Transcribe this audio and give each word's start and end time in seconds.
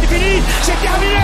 C'est 0.00 0.06
fini, 0.06 0.42
c'est 0.62 0.80
terminé 0.80 1.14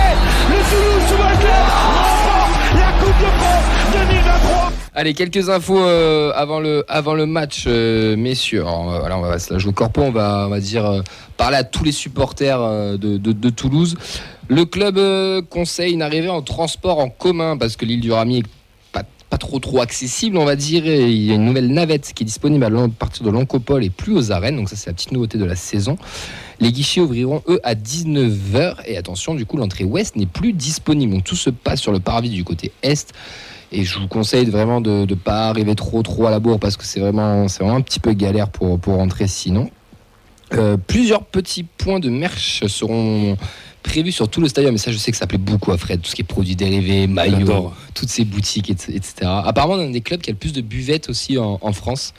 Le 0.49 0.55
Toulouse 0.69 1.03
Football 1.07 1.37
Club 1.39 1.65
remporte 1.69 2.73
la 2.75 2.91
Coupe 2.99 3.19
de 3.19 3.25
France 3.37 3.65
2023 3.93 4.71
Allez, 4.93 5.13
quelques 5.13 5.49
infos 5.49 5.79
euh, 5.79 6.31
avant, 6.35 6.59
le, 6.59 6.83
avant 6.89 7.13
le 7.13 7.25
match, 7.25 7.63
euh, 7.67 8.15
messieurs. 8.17 8.61
Alors, 8.61 8.91
euh, 8.93 8.99
voilà, 8.99 9.17
on 9.17 9.21
va 9.21 9.39
se 9.39 9.53
la 9.53 9.59
jouer 9.59 9.71
corpo, 9.73 10.01
on 10.01 10.11
va, 10.11 10.43
on 10.47 10.49
va 10.49 10.59
dire 10.59 10.85
euh, 10.85 11.01
parler 11.37 11.57
à 11.57 11.63
tous 11.63 11.83
les 11.85 11.91
supporters 11.93 12.59
euh, 12.61 12.97
de, 12.97 13.17
de- 13.17 13.31
de 13.31 13.49
Toulouse. 13.49 13.97
Le 14.49 14.65
club 14.65 14.97
euh, 14.97 15.41
conseille 15.41 15.93
une 15.93 16.01
arrivée 16.01 16.29
en 16.29 16.41
transport 16.41 16.99
en 16.99 17.09
commun 17.09 17.55
parce 17.57 17.77
que 17.77 17.85
l'île 17.85 18.01
du 18.01 18.11
Ramier 18.11 18.39
est 18.39 18.45
trop 19.41 19.59
trop 19.59 19.81
accessible, 19.81 20.37
on 20.37 20.45
va 20.45 20.55
dire. 20.55 20.85
Il 20.85 21.23
y 21.23 21.31
a 21.31 21.35
une 21.35 21.45
nouvelle 21.45 21.67
navette 21.67 22.13
qui 22.13 22.23
est 22.23 22.25
disponible 22.25 22.63
à 22.63 22.69
partir 22.87 23.25
de 23.25 23.31
l'Ancopole 23.31 23.83
et 23.83 23.89
plus 23.89 24.13
aux 24.13 24.31
arènes. 24.31 24.55
Donc 24.55 24.69
ça, 24.69 24.75
c'est 24.75 24.89
la 24.89 24.93
petite 24.93 25.11
nouveauté 25.11 25.37
de 25.37 25.43
la 25.45 25.55
saison. 25.55 25.97
Les 26.59 26.71
guichets 26.71 27.01
ouvriront, 27.01 27.41
eux, 27.49 27.59
à 27.63 27.73
19h. 27.73 28.75
Et 28.85 28.97
attention, 28.97 29.33
du 29.33 29.45
coup, 29.45 29.57
l'entrée 29.57 29.83
ouest 29.83 30.15
n'est 30.15 30.27
plus 30.27 30.53
disponible. 30.53 31.13
Donc 31.13 31.23
tout 31.23 31.35
se 31.35 31.49
passe 31.49 31.81
sur 31.81 31.91
le 31.91 31.99
parvis 31.99 32.29
du 32.29 32.43
côté 32.43 32.71
est. 32.83 33.11
Et 33.73 33.83
je 33.83 33.99
vous 33.99 34.07
conseille 34.07 34.45
vraiment 34.45 34.79
de 34.79 35.05
ne 35.09 35.15
pas 35.15 35.49
arriver 35.49 35.75
trop 35.75 36.03
trop 36.03 36.27
à 36.27 36.31
la 36.31 36.39
bourre 36.39 36.59
parce 36.59 36.77
que 36.77 36.85
c'est 36.85 36.99
vraiment, 36.99 37.47
vraiment 37.47 37.75
un 37.75 37.81
petit 37.81 37.99
peu 37.99 38.13
galère 38.13 38.49
pour, 38.49 38.79
pour 38.79 38.95
rentrer 38.95 39.27
sinon. 39.27 39.69
Euh, 40.53 40.75
plusieurs 40.75 41.23
petits 41.23 41.63
points 41.63 41.99
de 41.99 42.09
merch 42.09 42.65
seront 42.67 43.37
prévus 43.83 44.11
sur 44.11 44.27
tout 44.29 44.41
le 44.41 44.47
stadium. 44.47 44.75
Et 44.75 44.77
ça, 44.77 44.91
je 44.91 44.97
sais 44.97 45.11
que 45.11 45.17
ça 45.17 45.27
plaît 45.27 45.37
beaucoup 45.37 45.71
à 45.71 45.77
Fred. 45.77 46.01
Tout 46.01 46.09
ce 46.09 46.15
qui 46.15 46.21
est 46.21 46.25
produits 46.25 46.55
dérivés, 46.55 47.07
maillots, 47.07 47.73
toutes 47.93 48.09
ces 48.09 48.25
boutiques, 48.25 48.69
et- 48.69 48.95
etc. 48.95 49.13
Apparemment, 49.23 49.73
on 49.75 49.79
a 49.79 49.83
un 49.83 49.89
des 49.91 50.01
clubs 50.01 50.21
qui 50.21 50.29
a 50.29 50.33
le 50.33 50.37
plus 50.39 50.53
de 50.53 50.61
buvettes 50.61 51.09
aussi 51.09 51.37
en, 51.37 51.57
en 51.61 51.73
France. 51.73 52.13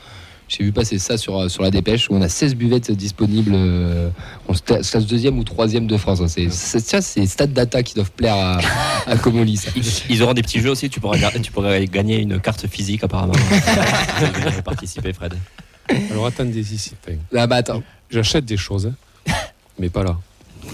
J'ai 0.48 0.65
vu 0.65 0.73
passer 0.73 0.98
ça 0.98 1.16
sur, 1.16 1.51
sur 1.51 1.62
la 1.62 1.71
dépêche 1.71 2.11
où 2.11 2.15
on 2.15 2.21
a 2.21 2.29
16 2.29 2.57
buvettes 2.57 2.91
disponibles. 2.91 3.52
euh, 3.55 4.11
on 4.48 4.52
se 4.55 4.61
cla- 4.61 4.83
se 4.83 4.91
classe 4.91 5.07
deuxième 5.07 5.38
ou 5.38 5.45
troisième 5.45 5.87
de 5.87 5.96
France. 5.96 6.21
hein. 6.21 6.29
C'est 6.29 6.51
c'est- 6.51 6.80
ça, 6.80 7.01
c'est 7.01 7.24
Stade 7.24 7.54
Data 7.54 7.82
qui 7.82 7.95
doivent 7.95 8.10
plaire 8.10 8.35
à, 8.37 8.59
à 9.07 9.16
Comoli. 9.16 9.57
ça. 9.57 9.71
Ils, 9.74 9.82
ils 10.10 10.23
auront 10.23 10.35
des 10.35 10.43
petits 10.43 10.60
jeux 10.60 10.71
aussi, 10.71 10.91
tu 10.91 11.01
pourras, 11.01 11.16
ga- 11.16 11.30
tu 11.43 11.51
pourras 11.52 11.79
gagner 11.87 12.19
une 12.21 12.38
carte 12.38 12.66
physique 12.66 13.02
apparemment. 13.02 13.32
Participer 14.65 15.13
Fred. 15.15 15.35
Alors 16.10 16.26
attendez 16.26 16.60
ici. 16.73 16.93
enfin, 17.02 17.16
Ah 17.35 17.47
bah 17.47 17.57
attends. 17.57 17.82
J'achète 18.10 18.45
des 18.45 18.59
choses, 18.59 18.87
hein, 19.29 19.32
mais 19.79 19.88
pas 19.88 20.04
là. 20.04 20.19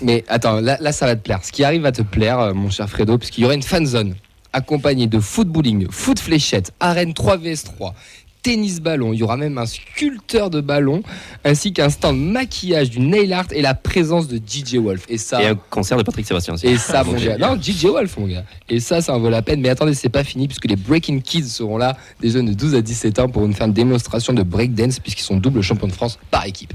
Mais 0.02 0.24
attends, 0.28 0.60
là, 0.60 0.76
là, 0.80 0.92
ça 0.92 1.06
va 1.06 1.16
te 1.16 1.22
plaire. 1.22 1.40
Ce 1.42 1.52
qui 1.52 1.64
arrive 1.64 1.82
va 1.82 1.92
te 1.92 2.02
plaire, 2.02 2.38
euh, 2.40 2.54
mon 2.54 2.70
cher 2.70 2.88
Fredo, 2.88 3.18
puisqu'il 3.18 3.42
y 3.42 3.44
aura 3.44 3.54
une 3.54 3.62
fan 3.62 3.86
zone 3.86 4.14
accompagnée 4.52 5.06
de 5.06 5.20
footballing, 5.20 5.88
foot 5.90 6.18
fléchette, 6.18 6.72
arène 6.80 7.12
3 7.12 7.36
vs 7.36 7.64
3, 7.64 7.94
tennis 8.42 8.80
ballon. 8.80 9.12
Il 9.12 9.18
y 9.18 9.22
aura 9.22 9.36
même 9.36 9.58
un 9.58 9.66
sculpteur 9.66 10.50
de 10.50 10.60
ballon, 10.60 11.02
ainsi 11.44 11.72
qu'un 11.72 11.90
stand 11.90 12.18
maquillage 12.18 12.90
du 12.90 13.00
nail 13.00 13.32
art 13.32 13.46
et 13.50 13.62
la 13.62 13.74
présence 13.74 14.28
de 14.28 14.38
DJ 14.38 14.76
Wolf. 14.76 15.04
Et 15.08 15.18
ça. 15.18 15.42
Et 15.42 15.46
un 15.46 15.54
concert 15.54 15.98
de 15.98 16.02
Patrick 16.02 16.26
Sébastien 16.26 16.54
aussi. 16.54 16.66
Et 16.66 16.78
ça, 16.78 17.04
mon 17.04 17.12
gars. 17.12 17.36
Non, 17.36 17.60
DJ 17.60 17.86
Wolf, 17.86 18.16
mon 18.16 18.26
gars. 18.26 18.44
Et 18.68 18.80
ça, 18.80 19.00
ça 19.00 19.14
en 19.14 19.18
vaut 19.18 19.30
la 19.30 19.42
peine. 19.42 19.60
Mais 19.60 19.68
attendez, 19.68 19.94
c'est 19.94 20.08
pas 20.08 20.24
fini, 20.24 20.48
puisque 20.48 20.66
les 20.66 20.76
Breaking 20.76 21.20
Kids 21.20 21.48
seront 21.48 21.78
là, 21.78 21.96
des 22.20 22.30
jeunes 22.30 22.46
de 22.46 22.54
12 22.54 22.74
à 22.74 22.80
17 22.80 23.18
ans, 23.18 23.28
pour 23.28 23.46
nous 23.46 23.52
faire 23.52 23.66
une 23.66 23.72
démonstration 23.72 24.32
de 24.32 24.42
breakdance, 24.42 24.98
puisqu'ils 24.98 25.24
sont 25.24 25.36
double 25.36 25.62
champions 25.62 25.88
de 25.88 25.92
France 25.92 26.18
par 26.30 26.46
équipe. 26.46 26.72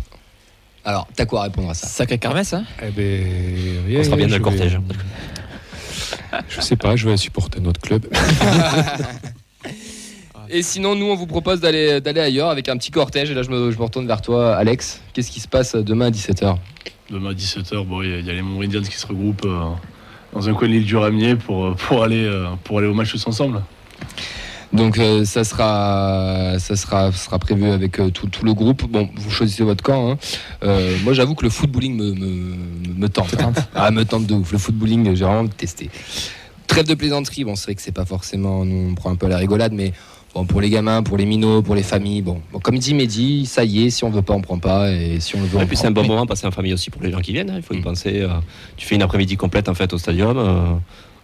Alors, 0.86 1.08
t'as 1.16 1.26
quoi 1.26 1.42
à 1.42 1.44
répondre 1.44 1.70
à 1.70 1.74
ça 1.74 1.88
Sacré 1.88 2.18
kermesse, 2.18 2.54
hein 2.54 2.66
Eh 2.82 2.90
ben, 2.92 3.86
rien, 3.88 4.00
On 4.00 4.04
sera 4.04 4.16
bien 4.18 4.28
dans 4.28 4.34
le 4.34 4.38
vais- 4.38 4.44
cortège. 4.44 4.80
Je 6.50 6.62
sais 6.62 6.76
pas, 6.76 6.96
je 6.96 7.08
vais 7.10 7.16
supporter 7.18 7.60
notre 7.62 7.80
club. 7.80 8.06
Et 10.50 10.62
sinon, 10.62 10.94
nous, 10.96 11.06
on 11.06 11.16
vous 11.16 11.26
propose 11.26 11.62
d'aller 11.62 12.00
d'aller 12.02 12.20
ailleurs 12.20 12.50
avec 12.50 12.70
un 12.70 12.78
petit 12.78 12.92
cortège. 12.92 13.32
Et 13.32 13.34
là, 13.34 13.42
je 13.44 13.50
me, 13.50 13.72
je 13.72 13.78
me 13.78 13.84
retourne 13.84 14.06
vers 14.06 14.22
toi, 14.22 14.56
Alex. 14.56 15.02
Qu'est-ce 15.14 15.32
qui 15.32 15.40
se 15.40 15.48
passe 15.48 15.76
demain 15.76 16.08
à 16.08 16.12
17h 16.12 16.58
Demain 17.10 17.32
à 17.32 17.34
17h, 17.34 17.86
bon, 17.86 18.02
il 18.04 18.10
y 18.10 18.14
a- 18.14 18.20
il 18.20 18.26
y, 18.26 18.30
a 18.30 18.34
les 18.34 18.42
Montréaliens 18.42 18.82
qui 18.82 18.98
se 18.98 19.08
regroupent 19.08 19.46
euh, 19.46 19.70
dans 20.34 20.50
un 20.50 20.54
coin 20.54 20.68
de 20.68 20.74
l'île 20.74 20.86
du 20.86 20.96
Ramier 20.98 21.36
pour, 21.36 21.66
euh, 21.68 21.74
pour, 21.76 22.04
aller, 22.04 22.24
euh, 22.26 22.48
pour 22.64 22.78
aller 22.80 22.88
au 22.88 22.94
match 22.94 23.12
tous 23.12 23.26
ensemble. 23.28 23.62
Donc, 24.74 24.98
euh, 24.98 25.24
ça, 25.24 25.44
sera, 25.44 26.56
ça 26.58 26.76
sera, 26.76 27.12
sera 27.12 27.38
prévu 27.40 27.70
avec 27.70 28.00
euh, 28.00 28.10
tout, 28.10 28.28
tout 28.28 28.44
le 28.44 28.54
groupe. 28.54 28.84
Bon, 28.90 29.08
vous 29.16 29.30
choisissez 29.30 29.64
votre 29.64 29.84
camp. 29.84 30.12
hein. 30.12 30.18
Euh, 30.64 30.98
moi, 31.04 31.14
j'avoue 31.14 31.36
que 31.36 31.44
le 31.44 31.50
footballing 31.52 31.96
me, 31.96 32.12
me, 32.14 32.56
me 32.98 33.08
tente. 33.10 33.36
ah, 33.76 33.92
me 33.92 34.04
tente 34.04 34.26
de 34.26 34.34
ouf. 34.34 34.52
Le 34.52 34.58
footballing, 34.58 35.16
j'ai 35.16 35.24
vraiment 35.26 35.48
testé. 35.48 35.90
Trêve 36.66 36.88
de 36.88 36.96
plaisanterie. 36.96 37.44
Bon, 37.44 37.56
c'est 37.56 37.66
vrai 37.66 37.76
que 37.76 37.82
c'est 37.84 37.92
pas 37.92 38.06
forcément. 38.06 38.66
Nous, 38.66 38.90
on 38.92 38.96
prend 38.96 39.12
un 39.12 39.16
peu 39.16 39.28
à 39.28 39.30
la 39.30 39.38
rigolade, 39.38 39.74
mais. 39.74 39.94
Bon, 40.34 40.46
pour 40.48 40.62
les 40.62 40.72
gamins, 40.72 41.04
pour 41.04 41.16
les 41.18 41.28
minots, 41.28 41.62
pour 41.62 41.76
les 41.76 41.84
familles, 41.84 42.24
bon, 42.24 42.42
Bon, 42.52 42.58
comme 42.58 42.80
dit 42.80 42.96
Mehdi, 42.96 43.46
ça 43.46 43.64
y 43.64 43.86
est, 43.86 43.90
si 43.92 44.04
on 44.04 44.10
veut 44.10 44.24
pas, 44.24 44.34
on 44.34 44.42
prend 44.42 44.58
pas, 44.58 44.90
et 44.92 45.20
si 45.20 45.36
on 45.36 45.42
le 45.42 45.46
veut, 45.46 45.60
on 45.60 45.62
Et 45.62 45.68
puis 45.68 45.78
c'est 45.78 45.86
un 45.86 45.92
bon 45.92 46.02
Mais- 46.02 46.08
moment 46.08 46.26
passer 46.26 46.48
en 46.48 46.52
famille 46.52 46.74
aussi 46.74 46.90
pour 46.90 47.04
les 47.04 47.12
gens 47.12 47.20
qui 47.20 47.34
viennent. 47.34 47.52
hein, 47.52 47.58
Il 47.58 47.62
faut 47.62 47.76
y 47.76 47.78
Mm. 47.78 47.84
penser. 47.84 48.22
euh, 48.22 48.30
tu 48.76 48.88
fais 48.88 48.96
une 48.96 49.04
après-midi 49.04 49.38
complète 49.38 49.70
en 49.70 49.76
fait 49.76 49.94
au 49.94 50.00
stadium 50.00 50.36
euh, 50.40 50.74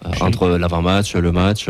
euh, 0.06 0.10
entre 0.22 0.48
l'avant-match, 0.50 1.16
le 1.16 1.32
match. 1.32 1.68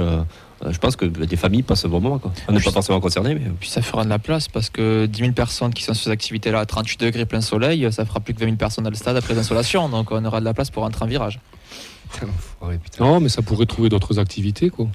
Euh, 0.61 0.67
euh, 0.67 0.73
je 0.73 0.79
pense 0.79 0.95
que 0.95 1.05
des 1.05 1.35
familles 1.35 1.63
passent 1.63 1.85
un 1.85 1.89
bon 1.89 2.01
moment. 2.01 2.19
Quoi. 2.19 2.31
On 2.47 2.53
n'est 2.53 2.59
pas 2.59 2.71
forcément 2.71 2.99
concernés, 2.99 3.35
mais 3.35 3.51
Puis 3.59 3.69
ça 3.69 3.81
fera 3.81 4.03
de 4.03 4.09
la 4.09 4.19
place 4.19 4.47
parce 4.47 4.69
que 4.69 5.05
10 5.05 5.19
000 5.19 5.31
personnes 5.33 5.73
qui 5.73 5.83
sont 5.83 5.93
sur 5.93 6.05
ces 6.05 6.11
activités-là 6.11 6.59
à 6.59 6.65
38 6.65 6.99
degrés 6.99 7.25
plein 7.25 7.41
soleil, 7.41 7.91
ça 7.91 8.05
fera 8.05 8.19
plus 8.19 8.33
que 8.33 8.39
20 8.39 8.45
000 8.45 8.57
personnes 8.57 8.83
dans 8.83 8.89
le 8.89 8.95
stade 8.95 9.17
après 9.17 9.33
l'insolation. 9.33 9.89
Donc 9.89 10.11
on 10.11 10.23
aura 10.25 10.39
de 10.39 10.45
la 10.45 10.53
place 10.53 10.69
pour 10.69 10.83
rentrer 10.83 11.05
en 11.05 11.07
virage. 11.07 11.39
Non, 12.99 13.19
mais 13.21 13.29
ça 13.29 13.41
pourrait 13.41 13.65
trouver 13.65 13.87
d'autres 13.87 14.19
activités, 14.19 14.69
quoi. 14.69 14.87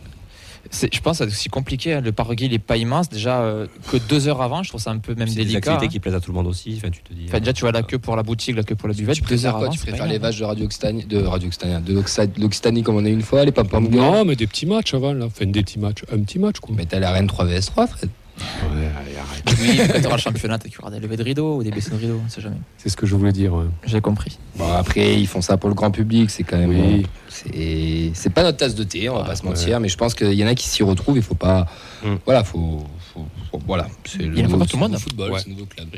C'est- 0.70 0.92
Je 0.94 1.00
pense 1.00 1.18
que 1.18 1.24
c'est 1.24 1.30
aussi 1.30 1.48
compliqué. 1.48 1.94
hein. 1.94 2.00
Le 2.00 2.12
parguil 2.12 2.48
n'est 2.48 2.58
pas 2.58 2.76
immense. 2.76 3.08
Déjà, 3.08 3.40
euh, 3.40 3.66
que 3.90 3.96
deux 3.96 4.28
heures 4.28 4.42
avant, 4.42 4.62
je 4.62 4.68
trouve 4.70 4.80
ça 4.80 4.90
un 4.90 4.98
peu 4.98 5.14
même 5.14 5.28
c'est 5.28 5.34
des 5.36 5.44
délicat. 5.44 5.58
activités 5.72 5.86
hein. 5.86 5.88
qui 5.88 6.00
plaisent 6.00 6.14
à 6.14 6.20
tout 6.20 6.30
le 6.30 6.36
monde 6.36 6.46
aussi. 6.46 6.74
Enfin, 6.78 6.90
tu 6.90 7.02
te 7.02 7.12
dis. 7.12 7.26
Enfin, 7.28 7.38
déjà, 7.40 7.52
tu 7.52 7.60
vois 7.62 7.72
la 7.72 7.82
queue 7.82 7.98
pour 7.98 8.16
la 8.16 8.22
boutique, 8.22 8.56
la 8.56 8.62
queue 8.62 8.74
pour 8.74 8.88
la 8.88 8.94
buvette. 8.94 9.14
Tu 9.14 9.20
deux 9.20 9.26
préfères 9.26 9.50
heures 9.50 9.58
quoi 9.58 9.66
avant. 9.66 9.72
Tu 9.74 9.80
préfères 9.80 10.06
les 10.06 10.18
vaches 10.18 10.38
de 10.38 10.44
Radio 10.44 10.64
Occitanie, 10.64 11.04
de 11.04 11.22
Radio 11.22 11.48
Occitanie, 11.48 11.82
de 11.84 12.40
l'Occitanie 12.40 12.82
comme 12.82 12.96
on 12.96 13.04
a 13.04 13.08
une 13.08 13.22
fois, 13.22 13.44
les 13.44 13.52
pam 13.52 13.66
pam 13.68 13.88
Non, 13.88 14.24
mais 14.24 14.36
des 14.36 14.46
petits 14.46 14.66
matchs 14.66 14.94
avant, 14.94 15.12
là. 15.12 15.26
Enfin, 15.26 15.46
des 15.46 15.62
petits 15.62 15.78
matchs. 15.78 16.02
Un 16.12 16.20
petit 16.20 16.38
match, 16.38 16.58
quoi. 16.60 16.74
Mais 16.76 16.86
t'as 16.86 16.98
la 16.98 17.10
reine 17.12 17.26
3 17.26 17.44
vs 17.44 17.66
3, 17.66 17.86
Fred. 17.86 18.10
Ouais, 18.38 18.90
allez, 18.98 19.16
arrête. 19.16 19.44
Oui, 19.60 19.80
quand 19.92 20.00
tu 20.00 20.06
auras 20.06 20.16
le 20.16 20.20
championnat, 20.20 20.58
tu 20.58 20.78
auras 20.80 20.90
des 20.90 20.98
levées 21.00 21.16
de 21.16 21.22
rideaux 21.22 21.56
ou 21.58 21.62
des 21.62 21.70
baissées 21.70 21.90
de 21.90 21.96
rideaux, 21.96 22.20
on 22.24 22.28
sait 22.28 22.40
jamais. 22.40 22.56
C'est 22.78 22.88
ce 22.88 22.96
que 22.96 23.06
je 23.06 23.14
voulais 23.14 23.32
dire. 23.32 23.54
ouais. 23.54 23.66
J'ai 23.86 24.00
compris. 24.00 24.38
Bon, 24.56 24.72
après, 24.72 25.14
ils 25.20 25.26
font 25.26 25.40
ça 25.40 25.56
pour 25.56 25.68
le 25.68 25.74
grand 25.74 25.90
public, 25.92 26.30
c'est 26.30 26.42
quand 26.42 26.58
même. 26.58 26.70
Oui. 26.70 27.02
bon, 27.02 27.08
c'est 27.28 28.10
c'est 28.14 28.30
pas 28.30 28.42
notre 28.42 28.58
tasse 28.58 28.74
de 28.74 28.82
thé, 28.84 29.08
on 29.08 29.14
va 29.16 29.22
Ah, 29.24 29.28
pas 29.28 29.36
se 29.36 29.42
ouais. 29.44 29.50
mentir, 29.50 29.78
mais 29.80 29.88
je 29.88 29.96
pense 29.96 30.14
qu'il 30.14 30.32
y 30.34 30.42
en 30.44 30.48
a 30.48 30.54
qui 30.54 30.68
s'y 30.68 30.82
retrouvent, 30.82 31.16
il 31.16 31.22
faut 31.22 31.34
pas. 31.36 31.66
Mm. 32.04 32.14
Voilà, 32.24 32.42
faut. 32.44 32.84
faut- 33.12 33.26
faut- 33.50 33.60
voilà, 33.66 33.86
c'est 34.04 34.18
le 34.18 34.24
Il 34.32 34.38
y 34.38 34.42
en 34.42 34.46
a 34.46 34.48
nouveau- 34.48 34.58
pas 34.58 34.66
tout 34.66 34.76
le 34.76 34.82
monde. 34.82 34.98
football, 34.98 35.30
Ouais. 35.32 35.38
c'est 35.38 35.46
le 35.48 35.52
nouveau 35.54 35.66
club. 35.66 35.88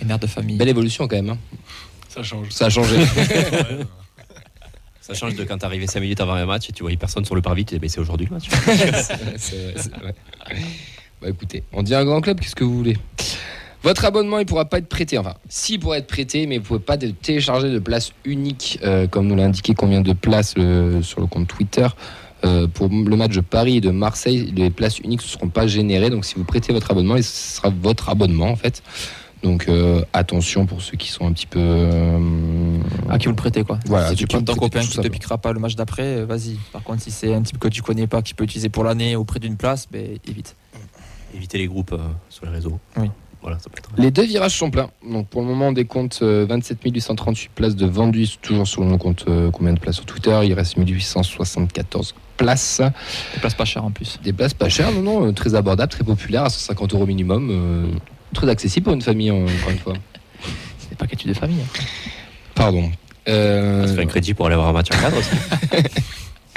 Les 0.00 0.06
mères 0.06 0.18
de 0.18 0.26
famille. 0.26 0.56
Belle 0.56 0.68
évolution 0.70 1.06
quand 1.06 1.16
même, 1.16 1.30
hein. 1.30 1.38
Ça 2.08 2.22
change. 2.24 2.48
ça 2.50 2.66
a 2.66 2.70
changé. 2.70 2.96
Ça 5.00 5.12
change 5.12 5.34
de 5.34 5.44
quand 5.44 5.58
t'es 5.58 5.66
arrivé 5.66 5.86
5 5.86 6.00
minutes 6.00 6.22
avant 6.22 6.32
un 6.32 6.46
match 6.46 6.70
et 6.70 6.72
tu 6.72 6.82
voyais 6.82 6.96
personne 6.96 7.26
sur 7.26 7.34
le 7.34 7.42
parvis. 7.42 7.66
Tu 7.66 7.74
dis, 7.74 7.80
mais 7.82 7.88
c'est 7.88 8.00
aujourd'hui 8.00 8.26
le 8.26 8.36
match. 8.36 8.48
C'est 8.48 9.16
vrai, 9.16 9.74
c'est 9.76 9.92
vrai. 10.00 10.14
Bah 11.24 11.30
écoutez, 11.30 11.62
on 11.72 11.82
dit 11.82 11.94
un 11.94 12.04
grand 12.04 12.20
club, 12.20 12.38
qu'est-ce 12.38 12.54
que 12.54 12.64
vous 12.64 12.76
voulez? 12.76 12.98
Votre 13.82 14.04
abonnement, 14.04 14.38
il 14.40 14.44
pourra 14.46 14.66
pas 14.66 14.76
être 14.76 14.88
prêté. 14.90 15.16
Enfin, 15.16 15.34
si, 15.48 15.74
il 15.74 15.78
pourra 15.78 15.96
être 15.96 16.06
prêté, 16.06 16.46
mais 16.46 16.58
vous 16.58 16.64
pouvez 16.64 16.80
pas 16.80 16.98
télécharger 16.98 17.70
de 17.70 17.78
place 17.78 18.12
unique, 18.26 18.78
euh, 18.82 19.06
comme 19.06 19.26
nous 19.26 19.34
l'a 19.34 19.44
indiqué 19.44 19.72
combien 19.74 20.02
de 20.02 20.12
places 20.12 20.52
euh, 20.58 21.00
sur 21.00 21.20
le 21.20 21.26
compte 21.26 21.48
Twitter. 21.48 21.86
Euh, 22.44 22.66
pour 22.66 22.88
le 22.90 23.16
match 23.16 23.32
de 23.34 23.40
Paris 23.40 23.78
et 23.78 23.80
de 23.80 23.90
Marseille, 23.90 24.52
les 24.54 24.68
places 24.68 24.98
uniques 24.98 25.22
ne 25.22 25.26
seront 25.26 25.48
pas 25.48 25.66
générées. 25.66 26.10
Donc, 26.10 26.26
si 26.26 26.34
vous 26.34 26.44
prêtez 26.44 26.74
votre 26.74 26.90
abonnement, 26.90 27.16
ce 27.16 27.22
sera 27.22 27.70
votre 27.70 28.10
abonnement 28.10 28.48
en 28.50 28.56
fait. 28.56 28.82
Donc, 29.42 29.66
euh, 29.68 30.02
attention 30.14 30.64
pour 30.66 30.82
ceux 30.82 30.96
qui 30.98 31.08
sont 31.08 31.26
un 31.26 31.32
petit 31.32 31.46
peu. 31.46 31.58
euh, 31.60 32.18
À 33.10 33.18
qui 33.18 33.26
vous 33.26 33.32
le 33.32 33.36
prêtez 33.36 33.64
quoi 33.64 33.78
Voilà, 33.86 34.10
Si 34.10 34.16
tu 34.16 34.26
prends 34.26 34.42
ton 34.42 34.54
copain 34.54 34.80
qui 34.80 34.88
te 34.88 34.94
simplement. 34.94 35.12
piquera 35.12 35.38
pas 35.38 35.52
le 35.52 35.60
match 35.60 35.74
d'après, 35.74 36.24
vas-y. 36.24 36.56
Par 36.72 36.82
contre, 36.82 37.02
si 37.02 37.10
c'est 37.10 37.32
un 37.34 37.42
type 37.42 37.58
que 37.58 37.68
tu 37.68 37.80
connais 37.82 38.06
pas 38.06 38.20
qui 38.22 38.32
peut 38.34 38.44
utiliser 38.44 38.68
pour 38.70 38.84
l'année 38.84 39.16
auprès 39.16 39.40
d'une 39.40 39.56
place, 39.56 39.86
ben, 39.90 40.18
évite. 40.26 40.56
Éviter 41.34 41.58
les 41.58 41.66
groupes 41.66 41.92
euh, 41.92 41.98
sur 42.30 42.46
les 42.46 42.52
réseaux. 42.52 42.78
Oui. 42.96 43.10
Voilà, 43.42 43.58
ça 43.58 43.68
peut 43.68 43.76
être. 43.78 43.90
Les 43.98 44.10
deux 44.10 44.24
virages 44.24 44.56
sont 44.56 44.70
pleins. 44.70 44.88
Donc 45.06 45.28
pour 45.28 45.42
le 45.42 45.48
moment, 45.48 45.68
on 45.68 45.72
décompte 45.72 46.20
euh, 46.22 46.46
27 46.48 46.78
838 46.82 47.50
places 47.54 47.76
de 47.76 47.84
vendues, 47.86 48.28
toujours 48.40 48.66
sur 48.66 48.82
le 48.84 48.96
compte 48.96 49.24
euh, 49.28 49.50
combien 49.50 49.74
de 49.74 49.78
places 49.78 49.96
sur 49.96 50.06
Twitter? 50.06 50.38
Il 50.44 50.54
reste 50.54 50.76
1874 50.78 52.14
places. 52.38 52.80
Des 53.34 53.40
places 53.40 53.54
pas 53.54 53.64
chères 53.66 53.84
en 53.84 53.90
plus. 53.90 54.18
Des 54.22 54.32
places 54.32 54.54
pas 54.54 54.68
chères, 54.70 54.92
non, 54.92 55.02
non, 55.02 55.26
euh, 55.28 55.32
très 55.32 55.54
abordables, 55.54 55.92
très 55.92 56.04
populaires, 56.04 56.44
à 56.44 56.50
150 56.50 56.94
euros 56.94 57.06
minimum. 57.06 57.48
euh, 57.50 57.86
très 58.32 58.48
accessible 58.48 58.84
pour 58.84 58.94
une 58.94 59.02
famille, 59.02 59.30
euh, 59.30 59.44
encore 59.46 59.70
une 59.70 59.78
fois. 59.78 59.92
C'est 60.88 60.96
pas 60.96 61.06
qu'être 61.06 61.26
de 61.26 61.34
famille. 61.34 61.60
hein. 61.60 61.82
Pardon. 62.54 62.90
Euh, 63.28 63.86
Ça 63.86 63.94
fait 63.94 64.02
un 64.02 64.06
crédit 64.06 64.32
pour 64.34 64.46
aller 64.46 64.56
voir 64.56 64.68
un 64.68 64.72
match 64.72 64.88
en 64.90 64.98
cadre 65.00 65.16
aussi. 65.18 65.30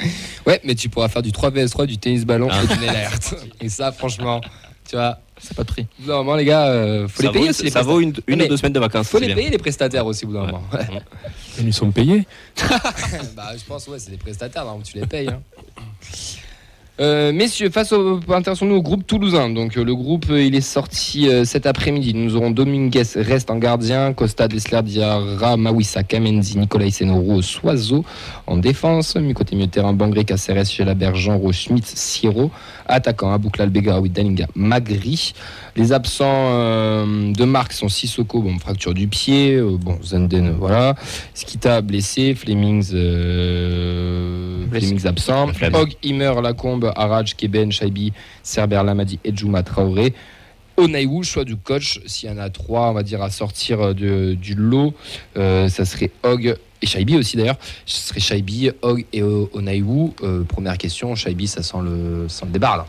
ouais, 0.45 0.61
mais 0.63 0.75
tu 0.75 0.89
pourras 0.89 1.07
faire 1.09 1.21
du 1.21 1.31
3 1.31 1.49
vs 1.51 1.69
3, 1.69 1.85
du 1.85 1.97
tennis 1.97 2.25
ballon 2.25 2.47
Ah. 2.51 2.61
et 2.63 2.67
du. 2.67 3.65
Et 3.65 3.69
ça, 3.69 3.91
franchement, 3.91 4.41
tu 4.87 4.95
vois, 4.95 5.19
C'est 5.39 5.55
pas 5.55 5.63
de 5.63 5.67
prix. 5.67 5.81
au 5.99 6.01
bout 6.01 6.07
d'un 6.07 6.17
moment, 6.17 6.35
les 6.35 6.45
gars, 6.45 6.67
euh, 6.67 7.07
faut 7.07 7.21
ça 7.21 7.27
les 7.27 7.33
payer 7.33 7.43
vaut, 7.45 7.49
aussi. 7.51 7.63
les 7.63 7.69
ça 7.71 7.81
vaut 7.81 7.99
une, 7.99 8.13
une 8.27 8.41
ou 8.41 8.47
deux 8.47 8.57
semaines 8.57 8.73
de 8.73 8.79
vacances. 8.79 9.07
Faut 9.09 9.19
les 9.19 9.27
bien. 9.27 9.35
payer 9.35 9.49
les 9.49 9.57
prestataires 9.57 10.05
aussi 10.05 10.25
au 10.25 10.29
bout 10.29 10.33
d'un 10.35 10.45
Ouais. 10.45 10.51
moment. 10.51 10.63
Ouais. 10.73 10.87
Ils 11.59 11.73
sont 11.73 11.91
payés. 11.91 12.25
bah, 13.35 13.51
je 13.57 13.63
pense, 13.65 13.87
ouais, 13.87 13.99
c'est 13.99 14.11
des 14.11 14.17
prestataires, 14.17 14.65
donc 14.65 14.83
tu 14.83 14.97
les 14.97 15.05
payes. 15.05 15.27
hein. 15.29 15.41
Euh, 16.99 17.31
messieurs, 17.31 17.69
face 17.69 17.91
au, 17.93 18.19
intéressons-nous 18.27 18.75
au 18.75 18.81
groupe 18.81 19.05
toulousain. 19.05 19.49
Donc 19.49 19.77
euh, 19.77 19.83
le 19.83 19.93
groupe, 19.93 20.25
euh, 20.31 20.41
il 20.41 20.55
est 20.55 20.61
sorti 20.61 21.29
euh, 21.29 21.45
cet 21.45 21.67
après-midi. 21.67 22.15
Nous 22.15 22.35
aurons 22.35 22.49
Dominguez 22.49 23.03
reste 23.15 23.51
en 23.51 23.57
gardien, 23.57 24.13
Costa, 24.13 24.47
Dessler, 24.47 24.81
Diarra, 24.81 25.57
Mawissa, 25.57 26.01
Kamenzi, 26.01 26.57
Nicolas 26.57 26.89
Senoro, 26.89 27.43
Soiseau 27.43 28.03
en 28.47 28.57
défense. 28.57 29.15
Mi 29.15 29.35
côté 29.35 29.55
milieu 29.55 29.67
de 29.67 29.71
terrain, 29.71 29.93
Bangré, 29.93 30.25
Caceres, 30.25 30.65
Chelabert, 30.65 31.15
Jean 31.15 31.39
Schmitz, 31.51 31.93
Siro. 31.95 32.49
Attaquant, 32.87 33.31
Aboukla, 33.31 33.65
Albegaoui, 33.65 34.09
Dalinga, 34.09 34.47
Magri. 34.55 35.33
Les 35.75 35.91
absents 35.93 36.25
euh, 36.25 37.31
de 37.33 37.43
marque 37.43 37.73
sont 37.73 37.89
Sissoko, 37.89 38.41
bon, 38.41 38.57
fracture 38.57 38.95
du 38.95 39.07
pied. 39.07 39.61
bon, 39.61 39.99
Zenden, 40.01 40.55
voilà. 40.57 40.95
Skita, 41.35 41.81
blessé. 41.81 42.33
Flemings. 42.33 42.89
Flemings 44.71 45.05
absent. 45.05 45.49
Hog, 45.73 45.93
Immer, 46.01 46.41
Lacombe, 46.41 46.86
Araj, 46.95 47.35
Keben, 47.35 47.71
Shaibi, 47.71 48.13
Cerber, 48.43 48.81
Lamadi 48.85 49.19
et 49.23 49.35
Juma 49.35 49.63
Traoré. 49.63 50.13
Onaïou, 50.77 51.23
choix 51.23 51.43
du 51.43 51.55
coach. 51.55 51.99
S'il 52.05 52.29
y 52.29 52.31
en 52.31 52.37
a 52.37 52.49
trois, 52.49 52.89
on 52.89 52.93
va 52.93 53.01
dire, 53.03 53.21
à 53.23 53.31
sortir 53.31 53.81
euh, 53.81 53.93
de- 53.93 54.35
du 54.35 54.53
lot, 54.53 54.93
euh, 55.35 55.69
ça 55.69 55.85
serait 55.85 56.11
Hog 56.23 56.55
et 56.81 56.85
Shaibi 56.85 57.15
aussi 57.17 57.35
d'ailleurs. 57.35 57.57
Ce 57.87 58.09
serait 58.09 58.19
Shaibi, 58.19 58.69
Hog 58.83 59.03
et 59.11 59.23
O- 59.23 59.49
Onaïou. 59.53 60.13
Euh, 60.21 60.43
première 60.43 60.77
question, 60.77 61.15
Shaibi, 61.15 61.47
ça 61.47 61.63
sent 61.63 61.77
le, 61.83 62.27
sent 62.29 62.45
le 62.45 62.51
départ 62.51 62.77
là. 62.77 62.85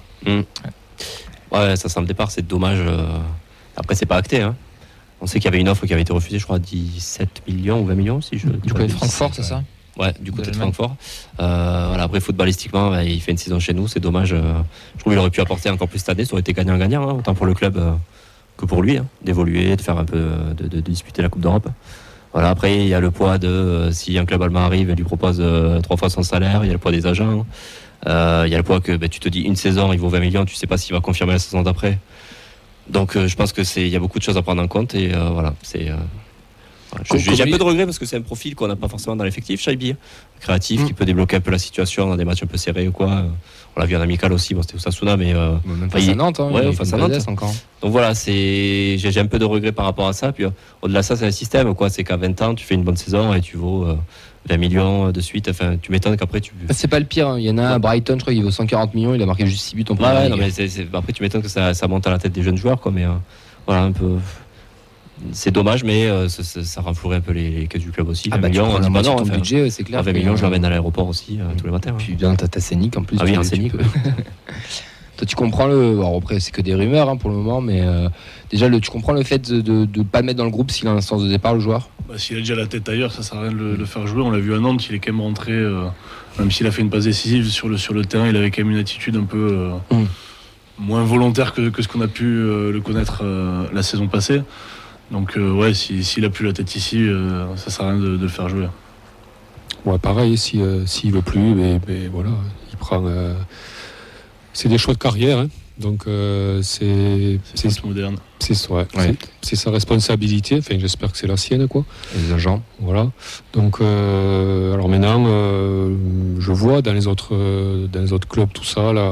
Ouais, 1.50 1.76
ça 1.76 1.88
sent 1.88 2.00
le 2.00 2.06
départ, 2.06 2.30
c'est 2.30 2.46
dommage. 2.46 2.78
euh. 2.80 3.06
Après, 3.76 3.94
c'est 3.94 4.04
pas 4.06 4.16
acté. 4.16 4.42
Hein. 4.42 4.54
On 5.20 5.26
sait 5.26 5.38
qu'il 5.38 5.46
y 5.46 5.48
avait 5.48 5.60
une 5.60 5.68
offre 5.68 5.86
qui 5.86 5.92
avait 5.92 6.02
été 6.02 6.12
refusée, 6.12 6.38
je 6.38 6.44
crois, 6.44 6.56
à 6.56 6.58
17 6.60 7.42
millions 7.48 7.80
ou 7.80 7.86
20 7.86 7.94
millions, 7.94 8.20
si 8.20 8.38
je 8.38 8.48
dis 8.48 8.66
Du 8.68 8.72
côté. 8.74 8.88
Francfort, 8.88 9.30
c'est 9.34 9.42
ça? 9.42 9.62
Ouais, 9.98 10.14
du 10.20 10.30
côté 10.30 10.44
de 10.50 10.56
L'Allemagne. 10.56 10.72
Francfort. 10.72 10.96
Euh, 11.40 11.86
voilà, 11.88 12.04
après, 12.04 12.20
footballistiquement, 12.20 12.90
bah, 12.90 13.02
il 13.04 13.20
fait 13.20 13.32
une 13.32 13.38
saison 13.38 13.58
chez 13.58 13.74
nous, 13.74 13.88
c'est 13.88 13.98
dommage. 14.00 14.32
euh, 14.32 14.40
je 14.94 15.00
trouve 15.00 15.12
qu'il 15.12 15.18
aurait 15.18 15.30
pu 15.30 15.40
apporter 15.40 15.70
encore 15.70 15.88
plus 15.88 15.98
cette 15.98 16.10
année, 16.10 16.24
ça 16.24 16.32
aurait 16.34 16.40
été 16.40 16.52
gagnant-gagnant, 16.52 17.08
hein, 17.08 17.14
autant 17.18 17.34
pour 17.34 17.46
le 17.46 17.54
club 17.54 17.76
euh, 17.76 17.90
que 18.56 18.64
pour 18.64 18.80
lui, 18.82 18.96
hein, 18.98 19.06
d'évoluer, 19.22 19.74
de 19.76 19.80
faire 19.82 19.98
un 19.98 20.04
peu, 20.04 20.18
de, 20.56 20.62
de- 20.64 20.68
de 20.68 20.80
disputer 20.80 21.20
la 21.22 21.28
Coupe 21.28 21.42
d'Europe. 21.42 21.68
Voilà, 22.32 22.50
après, 22.50 22.76
il 22.76 22.86
y 22.88 22.94
a 22.94 23.00
le 23.00 23.10
poids 23.10 23.38
de 23.38 23.88
si 23.90 24.16
un 24.18 24.24
club 24.24 24.42
allemand 24.42 24.60
arrive 24.60 24.90
et 24.90 24.94
lui 24.94 25.02
propose 25.04 25.42
trois 25.82 25.96
fois 25.96 26.10
son 26.10 26.22
salaire, 26.22 26.60
il 26.62 26.66
y 26.66 26.70
a 26.70 26.74
le 26.74 26.78
poids 26.78 26.92
des 26.92 27.06
agents. 27.06 27.44
Euh, 28.06 28.44
il 28.46 28.52
y 28.52 28.54
a 28.54 28.58
le 28.58 28.62
poids 28.62 28.80
que 28.80 28.96
bah, 28.96 29.08
tu 29.08 29.18
te 29.18 29.28
dis 29.28 29.40
une 29.40 29.56
saison, 29.56 29.92
il 29.92 29.98
vaut 29.98 30.08
20 30.10 30.20
millions, 30.20 30.44
tu 30.44 30.54
sais 30.54 30.68
pas 30.68 30.76
s'il 30.76 30.92
va 30.94 31.00
confirmer 31.00 31.32
la 31.32 31.38
saison 31.40 31.62
d'après. 31.62 31.98
Donc 32.88 33.16
euh, 33.16 33.26
je 33.26 33.34
pense 33.34 33.52
que 33.52 33.64
c'est 33.64 33.82
il 33.82 33.88
y 33.88 33.96
a 33.96 33.98
beaucoup 33.98 34.18
de 34.18 34.22
choses 34.22 34.36
à 34.36 34.42
prendre 34.42 34.62
en 34.62 34.68
compte 34.68 34.94
et 34.94 35.12
euh, 35.14 35.30
voilà, 35.30 35.54
c'est 35.62 35.88
euh, 36.94 36.98
je- 37.04 37.18
j'ai 37.18 37.42
un 37.42 37.44
peu 37.46 37.50
il- 37.52 37.58
de 37.58 37.62
regret 37.62 37.84
parce 37.84 37.98
que 37.98 38.06
c'est 38.06 38.16
un 38.16 38.22
profil 38.22 38.54
qu'on 38.54 38.68
n'a 38.68 38.76
pas 38.76 38.88
forcément 38.88 39.16
dans 39.16 39.24
l'effectif, 39.24 39.60
Shaibi, 39.60 39.94
créatif, 40.40 40.82
Mm. 40.82 40.86
qui 40.86 40.92
peut 40.94 41.04
débloquer 41.04 41.36
un 41.36 41.40
peu 41.40 41.50
la 41.50 41.58
situation 41.58 42.08
dans 42.08 42.16
des 42.16 42.24
matchs 42.24 42.42
un 42.42 42.46
peu 42.46 42.56
serrés 42.56 42.88
ou 42.88 42.92
quoi. 42.92 43.08
Euh, 43.10 43.22
On 43.76 43.80
l'a 43.80 43.86
vu 43.86 43.94
en 43.96 44.00
amical 44.00 44.32
aussi, 44.32 44.54
bon, 44.54 44.62
c'était 44.62 44.74
Osasuna, 44.74 45.16
mais 45.16 45.32
euh, 45.34 45.52
Même 45.64 45.88
face 45.88 46.02
face 46.02 46.08
à 46.08 46.14
Nantes, 46.16 46.40
hein, 46.40 46.50
ouais, 46.50 46.66
il 46.66 46.72
face 46.74 46.92
à 46.92 46.96
Nantes. 46.96 47.12
encore. 47.28 47.54
donc 47.80 47.92
voilà, 47.92 48.12
j'ai 48.12 49.20
un 49.20 49.26
peu 49.26 49.38
de 49.38 49.44
regret 49.44 49.70
par 49.70 49.84
rapport 49.84 50.08
à 50.08 50.12
ça. 50.12 50.32
Puis 50.32 50.44
euh, 50.46 50.50
au-delà 50.82 51.00
de 51.00 51.04
ça, 51.04 51.14
c'est 51.14 51.26
un 51.26 51.30
système 51.30 51.72
quoi. 51.76 51.88
C'est 51.88 52.02
qu'à 52.02 52.16
20 52.16 52.42
ans, 52.42 52.54
tu 52.56 52.64
fais 52.64 52.74
une 52.74 52.82
bonne 52.82 52.96
saison 52.96 53.32
et 53.34 53.40
tu 53.40 53.56
vaux 53.56 53.84
euh, 53.84 53.94
20 54.48 54.56
millions 54.56 55.12
de 55.12 55.20
suite. 55.20 55.48
Enfin, 55.48 55.76
tu 55.80 55.92
m'étonnes 55.92 56.16
qu'après 56.16 56.40
tu. 56.40 56.52
C'est 56.70 56.88
pas 56.88 56.98
le 56.98 57.04
pire, 57.04 57.28
hein. 57.28 57.38
il 57.38 57.44
y 57.44 57.50
en 57.50 57.58
a 57.58 57.62
un 57.62 57.72
à 57.74 57.78
Brighton, 57.78 58.14
je 58.16 58.22
crois 58.22 58.32
qu'il 58.34 58.42
vaut 58.42 58.50
140 58.50 58.94
millions, 58.94 59.14
il 59.14 59.22
a 59.22 59.26
marqué 59.26 59.46
juste 59.46 59.64
6 59.66 59.76
buts 59.76 59.84
en 59.90 59.94
Ouais, 59.94 60.28
mais 60.36 60.48
après 60.92 61.12
tu 61.12 61.22
m'étonnes 61.22 61.42
que 61.42 61.48
ça, 61.48 61.72
ça 61.72 61.86
monte 61.86 62.04
à 62.06 62.10
la 62.10 62.18
tête 62.18 62.32
des 62.32 62.42
jeunes 62.42 62.56
joueurs 62.58 62.80
quoi. 62.80 62.90
Mais 62.90 63.04
euh, 63.04 63.10
voilà 63.64 63.82
un 63.82 63.92
peu. 63.92 64.16
C'est 65.32 65.50
dommage, 65.50 65.84
mais 65.84 66.06
euh, 66.06 66.28
ça, 66.28 66.42
ça, 66.42 66.62
ça 66.62 66.80
renflouerait 66.80 67.16
un 67.16 67.20
peu 67.20 67.32
les, 67.32 67.50
les 67.50 67.66
caisses 67.66 67.82
du 67.82 67.90
club 67.90 68.08
aussi. 68.08 68.28
Ah 68.32 68.36
20 68.36 68.40
bah, 68.42 68.48
tu 68.48 68.52
millions, 68.52 68.68
prends 68.68 68.78
on 68.78 68.80
dit 68.80 68.90
moitié 68.90 69.12
non, 69.14 69.20
enfin, 69.22 69.34
budget, 69.34 69.70
c'est 69.70 69.84
clair. 69.84 70.02
20 70.02 70.12
que- 70.12 70.18
millions, 70.18 70.36
je 70.36 70.42
l'emmène 70.42 70.64
à 70.64 70.70
l'aéroport 70.70 71.08
aussi 71.08 71.38
euh, 71.40 71.44
tous 71.58 71.66
les 71.66 71.72
matins. 71.72 71.90
hein. 71.92 71.96
Puis 71.98 72.14
bien, 72.14 72.34
t'as 72.34 72.48
ta 72.48 72.60
scénique 72.60 72.96
en 72.96 73.02
plus. 73.02 73.16
Ah 73.20 73.24
oui, 73.24 73.32
tu- 73.32 73.38
un 73.38 73.68
peux- 73.68 73.78
Toi, 75.16 75.26
tu 75.26 75.34
comprends 75.34 75.66
le. 75.66 75.94
Alors 75.94 76.16
après, 76.16 76.38
c'est 76.38 76.52
que 76.52 76.62
des 76.62 76.74
rumeurs 76.76 77.08
hein, 77.08 77.16
pour 77.16 77.30
le 77.30 77.36
moment, 77.36 77.60
mais 77.60 77.80
euh, 77.82 78.08
déjà, 78.50 78.68
le, 78.68 78.78
tu 78.80 78.88
comprends 78.90 79.12
le 79.12 79.24
fait 79.24 79.50
de 79.50 79.86
ne 79.92 80.02
pas 80.04 80.20
le 80.20 80.26
mettre 80.26 80.38
dans 80.38 80.44
le 80.44 80.50
groupe 80.50 80.70
s'il 80.70 80.86
a 80.86 80.92
un 80.92 81.00
sens 81.00 81.24
de 81.24 81.28
départ, 81.28 81.54
le 81.54 81.60
joueur? 81.60 81.90
Bah, 82.08 82.14
s'il 82.18 82.36
a 82.36 82.38
déjà 82.40 82.54
la 82.54 82.66
tête 82.68 82.88
ailleurs, 82.88 83.12
ça 83.12 83.24
sert 83.24 83.36
à 83.38 83.42
rien 83.42 83.50
de 83.52 83.56
le, 83.56 83.74
le 83.74 83.84
faire 83.84 84.06
jouer. 84.06 84.22
On 84.22 84.30
l'a 84.30 84.38
vu 84.38 84.54
à 84.54 84.58
Nantes, 84.60 84.86
il 84.88 84.94
est 84.94 85.00
quand 85.00 85.10
même 85.12 85.20
rentré, 85.20 85.50
euh, 85.50 85.86
même 86.38 86.52
s'il 86.52 86.66
a 86.68 86.70
fait 86.70 86.82
une 86.82 86.90
passe 86.90 87.04
décisive 87.04 87.48
sur 87.50 87.68
le, 87.68 87.76
sur 87.76 87.94
le 87.94 88.04
terrain, 88.04 88.28
il 88.28 88.36
avait 88.36 88.52
quand 88.52 88.62
même 88.62 88.70
une 88.70 88.78
attitude 88.78 89.16
un 89.16 89.24
peu 89.24 89.48
euh, 89.92 89.96
Mm. 89.96 90.04
moins 90.78 91.02
volontaire 91.02 91.52
que, 91.52 91.68
que 91.70 91.82
ce 91.82 91.88
qu'on 91.88 92.00
a 92.00 92.06
pu 92.06 92.24
euh, 92.24 92.70
le 92.70 92.80
connaître 92.80 93.22
euh, 93.24 93.64
la 93.72 93.82
saison 93.82 94.06
passée. 94.06 94.42
Donc 95.10 95.36
euh, 95.36 95.52
ouais, 95.52 95.72
si- 95.74 96.04
s'il 96.04 96.24
a 96.24 96.30
plus 96.30 96.44
la 96.46 96.52
tête 96.52 96.74
ici, 96.76 96.98
euh, 97.02 97.54
ça 97.56 97.70
sert 97.70 97.86
à 97.86 97.90
rien 97.90 97.98
de, 97.98 98.16
de 98.16 98.22
le 98.22 98.28
faire 98.28 98.48
jouer. 98.48 98.68
Ouais, 99.84 99.98
pareil, 99.98 100.36
si, 100.36 100.60
euh, 100.60 100.84
s'il 100.86 101.12
veut 101.12 101.22
plus, 101.22 101.54
mais, 101.54 101.80
mais 101.88 102.08
voilà, 102.08 102.30
il 102.70 102.76
prend. 102.76 103.02
euh, 103.06 103.34
c'est 104.52 104.68
des 104.68 104.76
choix 104.78 104.92
de 104.92 104.98
carrière, 104.98 105.38
hein. 105.38 105.48
donc 105.78 106.04
euh, 106.08 106.60
c'est 106.62 107.38
C'est 107.54 107.84
moderne. 107.84 108.16
c'est 108.40 108.68
ouais, 108.70 108.86
Ouais. 108.96 109.14
sa 109.42 109.70
responsabilité. 109.70 110.58
Enfin, 110.58 110.76
j'espère 110.78 111.12
que 111.12 111.16
c'est 111.16 111.28
la 111.28 111.36
sienne, 111.36 111.68
quoi. 111.68 111.84
Les 112.16 112.32
agents. 112.32 112.60
Voilà. 112.80 113.10
Donc, 113.52 113.80
euh, 113.80 114.74
alors 114.74 114.88
maintenant, 114.88 115.24
euh, 115.28 115.94
je 116.40 116.50
vois 116.52 116.82
dans 116.82 116.92
les 116.92 117.06
autres, 117.06 117.34
euh, 117.34 117.86
dans 117.86 118.00
les 118.00 118.12
autres 118.12 118.26
clubs 118.28 118.50
tout 118.52 118.64
ça 118.64 118.92
là, 118.92 119.10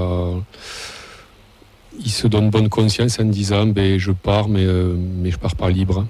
ils 2.04 2.10
se 2.10 2.26
donnent 2.26 2.50
bonne 2.50 2.68
conscience 2.68 3.18
en 3.20 3.24
disant, 3.24 3.66
ben 3.66 3.98
je 3.98 4.12
pars, 4.12 4.48
mais 4.48 4.64
euh, 4.64 4.94
mais 5.22 5.30
je 5.30 5.38
pars 5.38 5.54
pas 5.56 5.70
libre. 5.70 6.06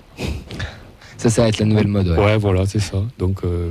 Ça, 1.17 1.31
ça 1.31 1.43
va 1.43 1.49
être 1.49 1.59
la 1.59 1.67
nouvelle 1.67 1.89
mode. 1.89 2.09
Ouais, 2.09 2.19
Ouais. 2.19 2.37
voilà, 2.37 2.67
c'est 2.67 2.79
ça. 2.81 2.99
Donc, 3.19 3.41
euh, 3.45 3.71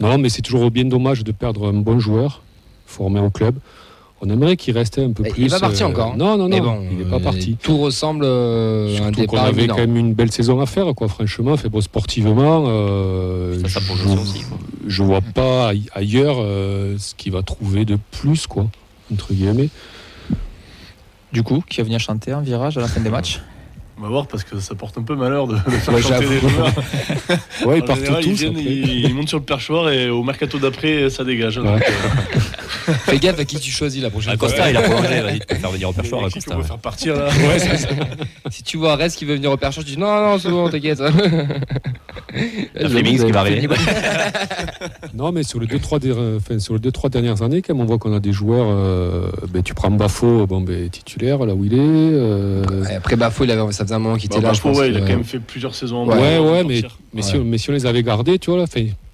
non, 0.00 0.18
mais 0.18 0.28
c'est 0.28 0.42
toujours 0.42 0.70
bien 0.70 0.84
dommage 0.84 1.24
de 1.24 1.32
perdre 1.32 1.68
un 1.68 1.72
bon 1.72 1.98
joueur 1.98 2.42
formé 2.86 3.18
au 3.20 3.30
club. 3.30 3.56
On 4.20 4.28
aimerait 4.30 4.56
qu'il 4.56 4.76
restait 4.76 5.04
un 5.04 5.12
peu 5.12 5.24
Et 5.24 5.28
il 5.28 5.32
plus. 5.34 5.46
va 5.48 5.60
partir 5.60 5.86
encore, 5.88 6.12
hein. 6.12 6.16
Non, 6.18 6.36
non, 6.36 6.48
non, 6.48 6.58
bon, 6.58 6.82
il 6.90 6.98
n'est 6.98 7.04
pas 7.04 7.16
euh, 7.16 7.20
parti. 7.20 7.56
Tout 7.62 7.78
ressemble 7.78 8.24
euh, 8.24 8.88
à 8.88 8.90
un 8.90 8.96
Surtout 8.96 9.12
qu'on 9.14 9.20
départ 9.36 9.44
avait 9.44 9.58
imminent. 9.62 9.74
quand 9.76 9.80
même 9.80 9.96
une 9.96 10.12
belle 10.14 10.32
saison 10.32 10.60
à 10.60 10.66
faire, 10.66 10.92
quoi. 10.96 11.06
Franchement, 11.08 11.56
fait 11.56 11.68
bon 11.68 11.80
sportivement. 11.80 12.64
euh, 12.66 13.60
Ça, 13.62 13.68
ça 13.68 13.80
je, 13.96 14.08
aussi, 14.18 14.40
quoi. 14.42 14.58
je 14.88 15.02
vois 15.04 15.20
pas 15.20 15.68
aille- 15.68 15.88
ailleurs 15.94 16.36
euh, 16.40 16.96
ce 16.98 17.14
qu'il 17.14 17.30
va 17.32 17.42
trouver 17.42 17.84
de 17.84 17.96
plus, 18.10 18.48
quoi, 18.48 18.66
entre 19.12 19.32
guillemets. 19.32 19.68
Du 21.32 21.42
coup, 21.42 21.62
qui 21.68 21.78
va 21.78 21.84
venir 21.84 22.00
chanter 22.00 22.32
un 22.32 22.40
virage 22.40 22.78
à 22.78 22.80
la 22.80 22.88
fin 22.88 23.00
des 23.00 23.10
matchs 23.10 23.40
On 23.98 24.02
va 24.02 24.08
voir 24.10 24.28
parce 24.28 24.44
que 24.44 24.60
ça 24.60 24.76
porte 24.76 24.96
un 24.96 25.02
peu 25.02 25.16
malheur 25.16 25.48
de, 25.48 25.54
de 25.56 25.60
faire 25.60 25.92
Ouais, 25.92 26.00
chanter 26.02 26.28
des 26.28 26.38
joueurs. 26.38 26.68
Ouais, 27.66 27.78
ils 27.78 27.82
En 27.82 27.86
partent 27.86 27.98
général, 27.98 28.24
ils, 28.24 28.30
tous. 28.30 28.38
viennent, 28.38 28.58
ils, 28.58 29.06
ils 29.06 29.14
montent 29.14 29.28
sur 29.28 29.38
le 29.38 29.44
perchoir 29.44 29.90
et 29.90 30.08
au 30.08 30.22
mercato 30.22 30.56
d'après, 30.60 31.10
ça 31.10 31.24
dégage. 31.24 31.58
Ouais. 31.58 31.64
Donc, 31.64 31.82
euh, 31.82 32.38
Fais 32.68 33.18
gaffe 33.18 33.38
à 33.40 33.44
qui 33.44 33.58
tu 33.58 33.70
choisis 33.70 34.02
la 34.02 34.10
prochaine 34.10 34.32
Ah, 34.34 34.38
fois. 34.38 34.48
Costa, 34.48 34.70
il 34.70 34.76
a 34.76 34.82
prolongé, 34.82 35.20
vas-y, 35.20 35.38
tu 35.40 35.46
peux 35.46 35.54
faire 35.56 35.70
venir 35.70 35.88
au 35.88 35.92
perchoir, 35.92 36.24
l'équipe, 36.24 36.44
Costa. 36.44 36.62
faire 36.62 36.78
partir 36.78 37.16
là. 37.16 37.28
Ouais, 37.48 37.58
c'est 37.58 37.76
ça. 37.76 37.88
Si 38.50 38.62
tu 38.62 38.76
vois 38.78 38.96
Rest 38.96 39.16
qui 39.18 39.24
veut 39.24 39.34
venir 39.36 39.50
au 39.52 39.56
perchage, 39.56 39.84
tu 39.84 39.92
dis 39.92 39.98
non, 39.98 40.06
non, 40.06 40.38
c'est 40.38 40.48
bon, 40.50 40.68
t'inquiète. 40.68 41.00
Flemings 42.74 43.24
qui 43.24 43.32
va 43.32 43.40
arriver. 43.40 43.68
Non, 45.14 45.32
mais 45.32 45.42
sur 45.42 45.58
les 45.60 45.66
deux 45.66 45.78
trois, 45.78 45.98
der- 45.98 46.16
enfin, 46.36 46.58
sur 46.58 46.74
les 46.74 46.80
deux, 46.80 46.92
trois 46.92 47.10
dernières 47.10 47.42
années, 47.42 47.62
quand 47.62 47.74
même, 47.74 47.82
on 47.82 47.86
voit 47.86 47.98
qu'on 47.98 48.14
a 48.14 48.20
des 48.20 48.32
joueurs. 48.32 48.66
euh, 48.70 49.30
ben, 49.48 49.62
tu 49.62 49.74
prends 49.74 49.90
Bafo, 49.90 50.46
bon, 50.46 50.60
ben, 50.60 50.88
titulaire, 50.90 51.44
là 51.44 51.54
où 51.54 51.64
il 51.64 51.74
est. 51.74 51.78
euh, 51.80 52.62
Après 52.96 53.16
Bafo, 53.16 53.44
il 53.44 53.50
avait, 53.50 53.72
ça 53.72 53.84
faisait 53.84 53.94
un 53.94 53.98
moment 53.98 54.16
qu'il 54.16 54.28
Bah, 54.30 54.36
était 54.36 54.46
là. 54.46 54.52
je 54.52 54.58
Bafo, 54.58 54.68
pense 54.70 54.78
ouais, 54.78 54.90
il 54.90 54.96
a 54.96 55.00
quand 55.00 55.06
même 55.08 55.24
fait 55.24 55.40
plusieurs 55.40 55.74
saisons 55.74 55.98
en 56.02 56.06
Ouais, 56.08 56.38
bas 56.38 56.42
ouais, 56.42 56.64
mais, 56.64 56.82
mais, 57.12 57.22
Ouais. 57.22 57.22
Si, 57.22 57.36
on, 57.36 57.44
mais 57.44 57.58
si 57.58 57.70
on 57.70 57.72
les 57.72 57.86
avait 57.86 58.02
gardés, 58.02 58.38
tu 58.38 58.50
vois, 58.50 58.60
là, 58.60 58.66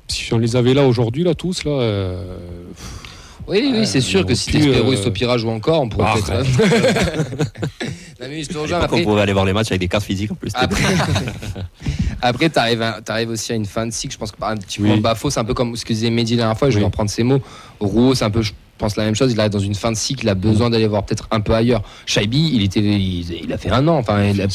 si 0.08 0.32
on 0.34 0.38
les 0.38 0.56
avait 0.56 0.75
là 0.75 0.84
aujourd'hui, 0.87 1.23
là, 1.25 1.34
tous, 1.34 1.64
là. 1.64 1.70
Oui, 3.46 3.70
oui, 3.74 3.86
c'est 3.86 4.00
sûr 4.00 4.24
que 4.24 4.34
si 4.34 4.50
Despero 4.52 4.90
euh, 4.90 4.92
et 4.94 4.96
Stopira 4.96 5.36
jouent 5.38 5.50
encore, 5.50 5.82
on 5.82 5.88
pourrait 5.88 6.12
peut-être. 6.14 6.44
non, 8.20 8.26
mais 8.28 8.42
je 8.42 8.48
l'époque, 8.48 8.68
on 8.70 8.74
Après, 8.80 9.02
pouvait 9.02 9.20
aller 9.20 9.32
voir 9.34 9.44
les 9.44 9.52
matchs 9.52 9.68
avec 9.72 9.80
des 9.80 9.88
cartes 9.88 10.04
physiques 10.04 10.32
en 10.32 10.34
plus. 10.34 10.50
après, 10.54 10.82
après 12.22 12.48
t'arrives, 12.48 12.82
à- 12.82 13.00
t'arrives 13.02 13.30
aussi 13.30 13.52
à 13.52 13.54
une 13.56 13.66
fin 13.66 13.86
de 13.86 13.92
cycle. 13.92 14.14
Je 14.14 14.18
pense 14.18 14.32
que 14.32 14.36
par 14.38 14.50
exemple, 14.52 14.66
tu 14.68 14.82
Oui. 14.82 14.98
Bafo, 15.00 15.28
c'est 15.30 15.40
un 15.40 15.44
peu 15.44 15.54
comme 15.54 15.76
ce 15.76 15.84
que 15.84 15.92
disait 15.92 16.10
Mehdi 16.10 16.34
la 16.36 16.42
dernière 16.44 16.58
fois, 16.58 16.70
je 16.70 16.74
vais 16.76 16.80
Oui. 16.80 16.86
reprendre 16.86 17.10
ses 17.10 17.22
mots. 17.22 17.40
Rouault, 17.80 18.14
c'est 18.14 18.24
un 18.24 18.30
peu, 18.30 18.40
je 18.42 18.52
pense, 18.78 18.96
la 18.96 19.04
même 19.04 19.14
chose. 19.14 19.32
Il 19.32 19.40
arrive 19.40 19.52
dans 19.52 19.58
une 19.58 19.74
fin 19.74 19.90
de 19.92 19.96
cycle, 19.96 20.24
il 20.24 20.28
a 20.28 20.34
besoin 20.34 20.70
d'aller 20.70 20.86
voir 20.86 21.04
peut-être 21.04 21.28
un 21.30 21.40
peu 21.40 21.54
ailleurs. 21.54 21.82
Shaibi, 22.06 22.50
il, 22.54 22.62
était, 22.62 22.80
il, 22.80 23.44
il 23.44 23.52
a 23.52 23.58
fait 23.58 23.70
un 23.70 23.86
an. 23.88 23.96
Enfin, 23.98 24.24
il 24.24 24.40
a. 24.40 24.46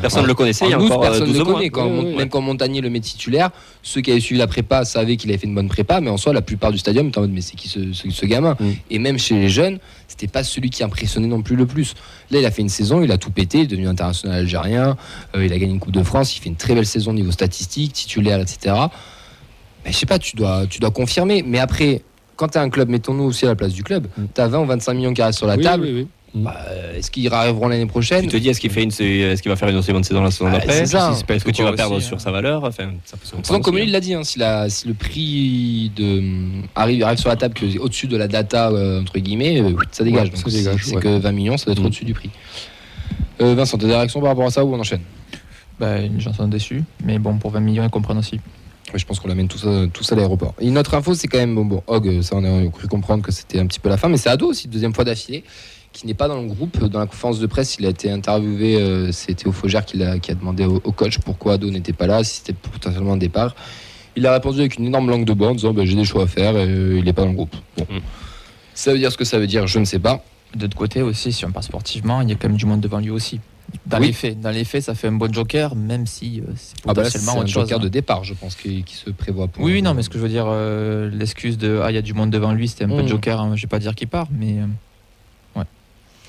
Personne 0.00 0.22
ne 0.22 0.26
le 0.28 0.34
connaissait 0.34 0.66
il 0.66 0.70
y 0.70 0.74
a 0.74 0.80
encore 0.80 1.02
euh, 1.04 1.08
personne 1.08 1.28
ne 1.28 1.32
12 1.32 1.38
le 1.38 1.44
connaît. 1.44 1.70
Quand. 1.70 1.88
Même 1.90 2.28
quand 2.28 2.40
Montagnier 2.40 2.80
le 2.80 2.90
met 2.90 3.00
titulaire, 3.00 3.50
ceux 3.82 4.00
qui 4.00 4.10
avaient 4.10 4.20
suivi 4.20 4.38
la 4.38 4.46
prépa 4.46 4.84
savaient 4.84 5.16
qu'il 5.16 5.30
avait 5.30 5.38
fait 5.38 5.46
une 5.46 5.54
bonne 5.54 5.68
prépa, 5.68 6.00
mais 6.00 6.10
en 6.10 6.16
soi, 6.16 6.32
la 6.32 6.42
plupart 6.42 6.72
du 6.72 6.78
stadium 6.78 7.08
étaient 7.08 7.18
en 7.18 7.22
mode 7.22 7.32
mais 7.32 7.40
c'est 7.40 7.56
qui 7.56 7.68
ce, 7.68 7.92
ce- 7.92 8.10
ce 8.10 8.26
gamin? 8.26 8.56
Mm. 8.60 8.70
Et 8.90 8.98
même 8.98 9.18
chez 9.18 9.34
les 9.34 9.48
jeunes, 9.48 9.78
c'était 10.08 10.28
pas 10.28 10.44
celui 10.44 10.70
qui 10.70 10.84
impressionnait 10.84 11.26
non 11.26 11.42
plus 11.42 11.56
le 11.56 11.66
plus. 11.66 11.94
Là, 12.30 12.38
il 12.40 12.46
a 12.46 12.50
fait 12.50 12.62
une 12.62 12.68
saison, 12.68 13.02
il 13.02 13.10
a 13.12 13.18
tout 13.18 13.30
pété, 13.30 13.58
il 13.58 13.64
est 13.64 13.66
devenu 13.66 13.88
international 13.88 14.38
algérien, 14.40 14.96
euh, 15.36 15.44
il 15.44 15.52
a 15.52 15.58
gagné 15.58 15.72
une 15.72 15.80
Coupe 15.80 15.92
de 15.92 16.02
France, 16.02 16.36
il 16.36 16.40
fait 16.40 16.48
une 16.48 16.56
très 16.56 16.74
belle 16.74 16.86
saison 16.86 17.10
au 17.10 17.14
niveau 17.14 17.32
statistique, 17.32 17.92
titulaire, 17.92 18.40
etc. 18.40 18.74
Mais 19.84 19.92
je 19.92 19.96
sais 19.98 20.06
pas, 20.06 20.18
tu 20.18 20.36
dois, 20.36 20.66
tu 20.66 20.78
dois 20.80 20.90
confirmer. 20.90 21.42
Mais 21.46 21.58
après, 21.58 22.02
quand 22.36 22.48
tu 22.48 22.58
as 22.58 22.62
un 22.62 22.70
club, 22.70 22.88
mettons-nous 22.88 23.24
aussi 23.24 23.44
à 23.44 23.48
la 23.48 23.54
place 23.54 23.72
du 23.72 23.82
club, 23.82 24.06
Mm. 24.16 24.22
tu 24.34 24.40
as 24.40 24.48
20 24.48 24.60
ou 24.60 24.66
25 24.66 24.94
millions 24.94 25.14
qui 25.14 25.22
restent 25.22 25.38
sur 25.38 25.46
la 25.46 25.56
oui, 25.56 25.62
table. 25.62 25.84
oui, 25.84 25.92
oui. 25.94 26.06
Bah, 26.36 26.52
est-ce 26.96 27.12
qu'ils 27.12 27.32
arriveront 27.32 27.68
l'année 27.68 27.86
prochaine 27.86 28.22
Tu 28.22 28.28
te 28.28 28.36
dis, 28.38 28.48
est-ce 28.48 28.60
qu'il 28.60 28.70
fait 28.72 28.82
une, 28.82 28.90
est-ce 28.90 29.40
qu'il 29.40 29.50
va 29.50 29.54
faire 29.54 29.68
une 29.68 29.80
seconde 29.82 30.04
saison 30.04 30.20
la 30.20 30.32
saison 30.32 30.46
Ah, 30.48 30.52
d'après 30.58 30.72
c'est 30.78 30.86
ça. 30.86 31.12
Si- 31.14 31.22
Est-ce 31.28 31.44
que 31.44 31.52
tu 31.52 31.62
vas 31.62 31.68
Aussi, 31.68 31.76
perdre 31.76 31.96
hein. 31.96 32.00
sur 32.00 32.20
sa 32.20 32.32
valeur 32.32 32.64
Enfin, 32.64 32.90
ça 33.04 33.16
peut 33.16 33.24
se 33.24 33.30
comprendre 33.30 33.46
Sinon, 33.46 33.60
comme 33.60 33.76
lui, 33.76 33.84
il 33.84 33.92
l'a 33.92 34.00
dit, 34.00 34.14
hein, 34.14 34.24
si, 34.24 34.40
la- 34.40 34.68
si 34.68 34.88
le 34.88 34.94
prix 34.94 35.92
de, 35.94 36.22
arrive, 36.74 37.04
arrive 37.04 37.18
sur 37.20 37.28
la 37.28 37.36
table 37.36 37.54
que 37.54 37.78
au-dessus 37.78 38.08
de 38.08 38.16
la 38.16 38.26
data, 38.26 38.70
euh, 38.70 39.00
entre 39.02 39.16
guillemets, 39.20 39.60
euh, 39.60 39.74
ça 39.92 40.02
dégage. 40.02 40.24
Ouais, 40.24 40.30
Donc, 40.30 40.38
ça 40.38 40.50
si 40.50 40.56
dégage, 40.56 40.80
c'est 40.84 40.96
ouais. 40.96 41.02
que 41.02 41.18
20 41.20 41.30
millions, 41.30 41.56
ça 41.56 41.66
doit 41.66 41.74
être 41.74 41.82
Mm. 41.82 41.86
au-dessus 41.86 42.04
du 42.04 42.14
prix. 42.14 42.30
Euh, 43.40 43.54
Vincent, 43.54 43.78
t'as 43.78 43.86
des 43.86 43.94
réactions 43.94 44.18
par 44.20 44.30
rapport 44.30 44.46
à 44.46 44.50
ça 44.50 44.64
ou 44.64 44.74
on 44.74 44.80
enchaîne? 44.80 45.02
Bah, 45.78 45.98
les 45.98 46.18
gens 46.20 46.32
sont 46.32 46.48
déçus, 46.48 46.82
mais 47.04 47.20
bon, 47.20 47.38
pour 47.38 47.52
20 47.52 47.60
millions, 47.60 47.84
ils 47.84 47.90
comprennent 47.90 48.18
aussi. 48.18 48.40
Ouais, 48.94 48.98
Je 49.00 49.06
pense 49.06 49.18
qu'on 49.18 49.26
l'amène 49.28 49.48
tous, 49.48 49.66
à- 49.66 49.88
tous 49.92 50.10
à 50.12 50.14
l'aéroport. 50.14 50.54
Et 50.60 50.68
une 50.68 50.78
autre 50.78 50.94
info, 50.94 51.14
c'est 51.14 51.26
quand 51.26 51.38
même, 51.38 51.54
bon, 51.54 51.64
bon, 51.64 51.82
Hog, 51.88 52.06
euh, 52.06 52.22
ça 52.22 52.36
on 52.36 52.44
a 52.44 52.70
cru 52.70 52.86
comprendre 52.86 53.24
que 53.24 53.32
c'était 53.32 53.58
un 53.58 53.66
petit 53.66 53.80
peu 53.80 53.88
la 53.88 53.96
fin, 53.96 54.08
mais 54.08 54.16
c'est 54.18 54.28
Ado 54.30 54.46
aussi, 54.46 54.68
deuxième 54.68 54.94
fois 54.94 55.02
d'affilée, 55.04 55.42
qui 55.92 56.06
n'est 56.06 56.14
pas 56.14 56.28
dans 56.28 56.40
le 56.40 56.46
groupe. 56.46 56.78
Dans 56.84 57.00
la 57.00 57.06
conférence 57.06 57.40
de 57.40 57.46
presse, 57.46 57.76
il 57.80 57.86
a 57.86 57.88
été 57.88 58.08
interviewé, 58.08 58.76
euh, 58.76 59.10
c'était 59.10 59.48
au 59.48 59.52
Faugère 59.52 59.84
qui 59.84 60.00
a, 60.02 60.20
qui 60.20 60.30
a 60.30 60.34
demandé 60.34 60.64
au, 60.64 60.80
au 60.84 60.92
coach 60.92 61.18
pourquoi 61.18 61.54
Ado 61.54 61.70
n'était 61.70 61.92
pas 61.92 62.06
là, 62.06 62.22
si 62.22 62.36
c'était 62.36 62.52
potentiellement 62.52 63.14
un 63.14 63.16
départ. 63.16 63.56
Il 64.14 64.24
a 64.28 64.32
répondu 64.32 64.60
avec 64.60 64.78
une 64.78 64.86
énorme 64.86 65.10
langue 65.10 65.24
de 65.24 65.32
bois 65.32 65.48
en 65.48 65.54
disant 65.54 65.72
bah, 65.74 65.84
j'ai 65.84 65.96
des 65.96 66.04
choix 66.04 66.22
à 66.22 66.26
faire 66.28 66.56
et 66.56 66.64
euh, 66.68 66.98
il 66.98 67.04
n'est 67.04 67.12
pas 67.12 67.22
dans 67.22 67.28
le 67.30 67.34
groupe. 67.34 67.56
Bon. 67.76 67.84
Mm. 67.90 67.98
Ça 68.74 68.92
veut 68.92 68.98
dire 68.98 69.10
ce 69.10 69.16
que 69.16 69.24
ça 69.24 69.40
veut 69.40 69.48
dire, 69.48 69.66
je 69.66 69.80
ne 69.80 69.84
sais 69.84 69.98
pas. 69.98 70.22
De 70.54 70.62
l'autre 70.62 70.76
côté 70.76 71.02
aussi, 71.02 71.32
si 71.32 71.44
on 71.44 71.50
part 71.50 71.64
sportivement, 71.64 72.20
il 72.20 72.28
y 72.28 72.32
a 72.32 72.36
quand 72.36 72.46
même 72.46 72.56
du 72.56 72.66
monde 72.66 72.80
devant 72.80 72.98
lui 73.00 73.10
aussi. 73.10 73.40
Dans 73.86 73.98
Oui. 73.98 74.06
les 74.08 74.12
faits, 74.12 74.40
dans 74.40 74.50
les 74.50 74.64
faits, 74.64 74.82
ça 74.84 74.94
fait 74.94 75.08
un 75.08 75.12
bon 75.12 75.32
joker, 75.32 75.74
même 75.74 76.06
si 76.06 76.40
euh, 76.40 76.44
c'est 76.56 76.74
Ah 76.86 76.94
bah 76.94 77.02
là, 77.02 77.10
c'est 77.10 77.18
potentiellement 77.18 77.42
un 77.42 77.46
chose. 77.46 77.62
joker 77.62 77.78
hein. 77.78 77.82
de 77.82 77.88
départ, 77.88 78.24
je 78.24 78.34
pense, 78.34 78.54
qui, 78.54 78.82
qui 78.84 78.94
se 78.94 79.10
prévoit 79.10 79.48
pour. 79.48 79.62
Oui, 79.64 79.72
oui, 79.72 79.82
non, 79.82 79.94
mais 79.94 80.02
ce 80.02 80.08
que 80.10 80.16
je 80.18 80.22
veux 80.22 80.28
dire, 80.28 80.46
euh, 80.48 81.10
l'excuse 81.10 81.58
de 81.58 81.80
ah, 81.82 81.90
il 81.90 81.94
y 81.94 81.98
a 81.98 82.02
du 82.02 82.14
monde 82.14 82.30
devant 82.30 82.52
lui, 82.52 82.68
c'était 82.68 82.84
un 82.84 82.88
peu 82.88 83.00
Mm. 83.00 83.04
de 83.04 83.08
joker, 83.08 83.40
hein, 83.40 83.52
je 83.56 83.62
vais 83.62 83.68
pas 83.68 83.78
dire 83.78 83.94
qu'il 83.94 84.08
part, 84.08 84.28
mais 84.30 84.58
euh, 84.60 84.66
ouais. 85.60 85.64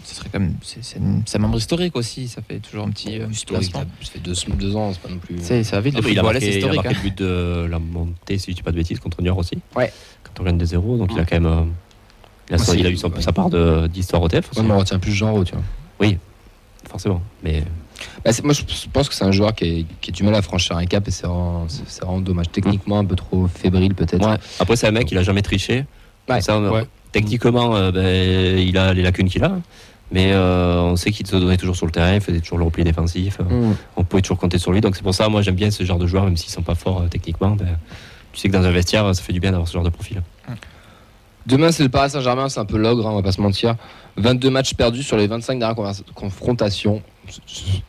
Ce 0.03 0.15
serait 0.15 0.29
quand 0.31 0.39
même. 0.39 0.55
C'est 0.63 0.83
c'est 0.83 0.97
une- 0.97 1.21
c'est 1.25 1.37
un 1.37 1.41
membre 1.41 1.57
historique 1.57 1.95
aussi, 1.95 2.27
ça 2.27 2.41
fait 2.41 2.59
toujours 2.59 2.85
un 2.85 2.89
petit. 2.91 3.19
euh, 3.21 3.27
Historique, 3.31 3.71
ça 3.73 3.85
fait 4.11 4.19
deux, 4.19 4.33
deux 4.57 4.75
ans, 4.75 4.91
c'est 4.93 5.01
pas 5.01 5.09
non 5.09 5.19
plus. 5.19 5.37
C'est- 5.41 5.63
Ça 5.63 5.77
va 5.77 5.81
vite, 5.81 5.93
Ah, 5.97 6.01
le 6.01 6.07
mais 6.07 6.13
il, 6.13 6.19
a 6.19 6.23
marqué, 6.23 6.45
il 6.47 6.55
historique. 6.55 6.75
marqué 6.83 6.89
hein. 6.89 6.99
le 7.03 7.09
but 7.09 7.17
de 7.19 7.67
la 7.69 7.79
montée, 7.79 8.37
si 8.37 8.51
je 8.51 8.55
dis 8.55 8.63
pas 8.63 8.71
de 8.71 8.77
bêtises, 8.77 8.99
contre 8.99 9.21
Niort 9.21 9.37
aussi. 9.37 9.57
Ouais. 9.75 9.93
Quand 10.23 10.41
on 10.41 10.43
gagne 10.45 10.57
des 10.57 10.65
zéros, 10.65 10.97
donc 10.97 11.09
il 11.13 11.19
a 11.19 11.25
quand 11.25 11.35
même. 11.39 11.45
euh, 11.45 11.61
il, 12.49 12.55
a, 12.55 12.57
Ah, 12.59 12.73
il 12.75 12.87
eu 12.87 12.97
son- 12.97 13.09
ouais. 13.11 13.21
sa 13.21 13.31
part 13.31 13.49
de- 13.49 13.87
d'histoire 13.87 14.21
au 14.21 14.27
TF. 14.27 14.49
Moi, 14.55 14.63
je 14.63 14.67
me 14.69 14.75
retiens 14.77 14.99
plus 14.99 15.13
genre, 15.13 15.43
tu 15.43 15.53
vois. 15.53 16.07
Forcément. 16.89 17.21
Mais 17.43 17.63
Bah, 18.23 18.31
moi, 18.43 18.53
je 18.53 18.63
pense 18.91 19.09
que 19.09 19.15
c'est 19.15 19.23
un 19.25 19.31
joueur 19.31 19.53
qui, 19.55 19.65
est- 19.65 19.85
qui 20.01 20.11
a 20.11 20.13
du 20.13 20.23
mal 20.23 20.35
à 20.35 20.41
franchir 20.41 20.75
un 20.77 20.85
cap 20.85 21.07
et 21.07 21.11
c'est 21.11 21.25
vraiment, 21.27 21.65
dommage. 22.19 22.47
Techniquement, 22.51 22.99
un 22.99 23.05
peu 23.05 23.15
trop 23.15 23.47
fébrile, 23.47 23.95
peut-être. 23.95 24.27
ouais. 24.27 24.37
après, 24.59 24.75
c'est 24.75 24.87
un 24.87 24.91
mec, 24.91 25.09
il 25.11 25.17
a 25.17 25.23
jamais 25.23 25.41
triché. 25.41 25.85
Ouais. 26.29 26.41
Ça, 26.41 26.57
on- 26.57 26.69
Ouais. 26.69 26.85
Techniquement, 27.11 27.75
euh, 27.75 27.91
ben, 27.91 28.59
il 28.59 28.77
a 28.77 28.93
les 28.93 29.01
lacunes 29.01 29.29
qu'il 29.29 29.43
a. 29.43 29.53
Mais 30.11 30.33
euh, 30.33 30.81
on 30.81 30.95
sait 30.97 31.11
qu'il 31.11 31.25
se 31.25 31.35
donnait 31.35 31.57
toujours 31.57 31.75
sur 31.75 31.85
le 31.87 31.91
terrain, 31.91 32.13
il 32.13 32.21
faisait 32.21 32.39
toujours 32.41 32.57
le 32.59 32.65
repli 32.65 32.83
défensif. 32.83 33.37
euh, 33.39 33.69
Mm. 33.71 33.75
on 33.97 34.03
pouvait 34.03 34.21
toujours 34.21 34.37
compter 34.37 34.59
sur 34.59 34.71
lui. 34.71 34.81
Donc 34.81 34.95
c'est 34.95 35.01
pour 35.01 35.15
ça, 35.15 35.29
moi 35.29 35.41
j'aime 35.41 35.55
bien 35.55 35.71
ce 35.71 35.83
genre 35.83 35.97
de 35.97 36.05
joueurs, 36.05 36.25
même 36.25 36.37
s'ils 36.37 36.51
sont 36.51 36.61
pas 36.61 36.75
forts 36.75 37.01
euh, 37.03 37.07
techniquement. 37.07 37.51
ben, 37.51 37.77
tu 38.33 38.39
sais 38.41 38.49
que 38.49 38.53
dans 38.53 38.63
un 38.63 38.71
vestiaire, 38.71 39.15
ça 39.15 39.21
fait 39.23 39.33
du 39.33 39.39
bien 39.39 39.51
d'avoir 39.51 39.67
ce 39.67 39.73
genre 39.73 39.83
de 39.83 39.89
profil. 39.89 40.21
Demain, 41.47 41.71
c'est 41.71 41.83
le 41.83 41.89
Paris 41.89 42.09
Saint-Germain, 42.09 42.49
c'est 42.49 42.59
un 42.59 42.65
peu 42.65 42.77
l'ogre, 42.77 43.07
hein, 43.07 43.11
on 43.11 43.15
va 43.15 43.21
pas 43.23 43.31
se 43.31 43.39
mentir. 43.41 43.75
22 44.17 44.49
matchs 44.49 44.73
perdus 44.75 45.03
sur 45.03 45.17
les 45.17 45.27
25 45.27 45.59
dernières 45.59 45.75
confrontations. 46.13 47.01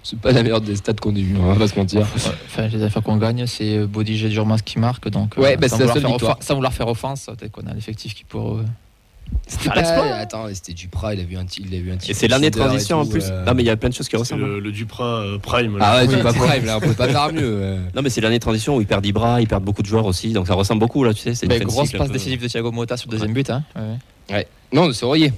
C'est- 0.03 0.19
pas 0.19 0.33
la 0.33 0.43
meilleure 0.43 0.61
des 0.63 0.77
stats 0.77 0.95
qu'on 0.95 1.15
ait 1.15 1.21
eu, 1.21 1.37
on 1.39 1.53
va 1.53 1.57
pas 1.57 1.69
se 1.69 1.79
mentir. 1.79 2.01
Ouais, 2.01 2.07
Enfin, 2.47 2.67
les 2.69 2.83
affaires 2.83 3.03
qu'on 3.03 3.19
gagne, 3.19 3.47
c'est 3.47 3.77
euh, 3.79 3.87
Bodiger 3.87 4.29
Durmas 4.31 4.59
qui 4.65 4.79
marque. 4.79 5.09
Donc, 5.11 5.37
euh, 5.37 5.43
Ouais, 5.43 5.57
bah, 5.59 5.69
sans, 5.69 5.77
vouloir 5.77 5.99
faire 5.99 6.09
victoire. 6.11 6.39
offen- 6.39 6.43
sans 6.47 6.55
vouloir 6.55 6.73
faire 6.73 6.89
offense, 6.89 7.27
peut-être 7.27 7.53
qu'on 7.53 7.67
a 7.67 7.75
l'effectif 7.75 8.15
qui 8.15 8.25
pour. 8.25 8.61
C'était 9.47 9.65
Faire 9.71 9.83
pas-. 9.83 10.15
Attends, 10.17 10.47
c'était 10.55 10.73
Duprat, 10.73 11.15
il 11.15 11.21
a 11.21 11.25
vu 11.25 11.37
un. 11.37 11.45
Il 11.59 11.75
a 11.75 11.79
vu 11.81 11.91
un 11.93 11.97
Et 12.09 12.15
c'est 12.15 12.29
l'année 12.29 12.49
de 12.51 12.57
transition 12.59 13.01
en 13.01 13.07
plus. 13.07 13.25
euh. 13.29 13.45
Non 13.45 13.55
mais 13.55 13.63
il 13.63 13.67
y 13.67 13.71
a 13.71 13.77
plein 13.77 13.89
de 13.91 13.95
choses 13.95 14.09
qui 14.09 14.17
ressemblent. 14.17 14.45
le, 14.45 14.61
le 14.61 14.73
Duprat 14.73 15.05
euh, 15.21 15.39
Prime. 15.39 15.77
là. 15.79 15.85
Ah 15.87 15.97
ouais, 16.01 16.09
Oui. 16.09 16.15
Duprat 16.15 16.33
Prime, 16.33 16.65
là, 16.65 16.77
on 16.79 16.81
peut 16.81 16.95
pas 16.95 17.09
faire 17.09 17.33
mieux. 17.33 17.41
euh. 17.43 17.81
Non 17.95 18.03
mais 18.03 18.09
c'est 18.09 18.21
l'année 18.21 18.39
de 18.39 18.43
transition 18.43 18.77
où 18.77 18.81
ils 18.81 18.87
perdent 18.87 19.05
Ibra, 19.05 19.41
ils 19.43 19.49
perdent 19.49 19.65
beaucoup 19.65 19.83
de 19.83 19.87
joueurs 19.89 20.07
aussi, 20.07 20.33
donc 20.33 20.47
ça 20.47 20.55
ressemble 20.55 20.79
beaucoup 20.81 21.03
là, 21.05 21.13
tu 21.13 21.21
sais. 21.23 21.35
C'est 21.35 21.47
une 21.47 21.59
de 21.59 21.65
grosse 21.65 21.91
passe 21.93 22.11
décisive 22.11 22.41
de 22.41 22.47
Thiago 22.49 22.71
Motta 22.71 22.97
sur 22.97 23.09
le 23.09 23.13
deuxième 23.13 23.35
but. 23.35 23.51
Hein. 23.51 23.65
Ouais. 24.31 24.47
Non, 24.73 24.93
c'est 24.93 25.05
Aurier. 25.05 25.33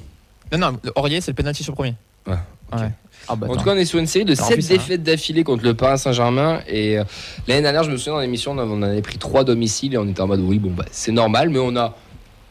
Non, 0.52 0.58
non, 0.58 0.78
le 0.82 0.92
Aurier, 0.96 1.20
c'est 1.20 1.30
le 1.30 1.36
penalty 1.36 1.62
sur 1.62 1.72
le 1.72 1.76
premier. 1.76 1.94
Ouais, 2.26 2.34
Ouais. 2.72 2.90
Ah, 3.30 3.36
bah, 3.36 3.46
En 3.50 3.56
tout 3.56 3.64
cas, 3.64 3.72
on 3.74 3.76
est 3.76 3.84
sur 3.84 3.98
une 3.98 4.06
série 4.06 4.24
de 4.24 4.32
Alors, 4.32 4.46
7 4.46 4.52
en 4.52 4.54
plus, 4.56 4.62
ça, 4.62 4.74
hein. 4.74 4.76
défaites 4.76 5.02
d'affilée 5.02 5.44
contre 5.44 5.64
le 5.64 5.74
Paris 5.74 5.98
Saint-Germain. 5.98 6.60
Et 6.66 6.98
euh, 6.98 7.04
l'année 7.46 7.62
dernière, 7.62 7.82
je 7.84 7.90
me 7.90 7.96
souviens 7.96 8.14
dans 8.14 8.20
l'émission, 8.20 8.52
on 8.52 8.58
en 8.58 8.82
avait 8.82 9.02
pris 9.02 9.18
3 9.18 9.44
domiciles 9.44 9.94
et 9.94 9.98
on 9.98 10.06
était 10.08 10.20
en 10.20 10.26
mode 10.26 10.40
oui, 10.40 10.58
bon, 10.58 10.70
bah, 10.70 10.84
c'est 10.90 11.12
normal, 11.12 11.50
mais 11.50 11.58
on 11.58 11.76
a, 11.76 11.94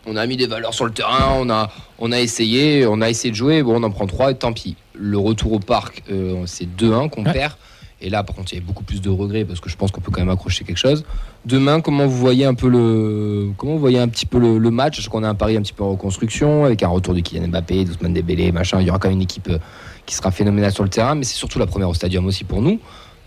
on 0.05 0.15
a 0.15 0.25
mis 0.27 0.37
des 0.37 0.45
valeurs 0.47 0.73
sur 0.75 0.85
le 0.85 0.91
terrain, 0.91 1.33
on 1.39 1.49
a, 1.49 1.71
on 1.99 2.11
a 2.11 2.19
essayé, 2.19 2.85
on 2.87 3.01
a 3.01 3.09
essayé 3.09 3.31
de 3.31 3.35
jouer, 3.35 3.63
bon, 3.63 3.79
on 3.81 3.83
en 3.83 3.89
prend 3.91 4.05
3 4.07 4.31
et 4.31 4.35
tant 4.35 4.53
pis. 4.53 4.75
Le 4.93 5.17
retour 5.17 5.53
au 5.53 5.59
parc, 5.59 6.03
euh, 6.11 6.43
c'est 6.45 6.65
2-1 6.65 7.09
qu'on 7.09 7.25
Ouais. 7.25 7.33
perd. 7.33 7.53
Et 7.99 8.09
là, 8.09 8.23
par 8.23 8.35
contre, 8.35 8.53
il 8.53 8.57
y 8.57 8.61
a 8.61 8.63
beaucoup 8.63 8.83
plus 8.83 9.01
de 9.01 9.09
regrets 9.09 9.43
parce 9.43 9.59
que 9.59 9.69
je 9.69 9.75
pense 9.75 9.91
qu'on 9.91 10.01
peut 10.01 10.11
quand 10.11 10.21
même 10.21 10.29
accrocher 10.29 10.63
quelque 10.63 10.77
chose. 10.77 11.03
Demain, 11.45 11.81
comment 11.81 12.05
vous 12.05 12.17
voyez 12.17 12.45
un 12.45 12.53
peu 12.53 12.69
le, 12.69 13.49
comment 13.57 13.73
vous 13.73 13.79
voyez 13.79 13.97
un 13.97 14.07
petit 14.07 14.27
peu 14.27 14.37
le, 14.37 14.69
match? 14.69 15.01
Je 15.01 15.09
qu'on 15.09 15.23
a 15.23 15.29
un 15.29 15.35
pari 15.35 15.57
un 15.57 15.61
petit 15.61 15.73
peu 15.73 15.83
en 15.83 15.91
reconstruction 15.91 16.65
avec 16.65 16.83
un 16.83 16.89
retour 16.89 17.15
de 17.15 17.21
Kylian 17.21 17.47
Mbappé, 17.47 17.85
d'Ousmane 17.85 18.13
Dembélé, 18.13 18.51
machin. 18.51 18.79
Il 18.81 18.87
y 18.87 18.89
aura 18.91 18.99
quand 18.99 19.07
même 19.07 19.17
une 19.17 19.23
équipe 19.23 19.49
euh, 19.49 19.57
qui 20.05 20.13
sera 20.13 20.29
phénoménale 20.29 20.71
sur 20.71 20.83
le 20.83 20.89
terrain, 20.89 21.15
mais 21.15 21.23
c'est 21.23 21.35
surtout 21.35 21.57
la 21.57 21.65
première 21.65 21.89
au 21.89 21.95
stadium 21.95 22.25
aussi 22.27 22.43
pour 22.43 22.61
nous, 22.61 22.79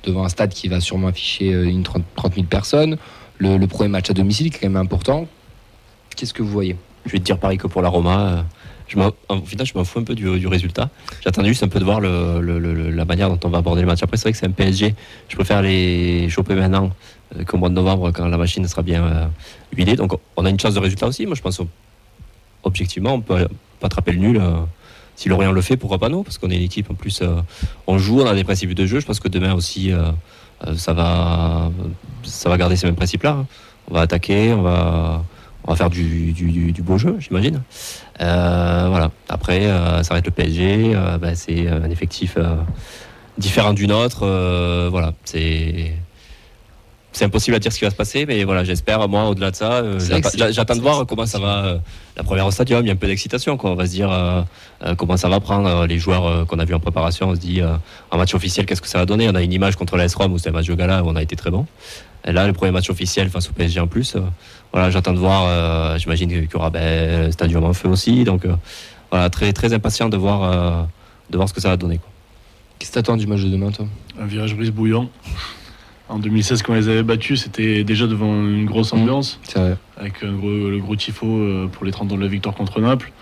devant 0.04 0.24
un 0.24 0.28
stade 0.28 0.50
qui 0.50 0.68
va 0.68 0.78
sûrement 0.80 1.08
afficher 1.08 1.52
euh, 1.52 1.68
une 1.68 1.82
30, 1.82 2.04
30 2.14 2.34
000 2.34 2.46
personnes. 2.46 2.96
Le, 3.38 3.58
premier 3.66 3.88
match 3.88 4.10
à 4.10 4.12
domicile 4.12 4.50
qui 4.50 4.58
est 4.58 4.60
quand 4.60 4.68
même 4.68 4.76
important. 4.76 5.26
Qu'est-ce 6.14 6.34
que 6.34 6.42
vous 6.42 6.50
voyez? 6.50 6.76
Je 7.06 7.12
vais 7.12 7.18
te 7.18 7.24
dire 7.24 7.38
pareil 7.38 7.58
que 7.58 7.66
pour 7.66 7.82
la 7.82 7.88
Roma. 7.88 8.44
Je 8.90 8.98
au 8.98 9.46
final, 9.46 9.66
je 9.66 9.72
m'en 9.76 9.84
fous 9.84 10.00
un 10.00 10.02
peu 10.02 10.16
du, 10.16 10.46
résultat. 10.48 10.90
J'attends 11.22 11.44
juste 11.44 11.62
un 11.62 11.68
peu 11.68 11.78
de 11.78 11.84
voir 11.84 12.00
la 12.00 13.04
manière 13.04 13.28
dont 13.28 13.38
on 13.44 13.48
va 13.48 13.58
aborder 13.58 13.82
le 13.82 13.86
match. 13.86 14.02
Après, 14.02 14.16
c'est 14.16 14.24
vrai 14.24 14.32
que 14.32 14.38
c'est 14.38 14.46
un 14.46 14.50
PSG. 14.50 14.96
Je 15.28 15.36
préfère 15.36 15.62
les 15.62 16.28
choper 16.28 16.56
maintenant 16.56 16.90
euh, 17.36 17.44
qu'au 17.44 17.56
mois 17.56 17.68
de 17.68 17.74
novembre 17.74 18.10
quand 18.10 18.26
la 18.26 18.36
machine 18.36 18.66
sera 18.66 18.82
bien 18.82 19.04
euh, 19.04 19.26
huilée. 19.76 19.94
Donc, 19.94 20.18
on 20.36 20.44
a 20.44 20.50
une 20.50 20.58
chance 20.58 20.74
de 20.74 20.80
résultat 20.80 21.06
aussi. 21.06 21.24
Moi, 21.24 21.36
je 21.36 21.40
pense 21.40 21.62
objectivement, 22.64 23.14
on 23.14 23.20
peut, 23.20 23.46
peut 23.46 23.86
attraper 23.86 24.10
le 24.10 24.18
nul. 24.18 24.38
euh, 24.38 24.58
si 25.14 25.28
Lorient 25.28 25.52
le 25.52 25.60
fait, 25.60 25.76
pourquoi 25.76 25.98
pas 25.98 26.08
nous 26.08 26.24
Parce 26.24 26.38
qu'on 26.38 26.50
est 26.50 26.56
une 26.56 26.62
équipe 26.62 26.90
en 26.90 26.94
plus. 26.94 27.20
euh, 27.22 27.40
on 27.86 27.96
joue, 27.98 28.22
on 28.22 28.26
a 28.26 28.34
des 28.34 28.44
principes 28.44 28.74
de 28.74 28.86
jeu. 28.86 28.98
Je 28.98 29.06
pense 29.06 29.20
que 29.20 29.28
demain 29.28 29.54
aussi, 29.54 29.92
ça, 30.76 30.92
va, 30.92 31.70
ça 32.24 32.48
va 32.48 32.56
garder 32.56 32.74
ces 32.74 32.86
mêmes 32.86 32.96
principes-là. 32.96 33.30
hein. 33.32 33.46
On 33.88 33.94
va 33.94 34.00
attaquer, 34.00 34.52
on 34.52 34.62
va, 34.62 35.22
faire 35.76 35.90
du 35.90 36.82
beau 36.82 36.98
jeu, 36.98 37.16
j'imagine. 37.20 37.62
Euh, 38.20 38.86
voilà. 38.90 39.10
Après, 39.28 39.66
euh, 39.66 40.02
ça 40.02 40.14
va 40.14 40.18
être 40.18 40.26
le 40.26 40.32
PSG. 40.32 40.92
euh, 40.94 41.18
bah, 41.18 41.34
c'est 41.34 41.68
un 41.68 41.88
effectif 41.90 42.36
différent 43.38 43.72
du 43.72 43.86
nôtre. 43.86 44.26
voilà. 44.90 45.12
C'est. 45.24 45.92
C'est 47.12 47.24
impossible 47.24 47.56
à 47.56 47.58
dire 47.58 47.72
ce 47.72 47.78
qui 47.80 47.84
va 47.84 47.90
se 47.90 47.96
passer, 47.96 48.24
mais 48.24 48.44
voilà, 48.44 48.62
j'espère, 48.62 49.08
moi, 49.08 49.24
au-delà 49.24 49.50
de 49.50 49.56
ça, 49.56 49.72
euh, 49.72 49.98
j'attends 50.52 50.76
de 50.76 50.80
voir 50.80 51.04
comment 51.06 51.26
ça 51.26 51.40
va. 51.40 51.64
euh, 51.64 51.78
la 52.16 52.22
première 52.22 52.46
au 52.46 52.52
stadium, 52.52 52.84
il 52.84 52.86
y 52.86 52.90
a 52.90 52.92
un 52.92 52.96
peu 52.96 53.08
d'excitation, 53.08 53.56
quoi. 53.56 53.72
On 53.72 53.74
va 53.74 53.86
se 53.86 53.90
dire 53.90 54.12
euh, 54.12 54.42
comment 54.96 55.16
ça 55.16 55.28
va 55.28 55.40
prendre. 55.40 55.86
les 55.86 55.98
joueurs 55.98 56.46
qu'on 56.46 56.60
a 56.60 56.64
vus 56.64 56.72
en 56.74 56.78
préparation, 56.78 57.30
on 57.30 57.34
se 57.34 57.40
dit 57.40 57.62
en 58.12 58.16
match 58.16 58.32
officiel, 58.34 58.64
qu'est-ce 58.64 58.80
que 58.80 58.86
ça 58.88 58.98
va 58.98 59.06
donner? 59.06 59.28
On 59.28 59.34
a 59.34 59.42
une 59.42 59.52
image 59.52 59.74
contre 59.74 59.96
l'AS 59.96 60.14
Rome 60.14 60.32
où 60.34 60.38
c'était 60.38 60.50
un 60.50 60.52
match 60.52 60.68
de 60.68 60.74
gala 60.74 61.02
où 61.02 61.08
on 61.08 61.16
a 61.16 61.22
été 61.22 61.34
très 61.34 61.50
bon. 61.50 61.66
Et 62.24 62.30
là, 62.30 62.46
le 62.46 62.52
premier 62.52 62.70
match 62.70 62.88
officiel 62.90 63.28
face 63.28 63.48
au 63.50 63.52
PSG 63.54 63.80
en 63.80 63.88
plus, 63.88 64.14
voilà, 64.72 64.90
j'attends 64.90 65.12
de 65.12 65.18
voir. 65.18 65.44
euh, 65.46 65.98
J'imagine 65.98 66.28
qu'il 66.28 66.42
y 66.52 66.56
aura 66.56 66.70
ben, 66.70 67.26
le 67.26 67.32
stadium 67.32 67.64
en 67.64 67.72
feu 67.72 67.88
aussi, 67.88 68.24
donc 68.24 68.44
euh, 68.44 68.54
voilà, 69.10 69.30
très 69.30 69.52
très 69.52 69.72
impatient 69.72 70.08
de 70.08 70.16
voir 70.16 70.42
euh, 70.44 70.82
de 71.30 71.36
voir 71.36 71.48
ce 71.48 71.54
que 71.54 71.60
ça 71.60 71.68
va 71.68 71.76
donner. 71.76 71.98
Quoi. 71.98 72.08
Qu'est-ce 72.78 72.90
que 72.90 72.94
t'attends 72.94 73.16
du 73.16 73.26
match 73.26 73.40
de 73.42 73.48
demain, 73.48 73.70
toi? 73.70 73.86
Un 74.20 74.26
virage 74.26 74.54
brise 74.56 74.70
bouillant. 74.70 75.08
En 76.08 76.18
2016, 76.18 76.62
quand 76.62 76.72
on 76.72 76.76
les 76.76 76.88
avait 76.88 77.02
battus, 77.04 77.42
c'était 77.42 77.84
déjà 77.84 78.06
devant 78.08 78.34
une 78.34 78.64
grosse 78.66 78.92
ambiance, 78.92 79.38
C'est 79.44 79.60
vrai. 79.60 79.76
avec 79.96 80.22
un 80.24 80.32
gros- 80.32 80.68
le 80.70 80.78
gros 80.78 80.96
tifo 80.96 81.68
pour 81.70 81.84
les 81.84 81.92
30 81.92 82.10
ans 82.10 82.16
de 82.16 82.20
la 82.22 82.26
victoire 82.26 82.54
contre 82.56 82.80
Naples. 82.80 83.12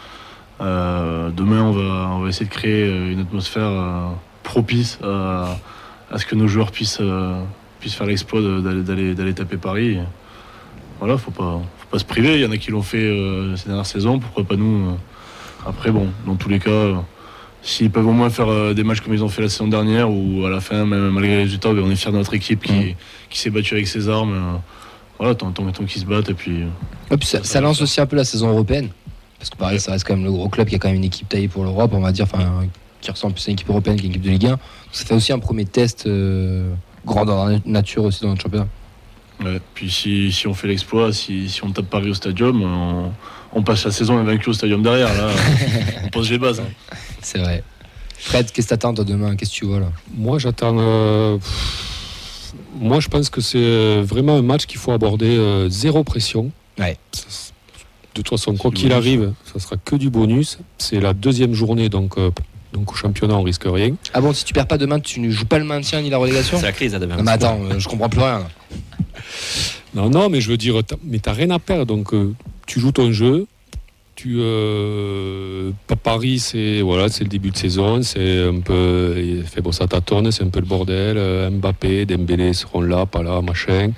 Euh, 0.61 1.29
demain, 1.31 1.63
on 1.63 1.73
va, 1.73 2.11
on 2.15 2.21
va 2.21 2.29
essayer 2.31 2.47
de 2.47 2.51
créer 2.51 2.89
une 3.13 3.21
atmosphère 3.21 3.63
euh, 3.69 4.07
propice 4.43 4.99
à, 5.05 5.57
à 6.11 6.19
ce 6.19 6.25
que 6.25 6.35
nos 6.35 6.49
joueurs 6.49 6.73
puissent, 6.73 6.99
euh, 7.03 7.41
puissent 7.81 7.95
faire 7.95 8.07
l'exploit 8.07 8.41
d'aller 8.41 9.15
d'aller 9.15 9.35
taper 9.35 9.57
Paris. 9.59 9.99
Voilà, 10.99 11.17
faut 11.17 11.31
pas, 11.31 11.61
faut 11.79 11.87
pas 11.91 11.99
se 11.99 12.05
priver. 12.05 12.35
Il 12.37 12.41
y 12.41 12.47
en 12.47 12.51
a 12.51 12.57
qui 12.57 12.71
l'ont 12.71 12.83
fait 12.83 12.99
euh, 12.99 13.57
ces 13.57 13.67
dernières 13.67 13.87
saisons, 13.87 14.19
pourquoi 14.19 14.45
pas 14.45 14.57
nous 14.57 14.89
euh? 14.91 14.95
Après, 15.67 15.91
bon, 15.91 16.09
dans 16.27 16.35
tous 16.37 16.49
les 16.49 16.59
cas, 16.59 16.71
euh, 16.71 16.95
s'ils 17.63 17.91
peuvent 17.91 18.07
au 18.07 18.13
moins 18.13 18.31
faire 18.31 18.75
des 18.75 18.85
matchs 18.85 19.01
comme 19.01 19.15
ils 19.15 19.23
ont 19.25 19.29
fait 19.29 19.43
la 19.43 19.49
saison 19.49 19.69
dernière, 19.69 20.11
ou 20.11 20.45
à 20.47 20.51
la 20.51 20.61
fin, 20.61 20.85
même 20.85 21.11
malgré 21.11 21.37
les 21.37 21.43
résultats, 21.43 21.73
ben, 21.73 21.83
on 21.85 21.91
est 21.91 21.97
fiers 21.97 22.11
de 22.13 22.17
notre 22.17 22.35
équipe 22.35 22.63
qui, 22.63 22.95
qui 23.31 23.39
s'est 23.39 23.51
battue 23.51 23.75
avec 23.75 23.87
ses 23.89 24.09
armes. 24.09 24.61
voilà, 25.19 25.35
tant, 25.35 25.51
tant, 25.51 25.71
tant 25.71 25.85
qu'ils 25.85 26.01
se 26.01 26.07
battent, 26.07 26.31
et 26.31 26.35
puis. 26.35 26.63
Et 27.11 27.17
puis 27.17 27.27
ça, 27.29 27.43
ça 27.45 27.61
lance 27.61 27.81
aussi 27.83 28.01
un 28.01 28.07
peu 28.07 28.17
la 28.17 28.25
saison 28.25 28.49
européenne. 28.49 28.89
Parce 29.39 29.51
que 29.51 29.57
pareil, 29.57 29.75
Ouais. 29.75 29.81
ça 29.81 29.93
reste 29.93 30.05
quand 30.07 30.15
même 30.17 30.25
le 30.25 30.33
gros 30.33 30.49
club 30.49 30.69
qui 30.69 30.75
a 30.75 30.79
quand 30.79 30.89
même 30.89 30.97
une 30.97 31.05
équipe 31.05 31.29
taillée 31.29 31.49
pour 31.49 31.63
l'Europe, 31.65 31.91
on 31.95 32.01
va 32.01 32.11
dire, 32.13 32.25
enfin, 32.25 32.65
qui 33.01 33.11
ressemble 33.11 33.35
plus 33.35 33.47
à 33.47 33.51
une 33.51 33.55
équipe 33.55 33.69
européenne 33.69 33.97
qu'à 33.97 34.03
une 34.05 34.11
équipe 34.11 34.23
de 34.23 34.31
Ligue 34.31 34.47
1. 34.47 34.59
Ça 34.91 35.05
fait 35.05 35.15
aussi 35.15 35.33
un 35.33 35.39
premier 35.39 35.65
test 35.65 36.07
euh, 36.07 36.73
grandeur 37.07 37.49
nature 37.67 38.05
aussi 38.05 38.23
dans 38.23 38.31
notre 38.31 38.43
championnat. 38.43 38.67
Ouais. 39.45 39.61
Puis 39.75 39.91
si, 39.91 40.33
si 40.33 40.47
on 40.47 40.55
fait 40.55 40.67
l'exploit, 40.69 41.13
si, 41.13 41.49
si 41.49 41.63
on 41.65 41.71
tape 41.71 41.87
Paris 41.87 42.11
au 42.11 42.15
stadium, 42.15 42.63
on, 42.63 43.13
on 43.53 43.63
passe 43.63 43.85
la 43.85 43.91
saison 43.93 44.19
invaincu 44.19 44.51
au 44.51 44.53
stadium 44.53 44.83
derrière. 44.83 45.13
Là, 45.15 45.31
on 46.05 46.09
pose 46.09 46.31
les 46.31 46.39
bases. 46.39 46.61
hein. 46.61 46.97
C'est 47.23 47.39
vrai. 47.39 47.63
Fred, 48.19 48.51
qu'est-ce 48.51 48.67
que 48.67 48.71
t'attends 48.71 48.95
toi 48.95 49.05
demain? 49.05 49.37
Qu'est-ce 49.37 49.53
que 49.53 49.57
tu 49.57 49.65
vois 49.67 49.81
là? 49.81 49.93
Moi, 50.17 50.39
j'attends. 50.41 50.77
euh, 50.79 51.39
moi, 52.81 53.01
je 53.01 53.09
pense 53.09 53.31
que 53.31 53.41
c'est 53.41 53.59
euh, 53.59 54.03
vraiment 54.05 54.37
un 54.37 54.43
match 54.43 54.67
qu'il 54.67 54.79
faut 54.79 54.93
aborder 54.93 55.37
euh, 55.37 55.69
zéro 55.69 56.03
pression. 56.05 56.51
Ouais. 56.79 56.97
De 57.13 58.23
toute 58.23 58.29
façon, 58.31 58.57
quoi 58.57 58.71
qu'il 58.73 58.93
arrive, 58.93 59.33
ça 59.53 59.61
sera 59.61 59.77
que 59.77 59.95
du 59.95 60.11
bonus. 60.11 60.59
C'est 60.79 60.99
la 61.01 61.13
deuxième 61.13 61.55
journée, 61.55 61.89
donc, 61.89 62.19
euh, 62.19 62.31
donc 62.73 62.91
au 62.93 62.95
championnat, 62.97 63.35
on 63.37 63.43
risque 63.43 63.63
rien. 63.67 63.95
Ah 64.13 64.21
bon, 64.21 64.33
si 64.33 64.45
tu 64.45 64.53
perds 64.53 64.67
pas 64.67 64.79
demain, 64.79 64.99
tu 64.99 65.21
ne 65.21 65.31
joues 65.31 65.45
pas 65.47 65.59
le 65.59 65.65
maintien 65.65 66.01
ni 66.03 66.11
la 66.11 66.19
relégation? 66.19 66.57
C'est 66.59 66.67
la 66.67 66.73
crise 66.73 66.95
à 66.95 66.99
demain. 66.99 67.17
Non 67.17 67.23
mais 67.23 67.31
attends, 67.33 67.61
euh, 67.71 67.79
je 67.79 67.87
comprends 67.89 68.09
plus 68.09 68.21
rien. 68.21 68.41
là. 68.41 68.49
Non, 69.95 70.11
non, 70.11 70.29
mais 70.29 70.41
je 70.41 70.51
veux 70.51 70.57
dire, 70.57 70.81
mais 71.05 71.19
t'as 71.19 71.33
rien 71.33 71.51
à 71.51 71.59
perdre. 71.59 71.87
Donc, 71.87 72.13
euh, 72.13 72.35
tu 72.67 72.81
joues 72.81 72.93
ton 72.93 73.13
jeu. 73.13 73.47
Tu, 74.15 74.39
euh, 74.41 75.71
Paris, 76.03 76.41
c'est 76.41 76.81
voilà, 76.81 77.09
c'est 77.09 77.23
le 77.23 77.31
début 77.31 77.51
de 77.51 77.57
saison. 77.57 78.03
C'est 78.03 78.43
un 78.43 78.61
peu, 78.61 79.15
fait 79.45 79.61
bon, 79.61 79.73
ça 79.73 79.87
c'est 80.31 80.43
un 80.43 80.49
peu 80.49 80.61
le 80.61 80.67
bordel. 80.67 81.17
Euh, 81.19 81.51
Mbappé, 81.51 82.05
Dembélé 82.05 82.53
seront 82.53 82.81
là, 82.81 83.07
pas 83.07 83.23
là, 83.23 83.41
machin. 83.41 83.93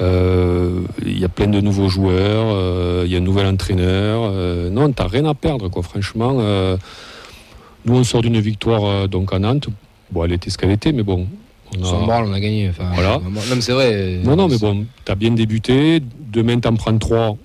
Il 0.00 1.18
y 1.18 1.24
a 1.24 1.28
plein 1.28 1.48
de 1.48 1.60
nouveaux 1.60 1.88
joueurs. 1.88 3.04
Il 3.04 3.10
y 3.10 3.16
a 3.16 3.18
un 3.18 3.22
nouvel 3.22 3.46
entraîneur. 3.46 4.32
non, 4.70 4.92
t'as 4.92 5.08
rien 5.08 5.26
à 5.26 5.34
perdre, 5.34 5.68
quoi. 5.68 5.82
Franchement, 5.82 6.40
nous 7.84 7.96
on 7.96 8.04
sort 8.04 8.22
d'une 8.22 8.40
victoire 8.40 9.08
donc 9.08 9.32
à 9.34 9.38
Nantes. 9.38 9.68
Bon, 10.10 10.24
elle 10.24 10.32
était 10.32 10.48
ce 10.48 10.56
qu'elle 10.56 10.70
était, 10.70 10.92
mais 10.92 11.02
bon. 11.02 11.26
On 11.78 12.08
on 12.08 12.32
a 12.32 12.40
gagné. 12.40 12.68
Enfin, 12.70 12.90
Voilà. 12.94 13.20
Non 13.22 13.30
mais 13.54 13.60
c'est 13.60 13.72
vrai. 13.72 14.20
non, 14.24 14.36
non, 14.36 14.48
mais 14.48 14.58
bon, 14.58 14.86
tu 15.04 15.12
as 15.12 15.14
bien 15.14 15.30
débuté. 15.30 16.00
Demain, 16.32 16.58
tu 16.60 16.68
en 16.68 16.74
prends 16.74 16.96
trois. 16.98 17.36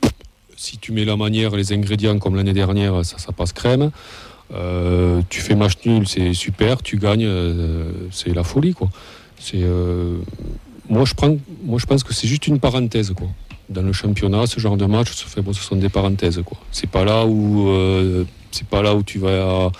Si 0.57 0.77
tu 0.77 0.91
mets 0.91 1.05
la 1.05 1.15
manière, 1.15 1.55
les 1.55 1.73
ingrédients 1.73 2.17
comme 2.17 2.35
l'année 2.35 2.53
dernière, 2.53 3.05
ça, 3.05 3.17
ça 3.17 3.31
passe 3.31 3.53
crème. 3.53 3.91
Euh, 4.53 5.21
tu 5.29 5.41
fais 5.41 5.55
match 5.55 5.73
nul, 5.85 6.07
c'est 6.07 6.33
super. 6.33 6.81
Tu 6.81 6.97
gagnes, 6.97 7.25
euh, 7.25 7.91
c'est 8.11 8.33
la 8.33 8.43
folie, 8.43 8.73
quoi. 8.73 8.89
C'est, 9.39 9.61
euh, 9.61 10.17
moi, 10.89 11.03
je 11.05 11.13
prends, 11.13 11.35
moi, 11.63 11.79
je 11.79 11.85
pense 11.85 12.03
que 12.03 12.13
c'est 12.13 12.27
juste 12.27 12.47
une 12.47 12.59
parenthèse, 12.59 13.13
quoi. 13.15 13.27
Dans 13.69 13.81
le 13.81 13.93
championnat, 13.93 14.45
ce 14.45 14.59
genre 14.59 14.77
de 14.77 14.85
match, 14.85 15.11
ça 15.13 15.25
fait, 15.25 15.41
bon, 15.41 15.51
ce 15.53 15.61
sont 15.63 15.75
des 15.75 15.89
parenthèses, 15.89 16.41
quoi. 16.45 16.57
C'est 16.71 16.89
pas 16.89 17.03
là 17.03 17.25
où, 17.25 17.69
euh, 17.69 18.23
c'est 18.51 18.67
pas 18.67 18.81
là 18.81 18.95
où 18.95 19.01
tu 19.03 19.17
vas, 19.19 19.67
où 19.67 19.71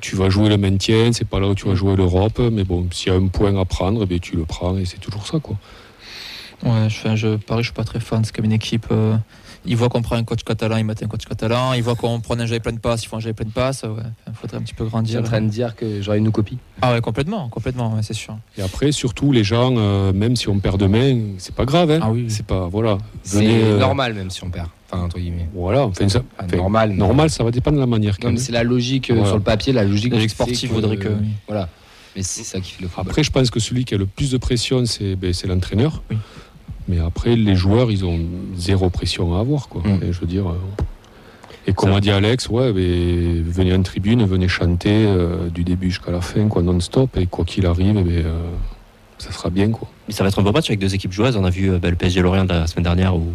tu 0.00 0.16
vas 0.16 0.28
jouer 0.30 0.48
le 0.48 0.56
maintien. 0.56 1.12
C'est 1.12 1.28
pas 1.28 1.40
là 1.40 1.48
où 1.48 1.54
tu 1.54 1.66
vas 1.66 1.74
jouer 1.74 1.96
l'Europe. 1.96 2.40
Mais 2.52 2.64
bon, 2.64 2.86
s'il 2.92 3.12
y 3.12 3.14
a 3.14 3.18
un 3.18 3.26
point 3.28 3.56
à 3.60 3.64
prendre, 3.64 4.04
ben, 4.06 4.18
tu 4.18 4.36
le 4.36 4.44
prends 4.44 4.76
et 4.78 4.84
c'est 4.84 4.98
toujours 5.00 5.26
ça, 5.26 5.38
quoi. 5.40 5.56
Ouais, 6.64 6.88
je, 6.88 7.16
je, 7.16 7.36
Paris, 7.36 7.62
je 7.62 7.68
suis 7.68 7.74
pas 7.74 7.84
très 7.84 8.00
fan. 8.00 8.24
C'est 8.24 8.34
comme 8.34 8.44
une 8.44 8.52
équipe. 8.52 8.86
euh, 8.92 9.16
ils 9.64 9.76
voient 9.76 9.88
qu'on 9.88 10.02
prend 10.02 10.16
un 10.16 10.24
coach 10.24 10.42
catalan, 10.44 10.76
ils 10.76 10.84
mettent 10.84 11.02
un 11.02 11.06
coach 11.06 11.24
catalan. 11.24 11.72
Ils 11.74 11.82
voient 11.82 11.94
qu'on 11.94 12.20
prend 12.20 12.38
un 12.38 12.46
jeu 12.46 12.58
plein 12.60 12.72
de 12.72 12.78
passes, 12.78 13.04
ils 13.04 13.08
font 13.08 13.18
un 13.18 13.20
jeu 13.20 13.32
plein 13.32 13.46
de 13.46 13.52
passes. 13.52 13.82
Ouais. 13.84 14.02
Il 14.26 14.34
faudrait 14.34 14.56
un 14.58 14.62
petit 14.62 14.74
peu 14.74 14.84
Tu 14.84 14.88
es 14.88 14.90
grandir. 14.90 15.20
en 15.20 15.22
train 15.22 15.40
de 15.40 15.48
dire 15.48 15.76
que 15.76 16.02
j'aurais 16.02 16.18
une 16.18 16.32
copie. 16.32 16.58
Ah 16.80 16.92
ouais, 16.92 17.00
complètement, 17.00 17.48
complètement, 17.48 17.94
ouais, 17.94 18.02
c'est 18.02 18.14
sûr. 18.14 18.36
Et 18.58 18.62
après, 18.62 18.90
surtout, 18.92 19.30
les 19.32 19.44
gens, 19.44 19.74
euh, 19.76 20.12
même 20.12 20.34
si 20.36 20.48
on 20.48 20.58
perd 20.58 20.78
demain, 20.80 21.18
c'est 21.38 21.54
pas 21.54 21.64
grave. 21.64 21.90
Hein. 21.90 22.00
Ah 22.02 22.10
oui. 22.10 22.26
C'est 22.28 22.46
pas, 22.46 22.66
voilà. 22.68 22.98
C'est 23.22 23.46
euh, 23.46 23.78
normal 23.78 24.14
même 24.14 24.30
si 24.30 24.42
on 24.44 24.50
perd. 24.50 24.68
Enfin, 24.90 25.04
entre 25.04 25.18
guillemets. 25.18 25.48
Voilà, 25.54 25.86
enfin, 25.86 26.08
ça- 26.08 26.22
enfin, 26.38 26.56
normal. 26.56 26.90
mais- 26.90 26.96
normal, 26.96 27.30
ça 27.30 27.42
va 27.44 27.50
dépendre 27.50 27.76
de 27.76 27.80
la 27.80 27.86
manière. 27.86 28.16
Non, 28.22 28.32
mais 28.32 28.36
c'est 28.38 28.52
la 28.52 28.62
logique 28.62 29.10
euh, 29.10 29.14
Voilà. 29.14 29.28
sur 29.28 29.36
le 29.38 29.42
papier, 29.42 29.72
la 29.72 29.84
logique, 29.84 30.10
La 30.10 30.16
logique 30.18 30.30
sportive 30.32 30.68
que- 30.68 30.74
voudrait 30.74 30.96
que. 30.98 31.08
oui. 31.08 31.28
Voilà. 31.48 31.68
Mais 32.14 32.22
c'est 32.22 32.42
ça 32.42 32.60
qui 32.60 32.72
fait 32.72 32.82
le 32.82 32.88
football. 32.88 33.06
Après, 33.10 33.22
je 33.22 33.30
pense 33.30 33.50
que 33.50 33.58
celui 33.58 33.86
qui 33.86 33.94
a 33.94 33.96
le 33.96 34.04
plus 34.04 34.30
de 34.32 34.36
pression, 34.36 34.84
c'est 34.84 35.16
ben, 35.16 35.32
l'entraîneur. 35.46 36.02
Oui. 36.10 36.18
Mais 36.88 36.98
après, 36.98 37.36
les 37.36 37.54
joueurs, 37.54 37.90
ils 37.90 38.04
ont 38.04 38.18
zéro 38.56 38.90
pression 38.90 39.36
à 39.36 39.40
avoir. 39.40 39.68
Quoi. 39.68 39.82
Mm. 39.84 40.00
Et 40.04 40.12
je 40.12 40.20
veux 40.20 40.26
dire. 40.26 40.48
euh, 40.48 40.54
Et 41.66 41.72
comme 41.72 41.92
a 41.92 42.00
dit 42.00 42.10
Alex, 42.10 42.48
ouais, 42.48 42.72
venez 42.72 43.74
en 43.74 43.82
tribune, 43.82 44.24
venez 44.24 44.48
chanter 44.48 45.04
euh, 45.06 45.48
du 45.48 45.64
début 45.64 45.90
jusqu'à 45.90 46.10
la 46.10 46.20
fin, 46.20 46.48
quoi, 46.48 46.62
non-stop. 46.62 47.16
Et 47.16 47.26
quoi 47.26 47.44
qu'il 47.44 47.66
arrive, 47.66 47.96
eh 47.98 48.02
ben, 48.02 48.26
euh, 48.26 48.50
ça 49.18 49.30
sera 49.30 49.50
bien. 49.50 49.70
Quoi. 49.70 49.88
Mais 50.08 50.14
ça 50.14 50.24
va 50.24 50.28
être 50.28 50.38
un 50.38 50.42
beau 50.42 50.52
match 50.52 50.68
avec 50.70 50.80
deux 50.80 50.94
équipes 50.94 51.12
joueuses. 51.12 51.36
On 51.36 51.44
a 51.44 51.50
vu 51.50 51.70
ben, 51.78 51.90
le 51.90 51.96
PSG 51.96 52.20
Lorient 52.20 52.44
de 52.44 52.52
la 52.52 52.66
semaine 52.66 52.84
dernière 52.84 53.14
où 53.14 53.26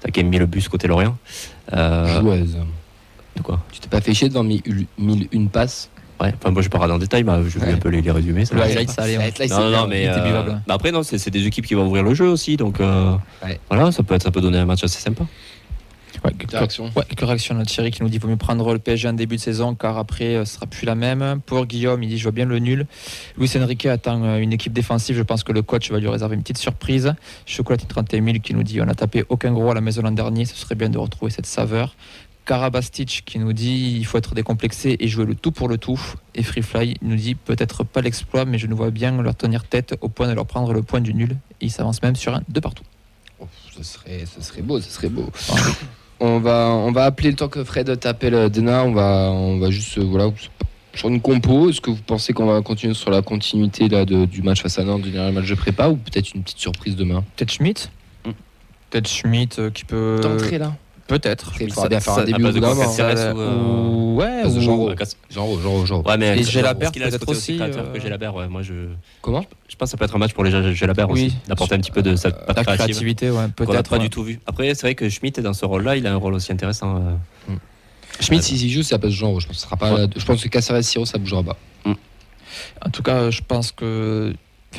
t'as 0.00 0.10
quand 0.10 0.22
même 0.22 0.30
mis 0.30 0.38
le 0.38 0.46
bus 0.46 0.68
côté 0.68 0.88
Lorient. 0.88 1.16
Euh, 1.74 2.20
Joueuse. 2.20 2.56
de 3.36 3.42
quoi? 3.42 3.60
Tu 3.72 3.80
t'es 3.80 3.88
pas 3.88 4.00
fait 4.00 4.14
chier 4.14 4.28
devant 4.30 4.44
mille, 4.44 4.62
mille 4.98 5.28
une 5.32 5.48
passes 5.50 5.90
Ouais, 6.20 6.32
enfin, 6.40 6.50
moi 6.52 6.62
je 6.62 6.68
pas 6.68 6.86
dans 6.86 6.94
le 6.94 7.00
détail, 7.00 7.24
mais 7.24 7.32
j'ai 7.48 7.58
vu 7.58 7.66
Ouais. 7.66 7.72
un 7.72 7.76
peu 7.76 7.88
les, 7.88 8.00
les 8.00 8.10
résumés. 8.10 8.44
ça 8.44 8.54
Le 8.54 8.60
va. 8.60 8.66
highlight, 8.66 8.90
ça 8.90 9.02
allait. 9.02 9.18
Non, 9.48 9.70
non, 9.70 9.86
mais 9.88 10.06
euh, 10.08 10.42
bah 10.66 10.74
après, 10.74 10.92
non, 10.92 11.02
c'est 11.02 11.30
des 11.30 11.46
équipes 11.46 11.66
qui 11.66 11.74
vont 11.74 11.86
ouvrir 11.86 12.02
le 12.04 12.14
jeu 12.14 12.28
aussi, 12.28 12.56
donc 12.56 12.80
euh, 12.80 13.16
Ouais. 13.44 13.58
voilà, 13.68 13.90
ça 13.90 14.02
peut, 14.04 14.14
être, 14.14 14.22
ça 14.22 14.30
peut 14.30 14.40
donner 14.40 14.58
un 14.58 14.64
match 14.66 14.84
assez 14.84 15.00
sympa. 15.00 15.24
Ouais, 16.24 16.32
quelques, 16.38 16.54
ouais, 16.78 17.02
quelques 17.08 17.26
réactions 17.26 17.54
de 17.58 17.64
Thierry 17.64 17.90
qui 17.90 18.00
nous 18.02 18.08
dit 18.08 18.12
qu'il 18.12 18.22
vaut 18.22 18.28
mieux 18.28 18.36
prendre 18.36 18.72
le 18.72 18.78
PSG 18.78 19.08
en 19.08 19.12
début 19.12 19.34
de 19.36 19.40
saison 19.40 19.74
car 19.74 19.98
après 19.98 20.36
euh, 20.36 20.44
ce 20.46 20.54
sera 20.54 20.66
plus 20.66 20.86
la 20.86 20.94
même. 20.94 21.40
Pour 21.44 21.66
Guillaume, 21.66 22.02
il 22.04 22.08
dit 22.08 22.16
je 22.18 22.22
vois 22.22 22.32
bien 22.32 22.46
le 22.46 22.58
nul. 22.60 22.86
Luis 23.36 23.50
Enrique 23.60 23.84
attend 23.86 24.38
une 24.38 24.52
équipe 24.52 24.72
défensive. 24.72 25.16
Je 25.16 25.22
pense 25.22 25.42
que 25.42 25.52
le 25.52 25.60
coach 25.62 25.90
va 25.90 25.98
lui 25.98 26.08
réserver 26.08 26.36
une 26.36 26.42
petite 26.42 26.56
surprise. 26.58 27.12
Chocolatine 27.46 27.88
31 27.88 28.24
000 28.24 28.38
qui 28.38 28.54
nous 28.54 28.62
dit 28.62 28.80
on 28.80 28.88
a 28.88 28.94
tapé 28.94 29.24
aucun 29.28 29.52
gros 29.52 29.70
à 29.72 29.74
la 29.74 29.80
maison 29.82 30.00
l'an 30.02 30.12
dernier. 30.12 30.44
Ce 30.46 30.54
serait 30.54 30.76
bien 30.76 30.88
de 30.88 30.96
retrouver 30.96 31.30
cette 31.32 31.46
saveur. 31.46 31.94
Karabastich 32.44 33.22
qui 33.24 33.38
nous 33.38 33.52
dit 33.52 33.96
il 33.98 34.04
faut 34.06 34.18
être 34.18 34.34
décomplexé 34.34 34.96
et 35.00 35.08
jouer 35.08 35.24
le 35.24 35.34
tout 35.34 35.50
pour 35.52 35.68
le 35.68 35.78
tout. 35.78 36.00
Et 36.34 36.42
Freefly 36.42 36.96
nous 37.02 37.16
dit 37.16 37.34
peut-être 37.34 37.84
pas 37.84 38.00
l'exploit, 38.02 38.44
mais 38.44 38.58
je 38.58 38.66
nous 38.66 38.76
vois 38.76 38.90
bien 38.90 39.20
leur 39.22 39.34
tenir 39.34 39.64
tête 39.64 39.94
au 40.00 40.08
point 40.08 40.28
de 40.28 40.32
leur 40.34 40.46
prendre 40.46 40.72
le 40.72 40.82
point 40.82 41.00
du 41.00 41.14
nul. 41.14 41.36
Et 41.60 41.66
il 41.66 41.70
s'avance 41.70 42.02
même 42.02 42.16
sur 42.16 42.34
un 42.34 42.42
de 42.48 42.60
partout. 42.60 42.84
Oh, 43.40 43.48
ce 43.76 43.82
serait, 43.82 44.24
ce 44.26 44.42
serait 44.42 44.62
beau, 44.62 44.80
ce 44.80 44.90
serait 44.90 45.08
beau. 45.08 45.28
on 46.20 46.38
va, 46.38 46.68
on 46.70 46.92
va 46.92 47.04
appeler 47.04 47.30
le 47.30 47.36
temps 47.36 47.48
que 47.48 47.64
Fred 47.64 47.98
t'appelle 47.98 48.34
euh, 48.34 48.48
Dena. 48.48 48.84
On 48.84 48.92
va, 48.92 49.30
on 49.32 49.58
va 49.58 49.70
juste, 49.70 49.98
euh, 49.98 50.04
voilà, 50.04 50.30
sur 50.94 51.08
une 51.08 51.20
compo. 51.20 51.70
Est-ce 51.70 51.80
que 51.80 51.90
vous 51.90 51.96
pensez 52.06 52.32
qu'on 52.32 52.46
va 52.46 52.60
continuer 52.62 52.94
sur 52.94 53.10
la 53.10 53.22
continuité 53.22 53.88
là 53.88 54.04
de- 54.04 54.24
du 54.26 54.42
match 54.42 54.62
face 54.62 54.78
à 54.78 54.84
Nantes, 54.84 55.02
du 55.02 55.10
dernier 55.10 55.32
match 55.32 55.48
de 55.48 55.54
prépa, 55.54 55.88
ou 55.88 55.96
peut-être 55.96 56.34
une 56.34 56.42
petite 56.42 56.58
surprise 56.58 56.94
demain? 56.94 57.24
Peut-être 57.36 57.52
Schmidt 57.52 57.88
Mm. 58.24 58.30
Peut-être 58.90 59.08
Schmidt 59.08 59.58
euh, 59.60 59.70
qui 59.70 59.84
peut. 59.84 60.20
D'entrée 60.22 60.58
là. 60.58 60.76
Peut-être. 61.06 61.52
Il 61.60 61.68
faudra 61.68 61.82
ça- 61.82 61.88
bien 61.88 62.00
faire 62.00 62.14
ça- 62.14 62.20
un 62.22 62.24
début 62.24 62.42
de 62.42 62.48
Euh, 62.48 63.34
ou, 63.34 64.20
euh, 64.22 64.42
ouais, 64.44 64.44
ou- 64.46 64.88
euh, 64.88 64.94
Casse- 64.94 65.16
Genre, 65.30 65.60
genre, 65.60 65.84
genre. 65.84 66.06
Ouais, 66.06 66.16
mais 66.16 66.42
Gelabert, 66.42 66.92
peut-être 66.92 67.28
aussi, 67.28 67.58
euh, 67.60 67.92
que 67.92 68.00
Gelabert, 68.00 68.34
ouais, 68.34 68.48
moi 68.48 68.62
je, 68.62 68.72
Comment 69.20 69.44
je 69.68 69.76
pense 69.76 69.88
que 69.88 69.90
ça 69.90 69.96
peut 69.98 70.04
être 70.04 70.14
un 70.16 70.18
match 70.18 70.32
pour 70.32 70.44
les 70.44 70.50
Gel- 70.50 70.72
Gelabert 70.72 71.10
Oui. 71.10 71.26
aussi, 71.26 71.36
d'apporter 71.46 71.74
un 71.74 71.78
petit 71.80 71.90
peu 71.90 72.00
de 72.02 72.16
sa 72.16 72.28
Euh, 72.28 72.32
La 72.56 72.64
créativité, 72.64 73.28
ouais, 73.30 73.36
qu'on 73.36 73.40
n'a 73.42 73.48
peut-être. 73.48 73.90
pas 73.90 73.98
du 73.98 74.08
tout 74.08 74.22
vu. 74.22 74.40
Après, 74.46 74.74
c'est 74.74 74.82
vrai 74.82 74.94
que 74.94 75.08
Schmitt 75.10 75.36
est 75.38 75.42
dans 75.42 75.52
ce 75.52 75.64
rôle-là, 75.66 75.96
il 75.96 76.06
a 76.06 76.12
un 76.12 76.16
rôle 76.16 76.34
aussi 76.34 76.52
intéressant. 76.52 76.96
euh. 76.96 77.54
Schmidt, 78.20 78.42
si 78.44 78.56
s'il 78.56 78.70
joue, 78.70 78.82
c'est 78.82 78.94
à 78.94 78.98
base 78.98 79.10
de 79.10 79.16
Jean 79.16 79.30
Rau. 79.30 79.40
Je 79.40 79.46
pense 79.48 79.58
sera 79.58 79.76
pas. 79.76 80.06
Je 80.16 80.24
pense 80.24 80.42
que 80.42 80.48
Caceres 80.48 80.82
Siro, 80.84 81.04
ça 81.04 81.18
bougera 81.18 81.42
pas. 81.42 81.56
En 81.86 82.90
tout 82.90 83.02
cas, 83.02 83.30
je 83.30 83.40
pense 83.46 83.72
que. 83.72 84.32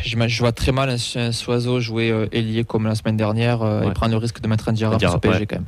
Je 0.03 0.39
vois 0.39 0.51
très 0.51 0.71
mal 0.71 0.89
un, 0.89 0.97
un 1.19 1.31
Soiseau 1.31 1.79
jouer 1.79 2.09
euh, 2.11 2.27
ailier 2.33 2.63
comme 2.65 2.85
la 2.85 2.95
semaine 2.95 3.15
dernière 3.15 3.61
euh, 3.61 3.83
et 3.83 3.91
prendre 3.91 4.11
le 4.11 4.17
risque 4.17 4.41
de 4.41 4.47
mettre 4.47 4.67
un 4.67 4.73
Diarra 4.73 4.95
Un 4.95 4.99
sur 4.99 5.19
PSG 5.21 5.39
ouais. 5.39 5.45
quand 5.45 5.55
même. 5.57 5.65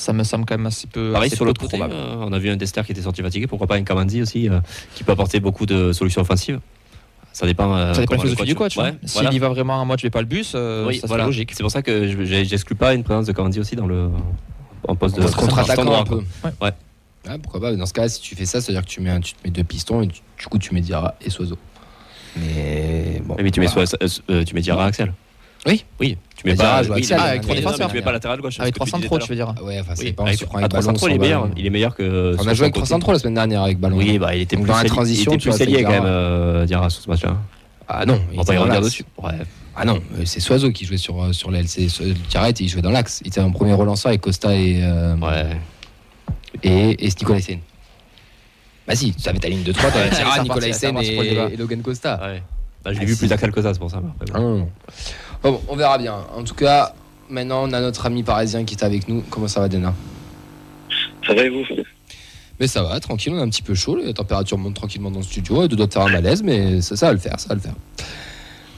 Ça 0.00 0.14
me 0.14 0.24
semble 0.24 0.46
quand 0.46 0.56
même 0.56 0.64
assez 0.64 0.86
peu. 0.86 1.12
Pareil 1.12 1.26
assez 1.26 1.36
sur 1.36 1.44
l'autre 1.44 1.60
côté, 1.60 1.76
probable. 1.76 1.92
euh, 1.94 2.14
on 2.26 2.32
a 2.32 2.38
vu 2.38 2.48
un 2.48 2.56
Dester 2.56 2.80
qui 2.86 2.92
était 2.92 3.02
sorti 3.02 3.20
fatigué, 3.20 3.46
pourquoi 3.46 3.66
pas 3.66 3.74
un 3.76 3.82
Kamandi 3.82 4.22
aussi, 4.22 4.48
euh, 4.48 4.60
qui 4.94 5.04
peut 5.04 5.12
apporter 5.12 5.40
beaucoup 5.40 5.66
de 5.66 5.92
solutions 5.92 6.22
offensives. 6.22 6.58
Ça 7.34 7.44
dépend. 7.46 7.76
euh, 7.76 7.92
Ça 7.92 8.00
dépend 8.00 8.14
de 8.14 8.16
la 8.16 8.22
philosophie 8.24 8.48
du 8.48 8.54
coach. 8.54 8.78
Ouais, 8.78 8.84
hein. 8.88 8.94
S'il 9.04 9.12
voilà. 9.20 9.32
y 9.34 9.38
va 9.38 9.50
vraiment 9.50 9.74
en 9.74 9.84
mode 9.84 9.98
je 9.98 10.04
vais 10.04 10.10
pas 10.10 10.20
le 10.22 10.26
bus, 10.26 10.52
euh, 10.54 10.86
Oui, 10.86 10.98
ça 11.00 11.06
voilà. 11.06 11.26
logique. 11.26 11.50
C'est 11.54 11.62
pour 11.62 11.70
ça 11.70 11.82
que 11.82 12.06
j'exclus 12.24 12.76
pas 12.76 12.94
une 12.94 13.04
présence 13.04 13.26
de 13.26 13.32
Kamandi 13.32 13.60
aussi 13.60 13.76
dans 13.76 13.86
le 13.86 14.08
en 14.88 14.96
poste 14.96 15.16
de 15.16 15.22
En 15.22 15.30
contre-attaquant 15.30 15.82
standard, 15.82 16.00
un 16.00 16.04
peu. 16.04 16.16
Ouais. 16.44 16.50
Ouais. 16.62 16.72
Ah, 17.28 17.36
pourquoi 17.42 17.60
pas 17.60 17.76
Dans 17.76 17.84
ce 17.84 17.92
cas, 17.92 18.08
si 18.08 18.22
tu 18.22 18.34
fais 18.34 18.46
ça, 18.46 18.62
c'est-à-dire 18.62 18.82
que 18.82 18.88
tu 18.88 19.02
mets, 19.02 19.10
un- 19.10 19.20
tu 19.20 19.34
te 19.34 19.38
mets 19.44 19.50
deux 19.50 19.64
pistons 19.64 20.00
et 20.00 20.08
tu- 20.08 20.22
du 20.38 20.46
coup 20.46 20.58
tu 20.58 20.72
mets 20.72 20.80
Diarra 20.80 21.14
et 21.20 21.28
Soiseau. 21.28 21.58
Mais 22.36 23.20
bon. 23.24 23.36
Mais 23.38 23.50
tu 23.50 23.60
mets, 23.60 23.66
euh, 24.30 24.44
tu 24.44 24.54
mets 24.54 24.60
Diarra 24.62 24.86
Axel. 24.86 25.12
Oui. 25.66 25.84
Oui. 26.00 26.16
Tu 26.36 26.46
mets 26.46 26.54
pas. 26.54 26.82
joue 26.82 26.94
oui, 26.94 27.00
il 27.04 27.12
est- 27.12 27.14
Ah, 27.14 27.22
avec 27.24 27.46
défenseurs. 27.46 27.88
Tu 27.90 27.96
mets 27.96 28.02
pas 28.02 28.12
latéral 28.12 28.40
gauche. 28.40 28.58
Avec 28.60 28.74
ce 28.74 28.78
que 28.80 28.84
tu 28.84 28.90
300 28.90 28.96
disais 28.98 29.06
trop, 29.08 29.18
tout 29.18 29.22
à 29.24 29.26
tu 29.26 29.32
veux 29.32 29.36
dire. 29.36 29.54
Ah 29.58 29.62
ouais, 29.62 29.78
enfin, 29.80 29.92
Oui, 29.98 30.04
dépend 30.06 30.24
avec, 30.24 30.42
à 30.42 30.68
300 30.68 30.92
ballon. 30.92 31.06
il 31.08 31.14
est 31.14 31.18
meilleur. 31.18 31.48
Il 31.56 31.66
est 31.66 31.70
meilleur 31.70 31.94
que. 31.94 32.34
On 32.38 32.46
a 32.46 32.54
joué 32.54 32.64
avec 32.64 32.74
son 32.76 32.80
côté. 32.80 32.86
303 32.86 33.12
la 33.14 33.18
semaine 33.20 33.34
dernière 33.34 33.62
avec 33.62 33.78
ballon. 33.78 33.96
Oui, 33.98 34.18
bah, 34.18 34.34
il 34.34 34.40
était 34.42 34.56
plus 34.56 34.64
dans 34.64 34.76
la 34.76 34.84
transition, 34.84 35.32
il 35.32 35.38
tu 35.38 35.50
plus 35.50 35.60
allié 35.60 35.76
c'est 35.76 35.82
quand 35.82 35.90
même, 35.90 36.02
Diarra. 36.02 36.16
euh, 36.16 36.64
Diarra 36.66 36.88
sur 36.90 37.02
ce 37.02 37.10
match-là. 37.10 37.36
Ah 37.88 38.06
non, 38.06 38.20
On 38.32 38.38
va 38.38 38.44
pas 38.44 38.58
revenir 38.58 38.80
dessus. 38.80 39.04
Ouais. 39.22 39.32
Ah 39.76 39.84
non, 39.84 39.96
euh, 40.18 40.22
c'est 40.24 40.40
Soiseau 40.40 40.70
qui 40.70 40.84
jouait 40.86 40.96
sur, 40.96 41.22
euh, 41.22 41.32
sur 41.32 41.50
l'aile. 41.50 41.68
C'est 41.68 41.88
Diarra, 42.30 42.50
il 42.58 42.68
jouait 42.68 42.82
dans 42.82 42.90
l'axe. 42.90 43.20
Il 43.22 43.28
était 43.28 43.40
en 43.40 43.50
premier 43.50 43.74
relanceur 43.74 44.08
avec 44.10 44.20
Costa 44.22 44.54
et, 44.54 44.80
euh, 44.82 45.16
Ouais. 45.16 45.46
et, 46.62 47.04
et 47.04 47.08
Nicolaisen. 47.08 47.58
Bah 48.88 48.94
si, 48.96 49.12
tu 49.12 49.28
avais 49.28 49.38
ta 49.38 49.48
ligne 49.48 49.62
de 49.62 49.72
3, 49.72 49.90
tu 49.90 49.98
avais 49.98 50.08
Ouais, 50.08 50.14
Diarra, 50.16 50.36
ça 50.36 50.42
Nicolaisen 50.42 50.94
part, 50.94 51.02
ça 51.04 51.08
part 51.12 51.14
pour 51.16 51.22
le 51.34 51.50
et, 51.50 51.54
et 51.54 51.56
Logan 51.56 51.82
Costa. 51.82 52.18
Ouais. 52.22 52.42
Bah, 52.82 52.92
je 52.94 52.98
l'ai 52.98 53.04
Ah, 53.04 53.08
vu 53.08 53.12
si. 53.12 53.18
plus 53.18 53.32
axial 53.32 53.52
que 53.52 53.60
ça, 53.62 53.74
c'est 53.74 53.78
pour 53.78 53.90
ça. 53.90 53.98
après. 53.98 54.26
Ah 54.34 54.38
non, 54.40 54.58
non. 54.58 54.68
Bon, 55.42 55.52
bon, 55.52 55.60
on 55.68 55.76
verra 55.76 55.98
bien. 55.98 56.16
En 56.36 56.44
tout 56.44 56.54
cas, 56.54 56.94
maintenant, 57.28 57.62
on 57.64 57.72
a 57.72 57.80
notre 57.80 58.06
ami 58.06 58.22
parisien 58.22 58.64
qui 58.64 58.74
est 58.74 58.84
avec 58.84 59.08
nous. 59.08 59.22
Comment 59.30 59.48
ça 59.48 59.60
va, 59.60 59.68
Dena 59.68 59.94
Ça 61.26 61.34
va 61.34 61.42
et 61.42 61.48
vous? 61.48 61.64
Mais 62.58 62.66
ça 62.66 62.82
va, 62.82 63.00
tranquille, 63.00 63.32
on 63.32 63.38
est 63.38 63.42
un 63.42 63.48
petit 63.48 63.62
peu 63.62 63.74
chaud. 63.74 63.96
La 63.96 64.12
température 64.12 64.58
monte 64.58 64.74
tranquillement 64.74 65.10
dans 65.10 65.20
le 65.20 65.24
studio. 65.24 65.62
Elle 65.62 65.68
doit 65.68 65.88
faire 65.88 66.02
un 66.02 66.10
malaise, 66.10 66.42
mais 66.42 66.82
ça, 66.82 66.94
ça 66.94 67.06
va 67.06 67.12
le 67.14 67.18
faire, 67.18 67.40
ça 67.40 67.48
va 67.48 67.54
le 67.54 67.60
faire. 67.62 67.74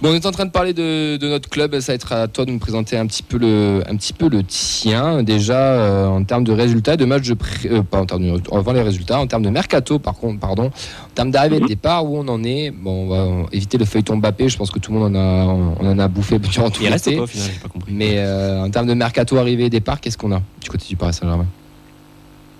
Bon, 0.02 0.10
on 0.10 0.14
est 0.14 0.26
en 0.26 0.32
train 0.32 0.46
de 0.46 0.50
parler 0.50 0.72
de, 0.74 1.16
de 1.16 1.28
notre 1.28 1.48
club. 1.48 1.78
Ça 1.78 1.92
va 1.92 1.94
être 1.94 2.12
à 2.12 2.26
toi 2.26 2.44
de 2.44 2.50
nous 2.50 2.58
présenter 2.58 2.96
un 2.96 3.06
petit 3.06 3.22
peu 3.22 3.38
le, 3.38 3.82
un 3.88 3.94
petit 3.94 4.12
peu 4.12 4.28
le 4.28 4.42
tien. 4.42 5.22
Déjà, 5.22 5.56
euh, 5.56 6.06
en 6.06 6.24
termes 6.24 6.42
de 6.42 6.50
résultats, 6.52 6.96
de 6.96 7.04
matchs 7.04 7.28
de 7.28 7.34
pré- 7.34 7.68
euh, 7.70 7.82
pas 7.84 8.00
en 8.00 8.06
termes 8.06 8.24
de, 8.40 8.40
avant 8.52 8.72
les 8.72 8.82
résultats, 8.82 9.20
en 9.20 9.28
termes 9.28 9.44
de 9.44 9.50
mercato, 9.50 10.00
par 10.00 10.14
contre, 10.16 10.40
pardon, 10.40 10.66
en 10.72 11.14
termes 11.14 11.30
d'arrivée 11.30 11.58
et 11.58 11.60
de 11.60 11.66
départ, 11.66 12.04
où 12.04 12.18
on 12.18 12.26
en 12.26 12.42
est. 12.42 12.72
Bon, 12.72 13.04
on 13.04 13.08
va 13.44 13.48
éviter 13.52 13.78
le 13.78 13.84
feuilleton 13.84 14.16
Mbappé. 14.16 14.48
Je 14.48 14.56
pense 14.56 14.72
que 14.72 14.80
tout 14.80 14.92
le 14.92 14.98
monde 14.98 15.16
en 15.16 15.20
a, 15.20 15.44
on 15.78 15.86
en 15.86 15.98
a 16.00 16.08
bouffé 16.08 16.40
durant 16.40 16.68
tout 16.68 16.82
Il 16.82 16.88
reste 16.88 17.06
l'été. 17.06 17.18
quoi 17.18 17.24
au 17.24 17.28
final 17.28 17.50
J'ai 17.54 17.60
pas 17.60 17.68
compris. 17.68 17.92
Mais 17.94 18.14
euh, 18.18 18.64
en 18.64 18.70
termes 18.70 18.88
de 18.88 18.94
mercato, 18.94 19.36
arrivée 19.36 19.66
et 19.66 19.70
départ, 19.70 20.00
qu'est-ce 20.00 20.18
qu'on 20.18 20.32
a 20.32 20.42
du 20.60 20.68
côté 20.68 20.84
du 20.88 20.96
Paris 20.96 21.14
Saint-Germain? 21.14 21.46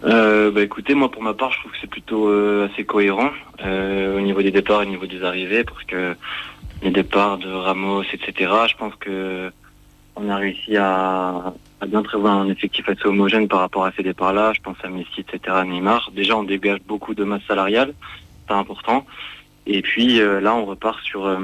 Euh, 0.05 0.53
bah 0.53 0.63
écoutez, 0.63 0.95
moi 0.95 1.11
pour 1.11 1.23
ma 1.23 1.35
part, 1.35 1.51
je 1.53 1.59
trouve 1.59 1.73
que 1.73 1.79
c'est 1.81 1.91
plutôt 1.91 2.29
euh, 2.29 2.69
assez 2.73 2.85
cohérent 2.85 3.31
euh, 3.65 4.17
au 4.17 4.21
niveau 4.21 4.43
des 4.43 4.51
départs 4.53 4.83
et 4.83 4.87
au 4.87 4.91
niveau 4.91 5.07
des 5.07 5.23
arrivées, 5.25 5.63
parce 5.65 5.83
que 5.85 6.15
les 6.83 6.91
départs 6.91 7.39
de 7.39 7.51
Ramos, 7.51 8.03
etc. 8.13 8.51
Je 8.69 8.77
pense 8.77 8.95
que 8.97 9.51
on 10.17 10.29
a 10.29 10.37
réussi 10.37 10.77
à, 10.77 11.55
à 11.81 11.87
bien 11.87 12.03
prévoir 12.03 12.35
un 12.39 12.49
effectif 12.49 12.87
assez 12.89 13.07
homogène 13.07 13.49
par 13.49 13.61
rapport 13.61 13.85
à 13.87 13.93
ces 13.97 14.03
départs-là. 14.03 14.53
Je 14.55 14.61
pense 14.61 14.77
à 14.83 14.89
Messi, 14.89 15.21
etc. 15.21 15.57
Neymar. 15.67 16.11
Déjà, 16.15 16.37
on 16.37 16.43
dégage 16.45 16.81
beaucoup 16.87 17.15
de 17.15 17.25
masse 17.25 17.43
salariale, 17.49 17.95
c'est 18.47 18.55
important. 18.55 19.07
Et 19.67 19.81
puis 19.81 20.21
euh, 20.21 20.41
là, 20.41 20.55
on 20.55 20.65
repart 20.67 21.01
sur 21.03 21.25
euh, 21.27 21.39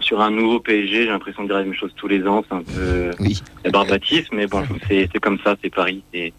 sur 0.00 0.20
un 0.20 0.30
nouveau 0.30 0.58
PSG. 0.60 1.02
J'ai 1.04 1.08
l'impression 1.08 1.42
de 1.42 1.48
dire 1.48 1.56
la 1.58 1.64
même 1.64 1.74
chose 1.74 1.92
tous 1.96 2.08
les 2.08 2.26
ans. 2.26 2.44
C'est 2.48 2.54
un 2.54 2.62
peu 2.62 3.10
Oui. 3.20 3.42
barbatif, 3.70 4.28
mais 4.32 4.46
bon, 4.46 4.64
c'est 4.88 5.08
comme 5.20 5.38
ça, 5.44 5.56
c'est 5.62 5.70
Paris. 5.70 6.02
Et 6.14 6.32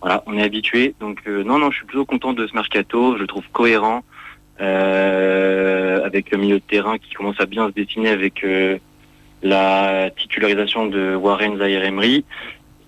voilà, 0.00 0.22
on 0.26 0.36
est 0.36 0.42
habitué. 0.42 0.94
Donc 1.00 1.22
euh, 1.26 1.42
non, 1.42 1.58
non, 1.58 1.70
je 1.70 1.78
suis 1.78 1.86
plutôt 1.86 2.04
content 2.04 2.34
de 2.34 2.46
ce 2.46 2.54
mercato. 2.54 3.14
Je 3.16 3.22
le 3.22 3.26
trouve 3.26 3.44
cohérent 3.52 4.04
avec 4.58 6.30
le 6.30 6.38
milieu 6.38 6.60
de 6.60 6.64
terrain 6.64 6.98
qui 6.98 7.12
commence 7.14 7.40
à 7.40 7.46
bien 7.46 7.68
se 7.68 7.72
dessiner 7.72 8.10
avec 8.10 8.44
euh, 8.44 8.78
la 9.42 10.10
titularisation 10.10 10.86
de 10.86 11.14
Warren 11.14 11.58
Zaire 11.58 11.84
Emery, 11.84 12.24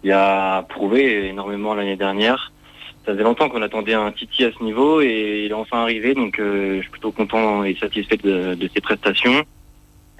qui 0.03 0.13
a 0.13 0.63
prouvé 0.69 1.27
énormément 1.27 1.75
l'année 1.75 1.97
dernière. 1.97 2.53
Ça 3.05 3.13
faisait 3.13 3.25
longtemps 3.25 3.49
qu'on 3.49 3.63
attendait 3.63 3.95
un 3.95 4.11
Titi 4.11 4.45
à 4.45 4.51
ce 4.53 4.63
niveau 4.63 5.01
et 5.01 5.45
il 5.45 5.51
est 5.51 5.55
enfin 5.55 5.79
arrivé, 5.79 6.15
donc 6.15 6.39
euh, 6.39 6.77
je 6.77 6.83
suis 6.83 6.91
plutôt 6.91 7.13
content 7.13 7.63
et 7.65 7.77
satisfait 7.77 8.17
de, 8.17 8.57
ses 8.73 8.81
prestations. 8.81 9.45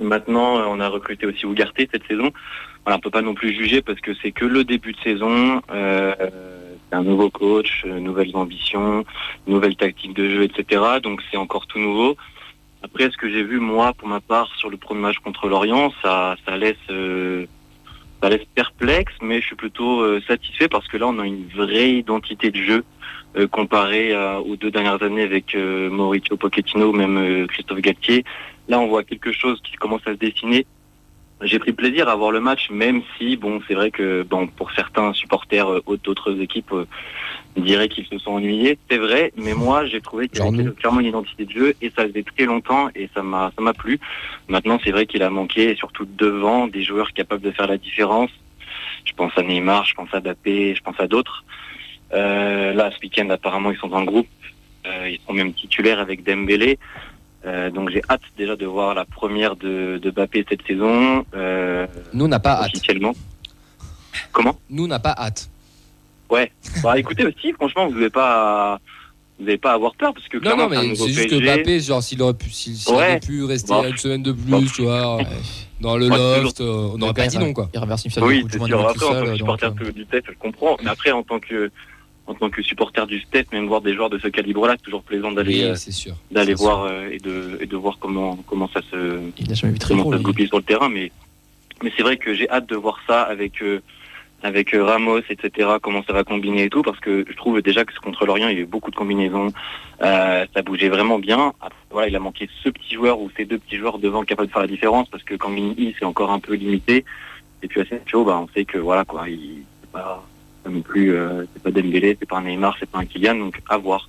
Maintenant, 0.01 0.59
euh, 0.59 0.65
on 0.69 0.81
a 0.81 0.89
recruté 0.89 1.27
aussi 1.27 1.47
Ougarté 1.47 1.89
cette 1.91 2.07
saison. 2.07 2.31
Voilà, 2.85 2.99
on 2.99 3.01
peut 3.01 3.11
pas 3.11 3.23
non 3.23 3.35
plus 3.35 3.55
juger 3.55 3.83
parce 3.83 4.01
que 4.01 4.13
c'est 4.23 4.31
que 4.31 4.45
le 4.45 4.63
début 4.63 4.93
de 4.93 5.01
saison. 5.01 5.63
Euh, 5.73 6.15
un 6.93 7.03
nouveau 7.03 7.31
coach, 7.31 7.83
euh, 7.87 7.99
nouvelles 7.99 8.35
ambitions, 8.35 9.05
nouvelles 9.47 9.77
tactiques 9.77 10.15
de 10.15 10.29
jeu, 10.29 10.43
etc. 10.45 10.83
Donc 11.03 11.21
c'est 11.31 11.37
encore 11.37 11.67
tout 11.67 11.79
nouveau. 11.79 12.17
Après, 12.83 13.11
ce 13.11 13.17
que 13.17 13.29
j'ai 13.29 13.43
vu 13.43 13.59
moi, 13.59 13.93
pour 13.95 14.07
ma 14.09 14.21
part, 14.21 14.49
sur 14.57 14.71
le 14.71 14.77
premier 14.77 15.01
match 15.01 15.19
contre 15.19 15.49
l'Orient, 15.49 15.93
ça, 16.03 16.37
ça 16.47 16.57
laisse, 16.57 16.77
euh, 16.91 17.47
ça 18.23 18.29
laisse 18.29 18.45
perplexe, 18.55 19.13
mais 19.21 19.41
je 19.41 19.47
suis 19.47 19.57
plutôt 19.57 20.01
euh, 20.03 20.21
satisfait 20.29 20.69
parce 20.69 20.87
que 20.87 20.97
là, 20.97 21.09
on 21.09 21.19
a 21.19 21.27
une 21.27 21.49
vraie 21.49 21.91
identité 21.95 22.51
de 22.51 22.63
jeu 22.63 22.85
euh, 23.37 23.49
comparée 23.49 24.15
à- 24.15 24.41
aux 24.41 24.57
deux 24.57 24.71
dernières 24.71 25.03
années 25.03 25.23
avec 25.23 25.55
euh, 25.55 25.91
Mauricio 25.91 26.37
Pochettino, 26.37 26.91
ou 26.91 26.93
même 26.93 27.17
euh, 27.19 27.47
Christophe 27.49 27.81
Galtier. 27.81 28.25
Là, 28.69 28.79
on 28.79 28.87
voit 28.87 29.03
quelque 29.05 29.33
chose 29.33 29.61
qui 29.63 29.77
commence 29.77 30.03
à 30.07 30.13
se 30.13 30.19
dessiner. 30.19 30.67
J'ai 31.43 31.59
pris 31.59 31.73
plaisir 31.73 32.09
à 32.09 32.17
voir 32.17 32.31
le 32.31 32.41
match, 32.41 32.71
même 32.71 33.03
si, 33.17 33.37
bon, 33.37 33.61
c'est 33.69 33.75
vrai 33.75 33.91
que, 33.91 34.23
bon, 34.23 34.47
pour 34.47 34.73
certains 34.73 35.13
supporters 35.13 35.71
euh, 35.71 35.99
d'autres 36.03 36.41
équipes, 36.41 36.73
euh, 36.73 36.87
diraient 37.57 37.89
qu'ils 37.89 38.07
se 38.07 38.19
sont 38.19 38.33
ennuyés. 38.33 38.79
C'est 38.91 38.97
vrai, 38.97 39.33
mais 39.37 39.53
moi, 39.53 39.85
j'ai 39.85 40.01
trouvé 40.01 40.29
qu'il 40.29 40.39
Genre 40.39 40.53
avait 40.55 40.71
clairement 40.73 41.01
une 41.01 41.07
identité 41.07 41.45
de 41.45 41.51
jeu 41.51 41.75
et 41.83 41.93
ça 41.95 42.07
faisait 42.07 42.23
très 42.23 42.47
longtemps 42.47 42.89
et 42.95 43.11
ça 43.15 43.23
m'a, 43.23 43.53
ça 43.55 43.63
m'a 43.63 43.75
plu. 43.75 44.01
Maintenant, 44.49 44.79
c'est 44.83 44.93
vrai 44.93 45.07
qu'il 45.07 45.23
a 45.23 45.31
manqué, 45.31 45.75
surtout 45.77 46.07
devant, 46.07 46.69
des 46.69 46.83
joueurs 46.83 47.13
capables 47.13 47.43
de 47.43 47.51
faire 47.51 47.67
la 47.67 47.79
différence. 47.79 48.31
Je 49.05 49.13
pense 49.13 49.33
à 49.37 49.43
Neymar, 49.43 49.85
je 49.85 49.95
pense 49.95 50.09
à 50.13 50.21
Mbappé, 50.21 50.75
je 50.75 50.83
pense 50.83 50.99
à 50.99 51.07
d'autres. 51.07 51.45
Euh, 52.13 52.73
là, 52.73 52.91
ce 52.91 53.01
week-end, 53.01 53.29
apparemment, 53.31 53.71
ils 53.71 53.79
sont 53.79 53.89
dans 53.89 54.01
le 54.01 54.07
groupe. 54.07 54.29
Euh, 54.87 55.11
ils 55.11 55.21
sont 55.27 55.33
même 55.33 55.53
titulaires 55.53 55.99
avec 55.99 56.25
Dembélé. 56.25 56.79
Euh, 57.47 57.71
donc 57.71 57.91
j'ai 57.91 58.03
hâte 58.11 58.23
déjà 58.37 58.57
de 58.57 58.67
voir 58.67 58.95
la 58.95 59.05
première 59.05 59.55
de, 59.57 59.99
de 60.03 60.11
Mbappé 60.11 60.45
cette 60.49 60.67
saison, 60.67 61.25
euh, 61.35 61.87
Nous, 62.13 62.25
on 62.25 62.29
n'a 62.29 62.41
pas 62.41 62.55
hâte. 62.63 62.73
officiellement. 62.75 63.15
Comment 64.33 64.59
Nous, 64.71 64.85
on 64.85 64.89
n'a 64.89 64.99
pas 64.99 65.15
hâte. 65.17 65.49
Ouais. 66.29 66.51
Bah 66.83 66.99
écoutez 66.99 67.25
aussi, 67.27 67.53
franchement, 67.53 67.87
vous 67.87 67.95
n'avez 67.95 68.11
pas, 68.11 68.81
vous 69.39 69.45
n'avez 69.45 69.59
pas 69.59 69.71
à 69.73 69.75
avoir 69.75 69.95
peur 69.95 70.13
parce 70.13 70.27
que 70.29 70.39
Non, 70.39 70.43
clairement, 70.43 70.69
non, 70.75 70.83
mais 70.89 70.95
c'est 70.97 71.09
juste 71.09 71.31
que. 71.31 71.37
Mbappé, 71.41 71.79
genre, 71.81 72.03
s'il 72.03 72.21
aurait 72.23 72.35
pu, 72.35 72.51
s'il 72.51 72.95
Ouais. 72.95 73.03
avait 73.05 73.21
pu 73.21 73.45
rester 73.45 73.73
Bon. 73.73 73.85
une 73.85 73.97
semaine 73.97 74.23
de 74.25 74.33
plus, 74.33 74.51
Bon. 74.51 74.65
tu 74.75 74.83
vois, 74.83 75.19
dans 75.81 75.97
le 75.97 76.09
Moi, 76.09 76.39
loft, 76.41 76.61
euh, 76.61 76.91
on 76.95 76.99
n'aurait 76.99 77.15
pas 77.15 77.27
dit 77.29 77.39
non, 77.39 77.53
quoi. 77.53 77.69
Il 77.73 77.79
reverse 77.79 78.05
une 78.07 78.11
finale 78.11 78.29
Oui, 78.29 78.45
de 78.45 78.59
Monde 78.59 78.67
sûr. 78.69 78.81
Après, 78.81 78.91
en 78.91 79.09
tant 79.09 79.13
seul, 79.13 79.23
que 79.23 79.29
donc, 79.29 79.37
supporter 79.37 79.93
du 79.93 80.07
test, 80.07 80.25
je 80.29 80.39
comprends. 80.39 80.77
Mais 80.83 80.91
après, 80.91 81.13
en 81.13 81.23
tant 81.23 81.39
que, 81.39 81.71
en 82.27 82.35
tant 82.35 82.51
que 82.51 82.63
supporter 82.63 83.07
du 83.07 83.25
test, 83.27 83.53
même 83.53 83.67
voir 83.67 83.81
des 83.81 83.95
joueurs 83.95 84.11
de 84.11 84.19
ce 84.19 84.29
calibre-là, 84.29 84.75
c'est 84.77 84.83
toujours 84.85 85.03
plaisant 85.03 85.33
d'aller, 85.33 85.65
Oui, 85.71 86.09
euh, 86.09 86.13
d'aller 86.31 86.55
voir 86.55 86.85
euh, 86.85 87.09
et 87.11 87.19
de, 87.19 87.59
et 87.61 87.67
de 87.67 87.77
voir 87.77 87.99
comment, 88.01 88.37
comment 88.47 88.69
ça 88.69 88.81
se, 88.91 89.21
Il 89.39 89.49
n'a 89.49 89.55
jamais 89.55 89.73
vu 89.75 89.79
très 89.79 89.91
comment 89.91 90.03
gros. 90.03 90.13
ça 90.13 90.19
se 90.19 90.23
lui. 90.23 90.25
goupille 90.25 90.49
sur 90.49 90.59
le 90.59 90.65
terrain. 90.65 90.89
Mais, 90.89 91.13
mais 91.83 91.93
c'est 91.97 92.03
vrai 92.03 92.17
que 92.17 92.35
j'ai 92.35 92.49
hâte 92.51 92.69
de 92.69 92.77
voir 92.77 92.99
ça 93.07 93.23
avec, 93.23 93.63
euh, 93.63 93.81
avec 94.43 94.71
Ramos, 94.75 95.21
etc. 95.31 95.71
Comment 95.81 96.03
ça 96.05 96.13
va 96.13 96.25
combiner 96.25 96.65
et 96.65 96.69
tout, 96.71 96.83
parce 96.83 96.99
que 97.01 97.25
je 97.29 97.37
trouve 97.37 97.63
déjà 97.63 97.85
que 97.85 97.93
contre 98.01 98.27
l'Orient, 98.27 98.49
il 98.49 98.55
y 98.57 98.59
a 98.59 98.63
eu 98.63 98.67
beaucoup 98.67 98.91
de 98.91 98.97
combinaisons. 98.97 99.49
Euh, 100.03 100.47
ça 100.53 100.63
bougeait 100.63 100.89
vraiment 100.89 101.19
bien. 101.19 101.53
Après, 101.61 101.79
voilà, 101.91 102.09
il 102.09 102.17
a 102.17 102.21
manqué 102.21 102.49
ce 102.63 102.69
petit 102.69 102.95
joueur 102.95 103.21
ou 103.21 103.31
ces 103.37 103.45
deux 103.45 103.59
petits 103.59 103.77
joueurs 103.77 103.99
devant 103.99 104.23
capables 104.25 104.49
de 104.49 104.53
faire 104.53 104.63
la 104.63 104.69
différence, 104.69 105.09
parce 105.09 105.23
que 105.23 105.35
quand 105.37 105.49
Mini 105.51 105.95
c'est 105.99 106.05
encore 106.05 106.31
un 106.33 106.41
peu 106.41 106.55
limité. 106.55 107.05
Et 107.63 107.69
puis 107.69 107.81
Asensio, 107.81 108.25
bah, 108.25 108.39
on 108.43 108.49
sait 108.53 108.65
que 108.65 108.79
voilà 108.79 109.05
quoi, 109.05 109.29
il 109.29 109.63
c'est 109.95 110.01
pas, 110.67 110.73
non 110.73 110.83
plus, 110.83 111.15
euh, 111.15 111.45
c'est 111.53 111.63
pas 111.63 111.71
Dembélé, 111.71 112.17
c'est 112.19 112.29
pas 112.29 112.39
un 112.39 112.43
Neymar, 112.43 112.77
c'est 112.79 112.91
pas 112.91 112.99
un 112.99 113.07
Kylian, 113.07 113.37
donc 113.37 113.61
à 113.69 113.77
voir. 113.77 114.09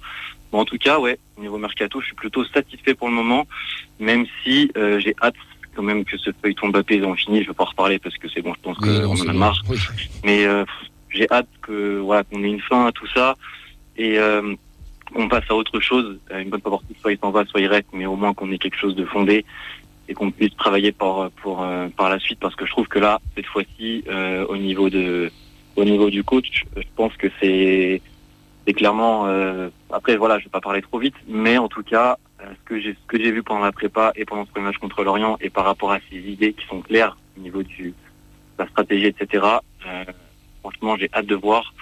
Bon, 0.51 0.59
en 0.59 0.65
tout 0.65 0.77
cas, 0.77 0.99
ouais, 0.99 1.19
au 1.37 1.41
niveau 1.41 1.57
mercato, 1.57 1.99
je 2.01 2.07
suis 2.07 2.15
plutôt 2.15 2.43
satisfait 2.45 2.93
pour 2.93 3.09
le 3.09 3.13
moment, 3.13 3.47
même 3.99 4.25
si 4.43 4.71
euh, 4.77 4.99
j'ai 4.99 5.15
hâte 5.21 5.35
quand 5.75 5.83
même 5.83 6.05
que 6.05 6.17
ce 6.17 6.31
feuilleton 6.41 6.69
Mbappé 6.69 7.03
en 7.03 7.15
fini. 7.15 7.43
Je 7.43 7.49
vais 7.49 7.53
pas 7.53 7.63
en 7.63 7.67
reparler 7.67 7.99
parce 7.99 8.17
que 8.17 8.27
c'est 8.29 8.41
bon, 8.41 8.53
je 8.55 8.61
pense 8.61 8.77
Oui, 8.81 9.01
qu'on 9.01 9.21
en 9.21 9.27
a 9.27 9.33
marre. 9.33 9.61
Oui. 9.69 9.77
Mais 10.23 10.45
euh, 10.45 10.65
j'ai 11.09 11.29
hâte 11.31 11.49
que 11.61 11.99
voilà 11.99 12.23
qu'on 12.23 12.43
ait 12.43 12.49
une 12.49 12.61
fin 12.61 12.87
à 12.87 12.91
tout 12.91 13.07
ça 13.07 13.35
et 13.97 14.17
qu'on 15.13 15.27
passe 15.27 15.45
à 15.49 15.55
autre 15.55 15.79
chose. 15.79 16.19
Une 16.31 16.49
bonne 16.49 16.61
partie, 16.61 16.95
soit 17.01 17.11
il 17.11 17.19
s'en 17.19 17.31
va, 17.31 17.45
soit 17.45 17.61
il 17.61 17.67
reste, 17.67 17.87
mais 17.93 18.05
au 18.05 18.15
moins 18.15 18.33
qu'on 18.33 18.51
ait 18.51 18.57
quelque 18.57 18.77
chose 18.77 18.95
de 18.95 19.05
fondé 19.05 19.45
et 20.07 20.13
qu'on 20.13 20.31
puisse 20.31 20.55
travailler 20.55 20.91
par 20.91 21.29
pour 21.41 21.65
par 21.95 22.09
la 22.09 22.19
suite 22.19 22.39
parce 22.39 22.55
que 22.55 22.65
je 22.65 22.71
trouve 22.71 22.87
que 22.87 22.99
là 22.99 23.19
cette 23.35 23.47
fois-ci 23.47 24.03
euh, 24.07 24.45
au 24.47 24.57
niveau 24.57 24.89
de 24.89 25.31
au 25.77 25.85
niveau 25.85 26.09
du 26.09 26.23
coach, 26.23 26.65
je 26.75 26.87
pense 26.95 27.15
que 27.15 27.27
c'est 27.39 28.01
clairement 28.73 29.27
euh, 29.27 29.69
après 29.91 30.17
voilà, 30.17 30.39
je 30.39 30.43
vais 30.43 30.49
pas 30.49 30.59
parler 30.59 30.81
trop 30.81 30.99
vite, 30.99 31.15
mais 31.27 31.57
en 31.57 31.69
tout 31.69 31.83
cas 31.83 32.17
euh, 32.41 32.45
ce 32.59 32.93
que 33.07 33.17
j'ai 33.17 33.31
vu 33.31 33.41
pendant 33.43 33.63
la 33.63 33.71
prépa 33.71 34.11
et 34.15 34.25
pendant 34.25 34.45
ce 34.45 34.51
premier 34.51 34.65
match 34.65 34.77
contre 34.77 35.03
l'Orient 35.03 35.37
et 35.39 35.49
par 35.49 35.63
rapport 35.63 35.91
à 35.93 35.99
ces 36.09 36.17
idées 36.17 36.53
qui 36.53 36.65
sont 36.67 36.81
claires 36.81 37.15
au 37.37 37.41
niveau 37.41 37.63
du 37.63 37.93
la 38.59 38.67
stratégie, 38.67 39.05
etc. 39.05 39.45
euh, 39.85 40.03
franchement, 40.61 40.97
j'ai 40.97 41.09
hâte 41.13 41.27
de 41.27 41.35
voir. 41.35 41.75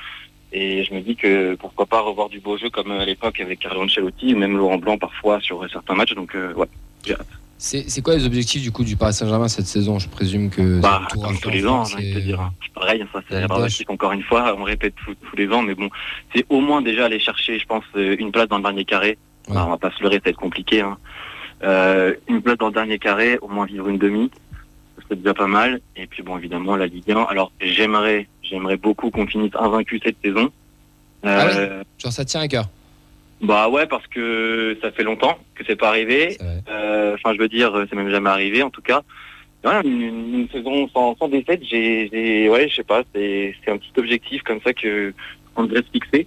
Et 0.52 0.84
je 0.84 0.94
me 0.94 1.00
dis 1.00 1.16
que 1.16 1.56
pourquoi 1.56 1.86
pas 1.86 2.02
revoir 2.02 2.30
du 2.30 2.40
beau 2.40 2.58
jeu 2.58 2.70
comme 2.70 2.92
à 2.92 3.06
l'époque 3.06 3.40
avec 3.40 3.60
Carlo 3.60 3.84
Ancelotti 3.84 4.34
ou 4.34 4.38
même 4.38 4.58
Laurent 4.58 4.78
Blanc 4.78 4.98
parfois 4.98 5.40
sur 5.40 5.68
certains 5.70 5.96
matchs. 5.96 6.14
Donc 6.14 6.34
ouais, 6.34 6.68
j'ai 7.06 7.14
hâte. 7.14 7.28
C'est 7.66 7.90
c'est 7.90 8.04
quoi 8.04 8.14
les 8.16 8.28
objectifs 8.28 8.62
du 8.62 8.72
coup 8.72 8.84
du 8.84 8.96
Paris 8.96 9.16
Saint-Germain 9.16 9.48
cette 9.48 9.66
saison? 9.66 9.98
Je 9.98 10.08
présume 10.08 10.52
que 10.52 10.80
Bah, 10.82 11.02
c'est 11.10 11.20
comme 11.20 11.36
tous 11.40 11.50
les 11.50 11.66
ans, 11.66 11.84
France 11.84 11.90
j'ai 11.90 11.96
envie 11.96 12.10
de 12.10 12.14
te 12.14 12.20
et- 12.20 12.22
dire. 12.22 12.40
hein. 12.42 12.54
C'est 12.64 12.74
pareil, 12.74 13.04
ça 13.12 13.22
c'est 13.28 13.44
relatif 13.46 13.90
encore 13.90 14.12
une 14.12 14.22
fois, 14.22 14.56
on 14.56 14.62
répète 14.64 14.94
tous, 15.04 15.16
tous 15.16 15.36
les 15.36 15.48
ans, 15.50 15.64
mais 15.64 15.74
bon, 15.74 15.90
c'est 16.36 16.46
au 16.50 16.60
moins 16.62 16.84
déjà 16.84 17.06
aller 17.06 17.20
chercher, 17.20 17.58
je 17.58 17.66
pense, 17.66 17.84
euh, 17.96 18.16
une 18.20 18.32
place 18.32 18.48
dans 18.50 18.58
le 18.58 18.62
dernier 18.64 18.86
carré. 18.86 19.18
Ouais. 19.48 19.56
Bah, 19.56 19.64
on 19.66 19.72
va 19.72 19.78
pas 19.78 19.90
se 19.98 20.04
leurrer, 20.04 20.18
ça 20.18 20.22
va 20.26 20.30
être 20.30 20.38
compliqué. 20.38 20.82
Hein. 20.82 20.96
Euh, 21.64 22.14
une 22.28 22.44
place 22.44 22.58
dans 22.60 22.68
le 22.68 22.74
dernier 22.74 23.00
carré, 23.00 23.40
au 23.42 23.48
moins 23.48 23.66
vivre 23.66 23.88
une 23.88 23.98
demi, 23.98 24.30
ce 25.00 25.04
serait 25.06 25.16
déjà 25.16 25.34
pas 25.34 25.48
mal. 25.48 25.82
Et 25.96 26.06
puis 26.06 26.22
bon, 26.22 26.38
évidemment, 26.38 26.76
la 26.76 26.86
Ligue 26.86 27.10
1. 27.12 27.24
Alors 27.24 27.52
j'aimerais, 27.60 28.28
j'aimerais 28.44 28.78
beaucoup 28.78 29.10
qu'on 29.10 29.26
finisse 29.26 29.54
invaincu 29.60 30.00
cette 30.06 30.18
saison. 30.24 30.52
Ah 31.24 31.48
Euh, 31.48 31.84
Genre 31.98 32.12
ça 32.12 32.26
tient 32.26 32.42
à 32.42 32.48
cœur. 32.48 32.70
Bah 33.42 33.70
ouais, 33.70 33.86
parce 33.86 34.08
que 34.08 34.78
ça 34.82 34.92
fait 34.92 35.04
longtemps 35.04 35.38
que 35.56 35.64
c'est 35.68 35.76
pas 35.76 35.90
arrivé. 35.90 36.38
Euh, 36.70 37.14
Enfin, 37.16 37.34
je 37.34 37.40
veux 37.40 37.48
dire, 37.50 37.86
c'est 37.90 37.96
même 37.96 38.10
jamais 38.10 38.30
arrivé, 38.30 38.64
en 38.64 38.70
tout 38.70 38.82
cas. 38.82 39.02
Ouais, 39.64 39.82
une, 39.84 40.02
une 40.42 40.50
saison 40.52 40.88
sans, 40.90 41.16
sans 41.18 41.28
défaite, 41.28 41.62
j'ai, 41.64 42.08
j'ai- 42.12 42.50
ouais, 42.50 42.68
je 42.70 42.76
sais 42.76 42.84
pas, 42.84 43.04
c'est, 43.14 43.56
c'est 43.64 43.72
un 43.72 43.78
petit 43.78 43.92
objectif 43.98 44.44
comme 44.44 44.60
ça 44.62 44.74
que 44.74 45.14
qu'on 45.54 45.64
devrait 45.64 45.82
se 45.82 45.90
fixer. 45.92 46.26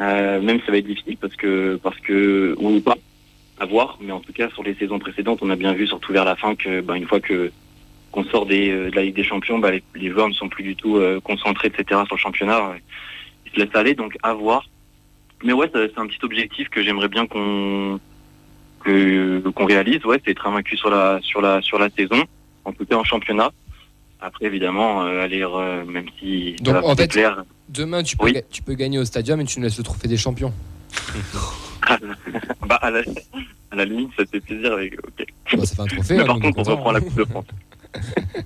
Euh, 0.00 0.40
même 0.40 0.58
si 0.60 0.66
ça 0.66 0.72
va 0.72 0.78
être 0.78 0.86
difficile 0.86 1.16
parce 1.16 1.36
que, 1.36 1.76
parce 1.82 1.98
que, 2.00 2.54
ou 2.58 2.80
pas, 2.80 2.96
à 3.60 3.64
voir. 3.66 3.96
Mais 4.00 4.12
en 4.12 4.20
tout 4.20 4.32
cas, 4.32 4.50
sur 4.50 4.62
les 4.64 4.74
saisons 4.74 4.98
précédentes, 4.98 5.38
on 5.42 5.50
a 5.50 5.56
bien 5.56 5.72
vu, 5.72 5.86
surtout 5.86 6.12
vers 6.12 6.24
la 6.24 6.34
fin, 6.36 6.54
que, 6.56 6.80
bah, 6.80 6.96
une 6.96 7.06
fois 7.06 7.20
que 7.20 7.50
qu'on 8.10 8.24
sort 8.24 8.46
des, 8.46 8.70
euh, 8.70 8.90
de 8.90 8.96
la 8.96 9.02
Ligue 9.02 9.16
des 9.16 9.24
Champions, 9.24 9.58
bah, 9.58 9.70
les, 9.72 9.82
les 9.94 10.10
joueurs 10.10 10.28
ne 10.28 10.34
sont 10.34 10.48
plus 10.48 10.62
du 10.64 10.76
tout 10.76 10.96
euh, 10.98 11.20
concentrés, 11.20 11.68
etc. 11.68 12.02
sur 12.06 12.16
le 12.16 12.20
championnat. 12.20 12.74
Ils 13.46 13.52
se 13.52 13.60
laissent 13.64 13.74
aller, 13.74 13.94
donc 13.94 14.16
à 14.22 14.34
voir. 14.34 14.68
Mais 15.42 15.52
ouais, 15.52 15.70
c'est 15.72 15.98
un 15.98 16.06
petit 16.06 16.22
objectif 16.24 16.68
que 16.68 16.82
j'aimerais 16.82 17.08
bien 17.08 17.26
qu'on 17.26 17.98
que 18.84 19.40
qu'on 19.50 19.64
réalise. 19.66 20.04
Ouais, 20.04 20.20
c'est 20.24 20.30
être 20.32 20.46
invaincu 20.46 20.76
sur 20.76 20.90
la 20.90 21.18
sur 21.22 21.40
la 21.40 21.60
sur 21.62 21.78
la 21.78 21.90
saison. 21.90 22.22
en 22.64 22.72
tout 22.72 22.86
cas 22.86 22.96
en 22.96 23.04
championnat. 23.04 23.50
Après, 24.20 24.46
évidemment, 24.46 25.02
euh, 25.02 25.22
aller, 25.22 25.42
euh, 25.42 25.84
même 25.84 26.06
si 26.18 26.56
Donc, 26.60 26.76
ça 26.76 26.80
va 26.80 26.86
en 26.86 26.96
fait- 26.96 27.10
plaire, 27.10 27.44
Demain, 27.68 28.02
tu 28.02 28.16
peux, 28.16 28.24
Oui. 28.26 28.36
tu 28.50 28.62
peux 28.62 28.72
gagner 28.74 28.98
au 28.98 29.04
stadium 29.04 29.38
et 29.40 29.44
tu 29.44 29.58
nous 29.58 29.64
laisses 29.64 29.76
le 29.78 29.84
trophée 29.84 30.08
des 30.08 30.16
champions. 30.16 30.52
bah, 32.66 32.76
à, 32.80 32.90
la, 32.90 33.00
à 33.70 33.76
la 33.76 33.84
limite, 33.84 34.10
ça 34.16 34.24
te 34.24 34.30
fait 34.30 34.40
plaisir. 34.40 34.72
Avec. 34.72 34.96
Bah, 34.96 35.64
ça 35.66 35.74
fait 35.76 35.82
un 35.82 35.86
trophée. 35.86 36.14
Mais 36.16 36.22
hein, 36.22 36.26
par 36.26 36.38
contre, 36.38 36.58
on 36.58 36.62
reprend 36.62 36.90
hein. 36.90 36.92
la 36.94 37.00
Coupe 37.00 37.14
de 37.16 37.24
France. 37.24 37.44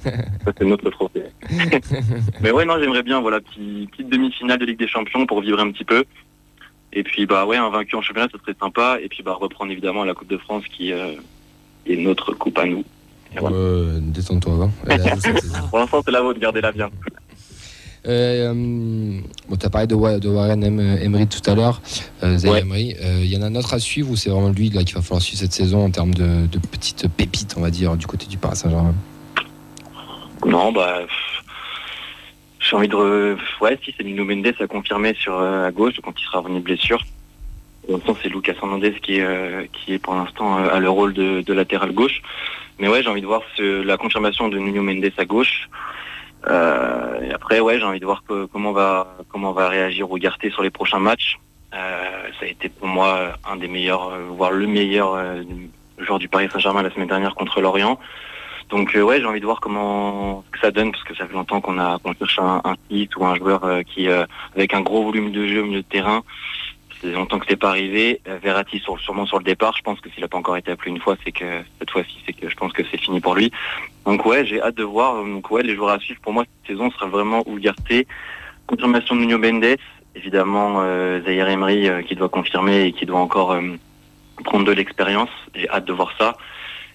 ça, 0.04 0.52
c'est 0.58 0.64
notre 0.64 0.90
trophée. 0.90 1.22
Mais 2.40 2.50
ouais, 2.50 2.64
non, 2.64 2.76
j'aimerais 2.80 3.02
bien, 3.02 3.20
voilà, 3.20 3.40
petit- 3.40 3.88
petite 3.90 4.08
demi-finale 4.08 4.58
de 4.58 4.64
Ligue 4.66 4.78
des 4.78 4.88
Champions 4.88 5.26
pour 5.26 5.40
vivre 5.42 5.60
un 5.60 5.70
petit 5.70 5.84
peu. 5.84 6.04
Et 6.92 7.02
puis, 7.02 7.26
bah 7.26 7.44
ouais, 7.46 7.56
un 7.56 7.68
vaincu 7.70 7.96
en 7.96 8.02
championnat, 8.02 8.28
ça 8.32 8.38
serait 8.40 8.56
sympa. 8.60 8.98
Et 9.02 9.08
puis, 9.08 9.22
bah, 9.22 9.36
reprendre 9.38 9.70
évidemment 9.70 10.04
la 10.04 10.14
Coupe 10.14 10.28
de 10.28 10.38
France 10.38 10.64
qui 10.74 10.92
euh, 10.92 11.12
est 11.86 11.96
notre 11.96 12.32
coupe 12.32 12.58
à 12.58 12.64
nous. 12.64 12.84
Voilà. 13.38 13.54
Euh, 13.56 13.98
Détends-toi. 14.00 14.70
hein. 14.88 14.96
Pour 15.70 15.78
l'instant, 15.78 16.00
c'est 16.04 16.10
la 16.10 16.22
vôtre, 16.22 16.40
gardez-la 16.40 16.72
bien. 16.72 16.88
Euh, 18.06 18.54
bon, 19.48 19.56
tu 19.56 19.66
as 19.66 19.70
parlé 19.70 19.86
de, 19.86 19.94
Wa- 19.94 20.18
de 20.18 20.28
Warren 20.30 20.64
Em- 20.64 20.80
Emery 21.02 21.26
tout 21.26 21.42
à 21.50 21.54
l'heure, 21.54 21.82
euh, 22.22 22.38
Ouais. 22.40 22.60
Emery. 22.60 22.94
Il 23.20 23.26
y 23.26 23.36
en 23.36 23.42
a 23.42 23.46
un 23.46 23.54
autre 23.54 23.74
à 23.74 23.78
suivre 23.78 24.10
ou 24.10 24.16
c'est 24.16 24.30
vraiment 24.30 24.48
lui 24.50 24.70
là, 24.70 24.82
qu'il 24.84 24.94
va 24.94 25.02
falloir 25.02 25.20
suivre 25.20 25.40
cette 25.40 25.52
saison 25.52 25.84
en 25.84 25.90
termes 25.90 26.14
de, 26.14 26.46
de 26.46 26.58
petites 26.58 27.06
pépites, 27.08 27.54
on 27.58 27.60
va 27.60 27.70
dire, 27.70 27.96
du 27.96 28.06
côté 28.06 28.24
du 28.26 28.38
Paris 28.38 28.56
Saint-Germain? 28.56 28.94
Non, 30.46 30.72
bah. 30.72 31.00
J'ai 32.68 32.76
envie 32.76 32.88
de. 32.88 32.94
re- 32.96 33.38
Ouais, 33.60 33.78
si, 33.82 33.94
c'est 33.96 34.04
Nuno 34.04 34.24
Mendes 34.24 34.52
à 34.60 34.66
confirmer 34.66 35.14
sur 35.14 35.38
euh, 35.38 35.66
à 35.66 35.70
gauche 35.70 35.94
quand 36.02 36.12
il 36.20 36.24
sera 36.24 36.40
revenu 36.40 36.58
de 36.60 36.64
blessure. 36.64 37.02
Même 37.88 38.00
temps, 38.00 38.16
c'est 38.22 38.28
Lucas 38.28 38.52
Hernandez 38.60 38.92
qui 39.00 39.20
euh, 39.20 39.64
qui 39.72 39.94
est 39.94 39.98
pour 39.98 40.14
l'instant 40.14 40.58
euh, 40.58 40.68
à 40.74 40.78
le 40.78 40.90
rôle 40.90 41.14
de, 41.14 41.40
de 41.40 41.52
latéral 41.54 41.92
gauche. 41.92 42.20
Mais 42.78 42.88
ouais, 42.88 43.02
j'ai 43.02 43.08
envie 43.08 43.22
de 43.22 43.26
voir 43.26 43.42
ce- 43.56 43.82
la 43.82 43.96
confirmation 43.96 44.48
de 44.48 44.58
Nuno 44.58 44.82
Mendes 44.82 45.10
à 45.16 45.24
gauche. 45.24 45.68
Euh, 46.46 47.20
et 47.22 47.32
après, 47.32 47.60
ouais, 47.60 47.78
j'ai 47.78 47.84
envie 47.84 48.00
de 48.00 48.04
voir 48.04 48.22
que- 48.28 48.44
comment 48.46 48.72
va 48.72 49.16
comment 49.28 49.52
va 49.52 49.68
réagir 49.68 50.06
Ugarte 50.14 50.48
sur 50.50 50.62
les 50.62 50.70
prochains 50.70 50.98
matchs. 51.00 51.36
Euh, 51.74 52.22
ça 52.38 52.46
a 52.46 52.48
été 52.48 52.68
pour 52.68 52.86
moi 52.88 53.32
un 53.50 53.56
des 53.56 53.68
meilleurs, 53.68 54.08
euh, 54.08 54.24
voire 54.30 54.50
le 54.52 54.66
meilleur 54.66 55.14
euh, 55.14 55.42
joueur 55.98 56.18
du 56.18 56.28
Paris 56.28 56.48
Saint-Germain 56.52 56.82
la 56.82 56.90
semaine 56.90 57.08
dernière 57.08 57.34
contre 57.34 57.60
l'Orient. 57.60 57.98
Donc 58.70 58.94
euh, 58.94 59.02
ouais, 59.02 59.20
j'ai 59.20 59.26
envie 59.26 59.40
de 59.40 59.46
voir 59.46 59.60
comment 59.60 60.44
que 60.52 60.58
ça 60.58 60.70
donne 60.70 60.92
parce 60.92 61.04
que 61.04 61.14
ça 61.14 61.26
fait 61.26 61.32
longtemps 61.32 61.60
qu'on 61.60 61.78
a 61.78 61.98
qu'on 61.98 62.12
cherche 62.12 62.38
un, 62.38 62.60
un 62.64 62.74
site 62.90 63.16
ou 63.16 63.24
un 63.24 63.34
joueur 63.34 63.64
euh, 63.64 63.82
qui 63.82 64.08
euh, 64.08 64.26
avec 64.54 64.74
un 64.74 64.82
gros 64.82 65.04
volume 65.04 65.32
de 65.32 65.46
jeu 65.46 65.62
au 65.62 65.66
milieu 65.66 65.82
de 65.82 65.86
terrain. 65.86 66.22
Fait 67.00 67.12
longtemps 67.12 67.38
que 67.38 67.46
c'est 67.48 67.56
pas 67.56 67.70
arrivé. 67.70 68.20
Euh, 68.28 68.38
Verratti 68.42 68.78
sur, 68.80 68.98
sûrement 69.00 69.24
sur 69.24 69.38
le 69.38 69.44
départ. 69.44 69.74
Je 69.76 69.82
pense 69.82 70.00
que 70.00 70.10
s'il 70.10 70.22
a 70.24 70.28
pas 70.28 70.36
encore 70.36 70.56
été 70.56 70.72
appelé 70.72 70.90
une 70.90 71.00
fois, 71.00 71.16
c'est 71.24 71.32
que 71.32 71.62
cette 71.78 71.90
fois-ci, 71.90 72.18
c'est 72.26 72.32
que 72.32 72.50
je 72.50 72.56
pense 72.56 72.72
que 72.72 72.82
c'est 72.90 72.98
fini 72.98 73.20
pour 73.20 73.34
lui. 73.34 73.50
Donc 74.04 74.26
ouais, 74.26 74.44
j'ai 74.44 74.60
hâte 74.60 74.74
de 74.74 74.84
voir. 74.84 75.24
Donc 75.24 75.50
ouais, 75.50 75.62
les 75.62 75.74
joueurs 75.74 75.90
à 75.90 75.98
suivre 76.00 76.20
pour 76.20 76.32
moi 76.32 76.44
cette 76.44 76.72
saison 76.72 76.90
sera 76.90 77.06
vraiment 77.06 77.44
Ugarte, 77.46 78.06
confirmation 78.66 79.14
de 79.14 79.20
Nuno 79.20 79.38
Mendes, 79.38 79.78
évidemment 80.14 80.80
euh, 80.80 81.22
Zaire 81.24 81.48
Emery 81.48 81.88
euh, 81.88 82.02
qui 82.02 82.16
doit 82.16 82.28
confirmer 82.28 82.82
et 82.86 82.92
qui 82.92 83.06
doit 83.06 83.20
encore 83.20 83.56
prendre 84.44 84.66
de 84.66 84.72
l'expérience. 84.72 85.30
J'ai 85.54 85.68
hâte 85.70 85.86
de 85.86 85.92
voir 85.92 86.12
ça. 86.18 86.36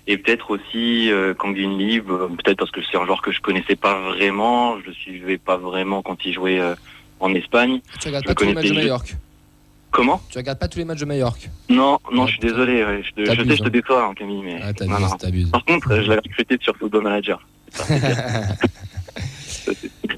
Et 0.05 0.17
peut-être 0.17 0.51
aussi 0.51 1.09
euh, 1.11 1.33
Kangin 1.33 1.77
Lee, 1.77 1.99
euh, 2.09 2.27
peut-être 2.27 2.57
parce 2.57 2.71
que 2.71 2.81
c'est 2.91 2.97
un 2.97 3.05
joueur 3.05 3.21
que 3.21 3.31
je 3.31 3.39
connaissais 3.39 3.75
pas 3.77 3.99
vraiment, 4.01 4.77
je 4.81 4.87
le 4.87 4.93
suivais 4.93 5.37
pas 5.37 5.55
vraiment 5.57 6.01
quand 6.01 6.25
il 6.25 6.33
jouait 6.33 6.59
euh, 6.59 6.75
en 7.21 7.33
Espagne. 7.33 7.79
Tu 8.01 8.07
regardes 8.09 8.25
Je 8.25 8.27
pas 8.29 8.35
tous 8.35 8.45
les 8.45 8.53
matchs 8.53 8.67
de 8.69 8.73
Majorque 8.73 9.15
Comment 9.91 10.21
Tu 10.29 10.37
regardes 10.39 10.59
pas 10.59 10.67
tous 10.67 10.79
les 10.79 10.85
matchs 10.85 10.99
de 10.99 11.05
Majorque 11.05 11.49
Non, 11.69 11.99
non, 12.11 12.23
Ouais, 12.23 12.27
je 12.27 12.31
suis 12.33 12.41
désolé. 12.41 12.83
ouais, 12.83 13.03
je, 13.03 13.11
te- 13.11 13.25
je 13.29 13.43
sais, 13.43 13.55
je 13.55 13.61
te 13.61 13.67
hein. 13.67 13.69
déçois, 13.69 14.05
hein, 14.07 14.13
Camille, 14.13 14.41
mais 14.43 14.59
Ah, 14.61 14.71
non, 14.85 14.99
non. 14.99 15.09
Par 15.51 15.63
contre, 15.65 15.95
je 15.95 16.01
l'avais 16.09 16.21
recruté 16.25 16.57
sur 16.61 16.75
Football 16.75 17.03
Manager. 17.03 17.47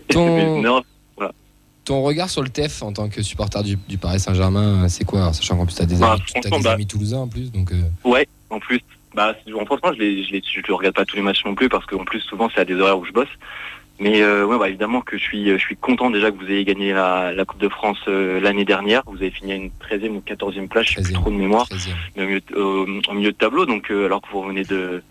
Ton, 0.10 0.62
Non, 0.62 0.82
ton 1.84 2.02
regard 2.02 2.32
sur 2.32 2.42
le 2.42 2.50
TEF 2.50 2.82
en 2.82 2.92
tant 2.94 3.10
que 3.10 3.22
supporter 3.22 3.62
du, 3.62 3.78
du 3.88 4.00
Paris 4.00 4.20
Saint-Germain, 4.20 4.90
c'est 4.90 5.06
quoi 5.06 5.32
Sachant 5.34 5.56
qu'en 5.56 5.68
plus, 5.68 5.76
t'as 5.76 5.86
des, 5.86 6.02
amis, 6.02 6.20
t'as 6.34 6.42
franchement, 6.42 6.58
des 6.58 6.64
bah- 6.64 6.72
amis 6.72 6.88
toulousains 6.88 7.20
en 7.20 7.28
plus, 7.28 7.52
donc. 7.52 7.72
euh, 7.72 7.82
Ouais, 8.04 8.25
bah, 9.16 9.36
franchement, 9.66 9.94
je 9.94 10.00
les, 10.00 10.24
je 10.24 10.32
les, 10.34 10.42
je 10.46 10.62
le 10.68 10.74
regarde 10.74 10.96
pas 10.96 11.06
tous 11.06 11.16
les 11.16 11.22
matchs 11.22 11.46
non 11.46 11.56
plus 11.56 11.70
parce 11.70 11.86
qu'en 11.86 12.04
plus, 12.04 12.20
souvent, 12.22 12.50
c'est 12.54 12.62
à 12.62 12.66
des 12.66 12.76
horaires 12.76 13.00
où 13.00 13.06
je 13.06 13.12
bosse. 13.12 13.30
Mais 14.00 14.22
euh, 14.22 14.46
ouais, 14.46 14.58
bah, 14.60 14.68
évidemment 14.68 15.00
que 15.00 15.18
je 15.18 15.24
suis, 15.24 15.50
je 15.50 15.58
suis 15.58 15.78
content 15.78 16.10
déjà 16.10 16.30
que 16.30 16.36
vous 16.38 16.52
ayez 16.52 16.66
gagné 16.66 16.92
la, 16.92 17.32
la 17.32 17.46
Coupe 17.46 17.62
de 17.62 17.70
France 17.70 17.98
euh, 18.10 18.42
l'année 18.42 18.66
dernière. 18.66 19.04
Vous 19.06 19.16
avez 19.18 19.32
fini 19.32 19.54
à 19.54 19.56
une 19.56 19.70
13e 19.80 20.10
ou 20.10 20.20
14e 20.26 20.68
place, 20.68 20.88
je 20.88 20.96
sais 20.96 21.02
plus 21.02 21.14
13e. 21.14 21.22
trop 21.22 21.32
de 21.32 21.36
mémoire, 21.38 21.66
13e. 21.70 21.92
mais 22.18 22.24
au 22.24 22.28
milieu, 22.28 22.42
de- 22.42 22.56
au- 22.56 23.12
au 23.12 23.14
milieu 23.14 23.32
de 23.32 23.38
tableau. 23.38 23.66
Donc, 23.66 23.90
euh, 23.92 24.06
alors 24.08 24.22
que 24.22 24.28
vous 24.32 24.42
revenez 24.42 24.64
de 24.64 25.02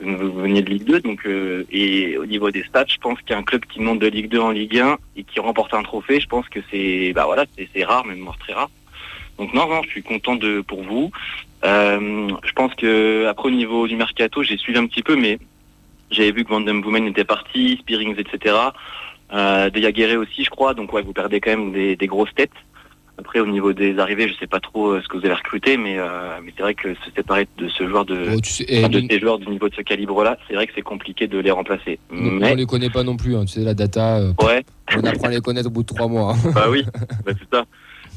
vous 0.00 0.32
veniez 0.32 0.60
de 0.62 0.70
Ligue 0.70 0.84
2, 0.84 1.00
donc 1.00 1.24
euh, 1.26 1.64
et 1.70 2.18
au 2.18 2.26
niveau 2.26 2.50
des 2.50 2.62
stats, 2.64 2.84
je 2.88 2.98
pense 2.98 3.20
qu'un 3.22 3.42
club 3.42 3.64
qui 3.64 3.80
monte 3.80 4.00
de 4.00 4.06
Ligue 4.08 4.28
2 4.28 4.38
en 4.40 4.50
Ligue 4.50 4.78
1 4.78 4.96
et 5.16 5.22
qui 5.24 5.40
remporte 5.40 5.72
un 5.72 5.82
trophée, 5.82 6.20
je 6.20 6.26
pense 6.26 6.48
que 6.48 6.60
c'est 6.70 7.12
bah 7.14 7.24
voilà, 7.26 7.44
c'est 7.74 7.84
rare, 7.84 8.04
même 8.04 8.18
voire 8.20 8.36
très 8.38 8.52
rare. 8.52 8.70
Donc 9.38 9.54
non, 9.54 9.68
non, 9.68 9.82
je 9.84 9.90
suis 9.90 10.02
content 10.02 10.34
de 10.36 10.60
pour 10.60 10.82
vous. 10.82 11.10
Euh, 11.64 12.28
je 12.44 12.52
pense 12.52 12.74
que 12.74 13.26
après 13.26 13.48
au 13.48 13.52
niveau 13.52 13.88
du 13.88 13.96
mercato, 13.96 14.42
j'ai 14.42 14.58
suivi 14.58 14.78
un 14.78 14.86
petit 14.86 15.02
peu, 15.02 15.16
mais 15.16 15.38
j'avais 16.10 16.32
vu 16.32 16.44
que 16.44 16.50
Van 16.50 16.60
Boomen 16.60 17.06
était 17.06 17.24
parti, 17.24 17.78
Spearings, 17.80 18.16
etc. 18.18 18.54
Euh, 19.32 19.70
aussi, 20.18 20.44
je 20.44 20.50
crois. 20.50 20.74
Donc 20.74 20.92
ouais, 20.92 21.02
vous 21.02 21.12
perdez 21.12 21.40
quand 21.40 21.50
même 21.50 21.72
des, 21.72 21.96
des 21.96 22.06
grosses 22.06 22.34
têtes. 22.34 22.50
Après, 23.16 23.38
au 23.38 23.46
niveau 23.46 23.72
des 23.72 23.98
arrivées, 24.00 24.28
je 24.28 24.34
sais 24.34 24.48
pas 24.48 24.58
trop 24.58 24.88
euh, 24.88 25.00
ce 25.00 25.06
que 25.06 25.16
vous 25.16 25.24
avez 25.24 25.34
recruté, 25.34 25.76
mais, 25.76 25.98
euh, 25.98 26.40
mais 26.42 26.52
c'est 26.56 26.62
vrai 26.64 26.74
que 26.74 26.94
se 26.94 27.10
séparer 27.14 27.46
de 27.58 27.68
ce 27.68 27.88
joueur 27.88 28.04
de, 28.04 28.30
Oh, 28.34 28.40
tu 28.40 28.50
sais, 28.50 28.64
et 28.66 28.80
enfin, 28.80 28.88
de 28.88 29.04
ces 29.08 29.20
joueurs 29.20 29.38
du 29.38 29.46
niveau 29.48 29.68
de 29.68 29.74
ce 29.74 29.82
calibre-là, 29.82 30.36
c'est 30.48 30.54
vrai 30.54 30.66
que 30.66 30.72
c'est 30.74 30.82
compliqué 30.82 31.28
de 31.28 31.38
les 31.38 31.52
remplacer. 31.52 32.00
on 32.10 32.16
Mais 32.16 32.56
les 32.56 32.66
connaît 32.66 32.90
pas 32.90 33.04
non 33.04 33.16
plus, 33.16 33.36
hein, 33.36 33.44
tu 33.44 33.52
sais, 33.52 33.60
la 33.60 33.74
data, 33.74 34.18
euh, 34.18 34.32
ouais, 34.42 34.64
on 34.96 35.04
apprend 35.04 35.28
à 35.28 35.30
les 35.30 35.40
connaître 35.40 35.68
au 35.68 35.70
bout 35.70 35.82
de 35.82 35.94
trois 35.94 36.08
mois. 36.08 36.34
hein. 36.34 36.50
bah 36.52 36.66
oui, 36.68 36.84
bah, 37.24 37.32
c'est 37.38 37.56
ça. 37.56 37.64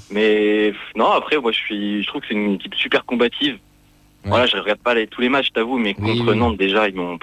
Mais 0.09 0.73
non, 0.95 1.11
après, 1.11 1.37
moi, 1.37 1.51
je 1.51 1.57
suis, 1.57 2.03
je 2.03 2.07
trouve 2.07 2.21
que 2.21 2.27
c'est 2.27 2.33
une 2.33 2.53
équipe 2.53 2.75
super 2.75 3.05
combative. 3.05 3.53
Ouais. 4.23 4.29
Voilà, 4.31 4.45
je 4.45 4.57
regarde 4.57 4.79
pas 4.79 4.93
les- 4.93 5.07
tous 5.07 5.21
les 5.21 5.29
matchs, 5.29 5.51
t'avoue, 5.53 5.77
mais 5.77 5.93
contre 5.93 6.31
oui. 6.31 6.37
Nantes, 6.37 6.57
déjà, 6.57 6.87
ils 6.87 6.95
m'ont, 6.95 7.19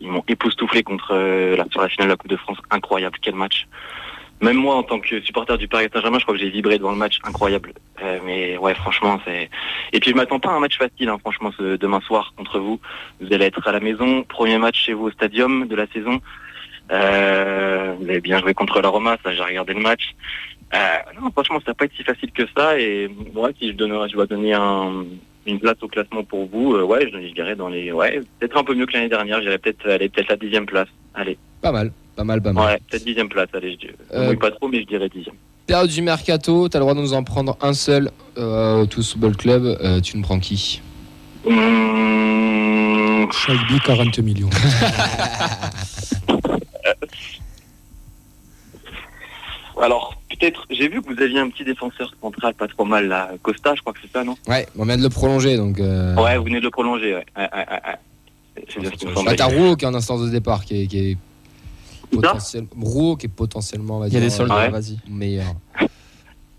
ils 0.00 0.08
m'ont 0.08 0.24
époustouflé 0.28 0.82
contre 0.82 1.12
euh, 1.12 1.56
la, 1.56 1.64
sur 1.70 1.80
la 1.80 1.88
finale 1.88 2.08
de 2.08 2.12
la 2.12 2.16
Coupe 2.16 2.30
de 2.30 2.36
France. 2.36 2.58
Incroyable, 2.70 3.18
quel 3.22 3.34
match. 3.34 3.66
Même 4.40 4.56
moi, 4.56 4.74
en 4.74 4.82
tant 4.82 4.98
que 4.98 5.20
supporter 5.20 5.56
du 5.58 5.68
Paris 5.68 5.86
Saint-Germain, 5.92 6.18
je 6.18 6.24
crois 6.24 6.34
que 6.34 6.40
j'ai 6.40 6.50
vibré 6.50 6.76
devant 6.76 6.90
le 6.90 6.96
match, 6.96 7.18
incroyable. 7.24 7.72
Euh, 8.02 8.18
mais 8.26 8.58
ouais, 8.58 8.74
franchement, 8.74 9.20
c'est. 9.24 9.48
Et 9.92 10.00
puis, 10.00 10.10
je 10.10 10.16
m'attends 10.16 10.40
pas 10.40 10.50
à 10.50 10.54
un 10.54 10.60
match 10.60 10.76
facile, 10.76 11.08
hein, 11.08 11.18
franchement, 11.20 11.52
ce 11.56 11.76
demain 11.76 12.00
soir 12.00 12.34
contre 12.36 12.58
vous. 12.58 12.80
Vous 13.20 13.32
allez 13.32 13.44
être 13.46 13.66
à 13.66 13.72
la 13.72 13.80
maison, 13.80 14.24
premier 14.24 14.58
match 14.58 14.84
chez 14.84 14.92
vous 14.92 15.04
au 15.06 15.10
Stadium 15.12 15.66
de 15.68 15.76
la 15.76 15.86
saison. 15.86 16.20
Euh, 16.90 17.94
vous 17.98 18.08
avez 18.08 18.20
bien 18.20 18.38
joué 18.40 18.52
contre 18.54 18.80
la 18.82 18.88
Roma, 18.88 19.16
ça, 19.24 19.32
j'ai 19.32 19.42
regardé 19.42 19.72
le 19.72 19.80
match. 19.80 20.14
Euh, 20.74 20.96
non, 21.20 21.30
franchement, 21.30 21.58
ça 21.60 21.66
va 21.70 21.74
pas 21.74 21.84
être 21.84 21.94
si 21.96 22.02
facile 22.02 22.32
que 22.32 22.42
ça. 22.56 22.78
Et 22.80 23.08
moi, 23.32 23.50
si 23.58 23.68
je 23.68 23.74
donnerais, 23.76 24.08
je 24.08 24.14
dois 24.14 24.26
donner 24.26 24.52
un, 24.54 25.04
une 25.46 25.60
place 25.60 25.76
au 25.82 25.88
classement 25.88 26.24
pour 26.24 26.46
vous, 26.46 26.74
euh, 26.74 26.82
ouais, 26.82 27.08
je, 27.12 27.28
je 27.28 27.32
dirais 27.32 27.54
dans 27.54 27.68
les, 27.68 27.92
ouais, 27.92 28.20
peut-être 28.40 28.56
un 28.56 28.64
peu 28.64 28.74
mieux 28.74 28.86
que 28.86 28.92
l'année 28.94 29.08
dernière. 29.08 29.36
Je 29.38 29.42
dirais 29.44 29.58
peut-être, 29.58 29.88
aller 29.88 30.08
peut-être 30.08 30.30
la 30.30 30.36
dixième 30.36 30.66
place. 30.66 30.88
Allez, 31.14 31.38
Pas 31.62 31.70
mal, 31.70 31.92
pas 32.16 32.24
mal, 32.24 32.42
pas 32.42 32.52
mal. 32.52 32.64
ouais, 32.66 32.80
peut-être 32.90 33.04
dixième 33.04 33.28
place. 33.28 33.48
Allez, 33.54 33.78
je 33.80 33.88
Euh, 34.16 34.34
pas 34.36 34.50
trop, 34.50 34.66
mais 34.68 34.80
je 34.80 34.86
dirais 34.86 35.08
dixième. 35.08 35.36
Période 35.66 35.88
du 35.90 36.02
mercato, 36.02 36.68
t'as 36.68 36.78
le 36.78 36.82
droit 36.82 36.94
de 36.94 37.00
nous 37.00 37.14
en 37.14 37.22
prendre 37.24 37.56
un 37.62 37.72
seul 37.72 38.10
euh, 38.36 38.82
au 38.82 38.86
Tous 38.86 39.12
Football 39.12 39.36
Club. 39.36 39.62
Euh, 39.64 40.00
tu 40.00 40.16
nous 40.16 40.22
prends 40.24 40.38
qui? 40.40 40.82
Mmh, 41.46 43.30
Chalby, 43.32 43.78
40 43.84 44.18
millions. 44.18 44.50
alors, 49.80 50.13
peut-être, 50.44 50.66
j'ai 50.70 50.88
vu 50.88 51.00
que 51.02 51.12
vous 51.12 51.20
aviez 51.20 51.38
un 51.38 51.48
petit 51.48 51.64
défenseur 51.64 52.12
central 52.20 52.54
pas 52.54 52.68
trop 52.68 52.84
mal 52.84 53.08
là, 53.08 53.30
Costa, 53.42 53.74
je 53.74 53.80
crois 53.80 53.92
que 53.92 53.98
c'est 54.02 54.10
ça, 54.12 54.24
non? 54.24 54.36
Ouais, 54.46 54.66
on 54.78 54.84
vient 54.84 54.96
de 54.96 55.02
le 55.02 55.08
prolonger, 55.08 55.56
donc. 55.56 55.80
Euh... 55.80 56.14
Ouais, 56.16 56.36
vous 56.38 56.44
venez 56.44 56.58
de 56.60 56.64
le 56.64 56.70
prolonger, 56.70 57.14
ouais. 57.14 57.24
ouais, 57.36 57.48
ouais, 57.52 57.66
ouais, 57.70 57.80
ouais. 57.86 58.64
C'est 58.68 58.80
bien 58.80 58.90
ce 58.90 58.96
qui 58.96 59.06
me 59.06 59.14
semblait. 59.14 59.36
t'as 59.36 59.46
Rouault 59.46 59.76
qui 59.76 59.84
est 59.84 59.88
en 59.88 59.94
instance 59.94 60.22
de 60.22 60.28
départ, 60.30 60.64
qui 60.64 60.82
est, 60.82 60.86
qui 60.86 60.98
est 61.10 61.14
Ça? 61.14 62.08
potentiel... 62.20 62.66
Rouault 62.80 63.16
qui 63.16 63.26
est 63.26 63.28
potentiellement, 63.28 63.96
on 63.96 64.00
va 64.00 64.08
Il 64.08 64.14
y 64.14 64.16
a 64.16 64.20
des 64.20 64.30
soldes, 64.30 64.52
Ouais. 64.52 64.68
vas-y. 64.68 64.98
meilleur. 65.08 65.46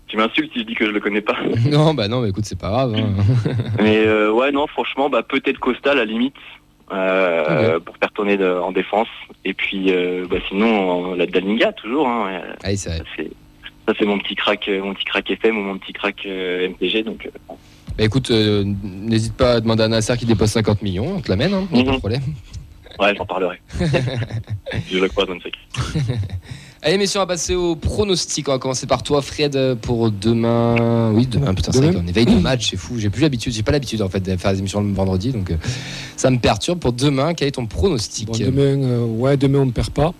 Tu 0.08 0.16
m'insultes 0.16 0.52
si 0.52 0.60
je 0.60 0.64
dis 0.66 0.74
que 0.76 0.86
je 0.86 0.92
le 0.92 1.00
connais 1.00 1.20
pas. 1.20 1.36
non, 1.68 1.92
bah 1.92 2.06
non, 2.06 2.20
mais 2.20 2.28
écoute, 2.28 2.44
c'est 2.44 2.56
pas 2.58 2.68
grave. 2.68 2.94
hein. 2.94 3.14
Mais 3.82 4.06
euh, 4.06 4.30
ouais, 4.30 4.52
non, 4.52 4.68
franchement, 4.68 5.10
bah, 5.10 5.24
peut-être 5.24 5.58
Costa 5.58 5.90
à 5.90 5.94
la 5.96 6.04
limite 6.04 6.36
euh, 6.92 7.80
pour 7.80 7.96
faire 7.96 8.12
tourner 8.12 8.36
de- 8.36 8.46
en 8.48 8.70
défense. 8.70 9.08
Et 9.44 9.52
puis, 9.52 9.86
euh, 9.90 10.24
bah, 10.30 10.36
sinon, 10.48 11.14
la 11.14 11.26
Dalinga 11.26 11.72
toujours. 11.72 12.06
Hein, 12.06 12.40
c'est 12.76 13.02
ça 13.86 13.94
c'est 13.98 14.04
mon 14.06 14.18
petit 14.18 14.34
crack, 14.34 14.68
euh, 14.68 14.82
mon 14.82 14.94
petit 14.94 15.04
crack 15.04 15.30
FM 15.30 15.56
ou 15.58 15.62
mon 15.62 15.78
petit 15.78 15.92
crack 15.92 16.16
euh, 16.26 16.68
MTG. 16.68 17.02
Donc, 17.04 17.26
euh, 17.26 17.54
Bah 17.96 18.04
écoute, 18.04 18.30
euh, 18.30 18.64
n'hésite 18.82 19.34
pas 19.34 19.54
à 19.54 19.60
demander 19.60 19.84
à 19.84 19.88
Nasser 19.88 20.16
qui 20.18 20.26
dépose 20.26 20.50
50 20.50 20.82
millions, 20.82 21.16
on 21.16 21.20
te 21.20 21.28
l'amène, 21.30 21.54
hein, 21.54 21.66
y 21.72 21.80
a 21.80 21.84
pas 21.84 21.90
de 21.90 21.90
Mhm. 21.92 21.98
problème. 21.98 22.22
ouais, 23.00 23.14
j'en 23.16 23.26
parlerai. 23.26 23.60
je 24.90 24.98
le 24.98 25.08
crois 25.08 25.24
dans 25.26 25.34
le 25.34 25.40
sec. 25.40 25.54
Allez, 26.82 26.98
messieurs, 26.98 27.18
on 27.18 27.22
va 27.22 27.26
passer 27.26 27.54
au 27.56 27.74
pronostic. 27.74 28.48
On 28.48 28.52
va 28.52 28.58
commencer 28.58 28.86
par 28.86 29.02
toi, 29.02 29.20
Fred, 29.20 29.76
pour 29.82 30.10
demain. 30.12 31.10
Oui, 31.12 31.26
demain, 31.26 31.52
putain, 31.52 31.72
c'est 31.72 31.80
vrai 31.80 31.92
qu'on 31.92 32.06
est 32.06 32.12
veille 32.12 32.26
de 32.26 32.38
match, 32.38 32.70
c'est 32.70 32.76
fou. 32.76 32.96
J'ai 32.98 33.10
plus 33.10 33.22
l'habitude, 33.22 33.52
j'ai 33.52 33.64
pas 33.64 33.72
l'habitude 33.72 34.02
en 34.02 34.08
fait 34.08 34.20
de 34.20 34.36
faire 34.36 34.52
des 34.52 34.58
émissions 34.60 34.82
le 34.82 34.92
vendredi, 34.92 35.32
donc 35.32 35.50
euh, 35.50 35.56
ça 36.16 36.30
me 36.30 36.38
perturbe. 36.38 36.78
Pour 36.78 36.92
demain, 36.92 37.34
quel 37.34 37.48
est 37.48 37.52
ton 37.52 37.66
pronostic? 37.66 38.26
Bon, 38.28 38.38
demain, 38.38 38.84
euh, 38.84 39.04
ouais, 39.04 39.36
demain, 39.36 39.60
on 39.60 39.66
ne 39.66 39.72
perd 39.72 39.90
pas. 39.90 40.12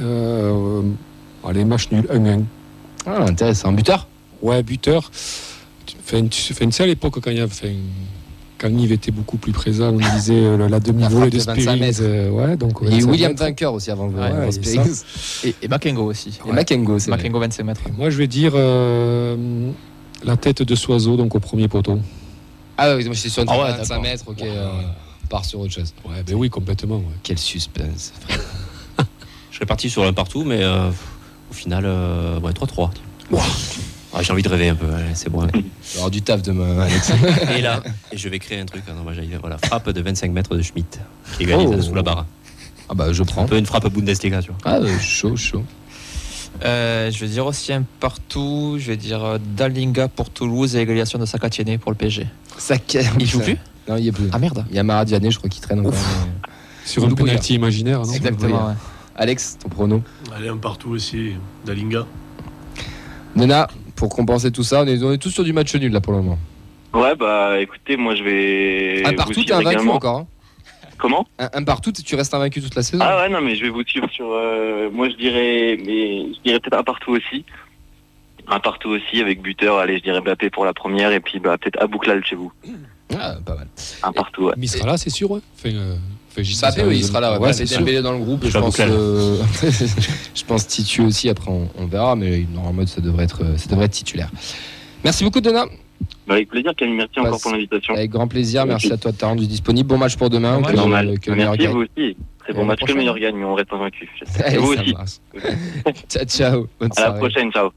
Euh, 0.00 0.82
allez, 1.46 1.64
match 1.64 1.90
nul, 1.90 2.06
1-1. 2.10 2.42
Ah, 3.06 3.22
intéressant. 3.24 3.72
Buteur? 3.72 4.06
Ouais, 4.42 4.62
buteur. 4.62 5.10
Enfin, 6.02 6.26
tu, 6.26 6.54
sais, 6.54 6.82
à 6.82 6.86
l'époque, 6.86 7.20
quand 7.20 7.30
il 7.30 7.36
y 7.38 7.40
avait. 7.40 7.50
enfin, 7.52 7.68
quand 8.58 8.68
Yves 8.68 8.92
était 8.92 9.10
beaucoup 9.10 9.38
plus 9.38 9.52
présent, 9.52 9.88
on 9.94 10.14
disait 10.16 10.34
euh, 10.34 10.68
la 10.68 10.80
demi-volée 10.80 11.30
de 11.30 11.38
de 11.38 11.42
25 11.42 11.60
Spearings. 11.60 11.80
mètres. 11.80 11.98
euh, 12.02 12.28
ouais, 12.30 12.56
donc, 12.58 12.78
Et 12.82 12.90
25 12.90 13.10
William 13.10 13.30
mètres. 13.32 13.42
Vainqueur 13.42 13.72
aussi 13.74 13.90
avant 13.90 14.06
le 14.06 14.14
Ouais. 14.18 14.50
Et, 15.44 15.54
et 15.62 15.68
Makengo 15.68 16.04
aussi. 16.04 16.38
Et 16.46 16.52
Makengo, 16.52 16.98
c'est. 16.98 17.10
Makengo 17.10 17.40
25 17.40 17.64
mètres. 17.64 17.80
Moi, 17.96 18.10
je 18.10 18.18
vais 18.18 18.26
dire 18.26 18.52
euh, 18.54 19.70
la 20.24 20.36
tête 20.36 20.62
de 20.62 20.74
Soiseau, 20.74 21.16
donc 21.16 21.34
au 21.34 21.40
premier 21.40 21.68
poteau. 21.68 21.98
Ah 22.76 22.96
oui, 22.96 23.04
moi 23.04 23.14
j'étais 23.14 23.28
sur 23.30 23.42
une 23.42 23.48
Ah 23.50 23.58
ouais, 23.58 23.70
25 23.72 23.88
d'accord. 23.88 24.02
mètres, 24.02 24.24
ok. 24.26 24.38
Ouais. 24.40 24.48
euh, 24.48 24.68
on 25.24 25.26
part 25.26 25.44
sur 25.44 25.60
autre 25.60 25.72
chose. 25.72 25.92
Ouais, 26.06 26.22
ben 26.26 26.34
oui, 26.34 26.48
complètement. 26.50 26.96
ouais. 26.96 27.04
Quel 27.22 27.38
suspense. 27.38 28.12
Je 29.50 29.56
serais 29.56 29.66
parti 29.66 29.88
sur 29.90 30.04
un 30.04 30.12
partout, 30.12 30.44
mais 30.44 30.62
euh, 30.62 30.90
au 31.50 31.54
final, 31.54 31.84
euh, 31.86 32.38
ouais, 32.40 32.52
3-3. 32.52 32.90
Ah, 34.12 34.22
J'ai 34.22 34.32
envie 34.32 34.42
de 34.42 34.48
rêver 34.48 34.68
un 34.70 34.74
peu, 34.74 34.92
allez, 34.92 35.14
c'est 35.14 35.30
bon. 35.30 35.40
allez. 35.42 35.52
Il 35.54 35.60
va 35.62 35.68
y 35.92 35.96
avoir 35.96 36.10
du 36.10 36.20
taf 36.22 36.42
demain, 36.42 36.80
Alex. 36.80 37.12
Et 37.56 37.60
là, 37.62 37.80
et 38.12 38.16
je 38.16 38.28
vais 38.28 38.38
créer 38.40 38.58
un 38.60 38.64
truc. 38.66 38.82
hein, 38.88 38.92
non, 38.96 39.12
j'allais- 39.12 39.36
voilà, 39.40 39.56
frappe 39.58 39.88
de 39.90 40.00
25 40.00 40.32
mètres 40.32 40.56
de 40.56 40.62
Schmitt, 40.62 41.00
qui 41.36 41.44
égalise 41.44 41.68
Oh. 41.72 41.80
sous 41.82 41.94
la 41.94 42.02
barre. 42.02 42.26
ah 42.88 42.94
bah 42.94 43.12
je 43.12 43.22
Un 43.22 43.24
prends. 43.24 43.46
peu 43.46 43.56
une 43.56 43.66
frappe 43.66 43.86
Bundesliga, 43.88 44.42
tu 44.42 44.48
vois. 44.50 44.58
Ah, 44.64 44.78
euh, 44.78 44.98
chaud, 44.98 45.36
chaud. 45.36 45.62
Euh, 46.64 47.10
je 47.12 47.18
vais 47.20 47.28
dire 47.28 47.46
aussi 47.46 47.72
un 47.72 47.84
partout. 48.00 48.76
Je 48.78 48.88
vais 48.88 48.96
dire 48.96 49.22
euh, 49.24 49.38
Dalinga 49.56 50.08
pour 50.08 50.30
Toulouse 50.30 50.74
et 50.74 50.80
égalisation 50.80 51.18
de 51.20 51.24
Sakatiene 51.24 51.78
pour 51.78 51.92
le 51.92 51.96
PSG. 51.96 52.26
Ça 52.58 52.74
Il 53.18 53.26
joue 53.26 53.40
plus 53.40 53.56
Non, 53.88 53.96
il 53.96 54.08
a 54.08 54.12
plus. 54.12 54.28
Ah 54.32 54.38
merde. 54.40 54.64
Il 54.70 54.74
y 54.76 54.78
a 54.80 54.82
Maradiané, 54.82 55.30
je 55.30 55.38
crois, 55.38 55.48
qui 55.48 55.60
traîne 55.60 55.80
encore. 55.80 55.94
Sur 56.84 57.04
un 57.04 57.10
penalty 57.14 57.54
imaginaire, 57.54 58.00
non 58.02 58.12
Exactement. 58.12 58.66
ouais. 58.68 58.74
Alex, 59.20 59.58
ton 59.62 59.68
prono 59.68 60.02
Allez, 60.34 60.48
un 60.48 60.56
partout 60.56 60.90
aussi, 60.90 61.34
Dalinga. 61.66 62.06
Nena, 63.36 63.68
pour 63.94 64.08
compenser 64.08 64.50
tout 64.50 64.62
ça, 64.64 64.82
on 64.82 64.86
est, 64.86 65.02
on 65.02 65.12
est 65.12 65.18
tous 65.18 65.30
sur 65.30 65.44
du 65.44 65.52
match 65.52 65.74
nul 65.76 65.92
là 65.92 66.00
pour 66.00 66.12
le 66.14 66.20
moment. 66.22 66.38
Ouais, 66.94 67.14
bah 67.14 67.60
écoutez, 67.60 67.96
moi 67.96 68.14
je 68.16 68.24
vais. 68.24 69.02
un 69.06 69.12
partout, 69.12 69.44
t'es 69.44 69.52
invaincu 69.52 69.74
également. 69.76 69.94
encore. 69.94 70.16
hein. 70.20 70.26
Comment? 70.98 71.26
Un, 71.38 71.48
un 71.52 71.62
partout, 71.64 71.92
tu 71.92 72.14
restes 72.16 72.34
invaincu 72.34 72.60
toute 72.60 72.74
la 72.74 72.82
saison. 72.82 73.04
Ah 73.06 73.18
ouais, 73.18 73.28
non, 73.28 73.40
mais 73.40 73.54
je 73.56 73.62
vais 73.62 73.68
vous 73.70 73.84
suivre 73.84 74.08
sur. 74.10 74.26
euh, 74.32 74.90
moi 74.90 75.08
je 75.10 75.16
dirais. 75.16 75.78
Mais 75.84 76.32
je 76.34 76.40
dirais 76.42 76.58
peut-être 76.60 76.78
un 76.78 76.82
partout 76.82 77.12
aussi. 77.12 77.44
Un 78.48 78.58
partout 78.58 78.88
aussi 78.88 79.20
avec 79.20 79.40
buteur. 79.42 79.78
Allez, 79.78 79.98
je 79.98 80.02
dirais 80.02 80.20
Mbappé 80.22 80.50
pour 80.50 80.64
la 80.64 80.72
première 80.74 81.12
et 81.12 81.20
puis 81.20 81.38
bah, 81.38 81.56
peut-être 81.58 81.80
Abouklal 81.80 82.24
chez 82.24 82.36
vous. 82.36 82.50
Ah, 83.16 83.36
pas 83.44 83.54
mal. 83.54 83.68
Un 84.02 84.12
partout, 84.12 84.44
ouais. 84.46 84.54
Mais 84.56 84.64
il 84.66 84.68
sera 84.68 84.86
là, 84.86 84.96
c'est 84.96 85.10
sûr. 85.10 85.30
ouais. 85.30 85.40
Enfin, 85.56 85.74
euh, 85.74 85.94
Mbappé, 86.36 86.82
oui, 86.84 86.98
il 86.98 87.02
euh, 87.04 87.06
sera 87.06 87.20
là. 87.20 87.32
Ouais, 87.38 87.46
Ouais, 87.48 87.52
c'est 87.52 87.66
c'est. 87.66 87.78
Dembélé 87.78 88.02
dans 88.02 88.12
le 88.12 88.18
groupe. 88.18 88.40
Je 88.44 88.50
Je 88.50 88.58
pense, 88.58 88.78
euh, 88.80 89.36
je 90.34 90.44
pense 90.44 90.66
Titu 90.66 91.02
aussi. 91.02 91.28
Après, 91.28 91.50
on, 91.50 91.68
on 91.78 91.86
verra, 91.86 92.14
mais 92.16 92.44
normalement, 92.54 92.86
ça 92.86 93.00
devrait 93.00 93.24
être, 93.24 93.42
ça 93.58 93.68
devrait 93.68 93.86
être 93.86 93.92
titulaire. 93.92 94.30
Merci 95.04 95.24
beaucoup, 95.24 95.40
Donna. 95.40 95.66
Bah, 96.26 96.34
avec 96.34 96.48
plaisir, 96.48 96.72
Camille. 96.76 96.96
Merci 96.96 97.14
Bah, 97.16 97.28
encore 97.28 97.40
pour 97.40 97.52
l'invitation. 97.52 97.94
Avec 97.94 98.10
grand 98.10 98.28
plaisir. 98.28 98.64
Merci 98.66 98.92
à 98.92 98.96
toi 98.96 99.10
de 99.12 99.16
t'avoir 99.16 99.36
rendu 99.36 99.46
disponible. 99.48 99.88
Bon 99.88 99.98
match 99.98 100.16
pour 100.16 100.30
demain. 100.30 100.60
Bon 100.60 100.68
Que, 100.68 100.72
le- 100.72 101.34
meilleur 101.36 101.52
Merci 101.52 101.58
gagne. 101.58 101.72
vous 101.72 101.82
aussi. 101.82 102.16
Très 102.38 102.52
bon 102.52 102.64
match, 102.64 102.80
que 102.80 102.92
le 102.92 102.98
meilleur 102.98 103.18
gagne, 103.18 103.36
mais 103.36 103.44
on 103.44 103.54
reste. 103.54 103.68
Et 104.38 104.42
Allez, 104.42 104.58
vous 104.58 104.72
aussi. 104.72 104.94
ciao, 106.08 106.24
ciao. 106.24 106.68
Bonne 106.78 106.90
À 106.96 107.00
la 107.02 107.12
prochaine, 107.12 107.50
ciao. 107.52 107.70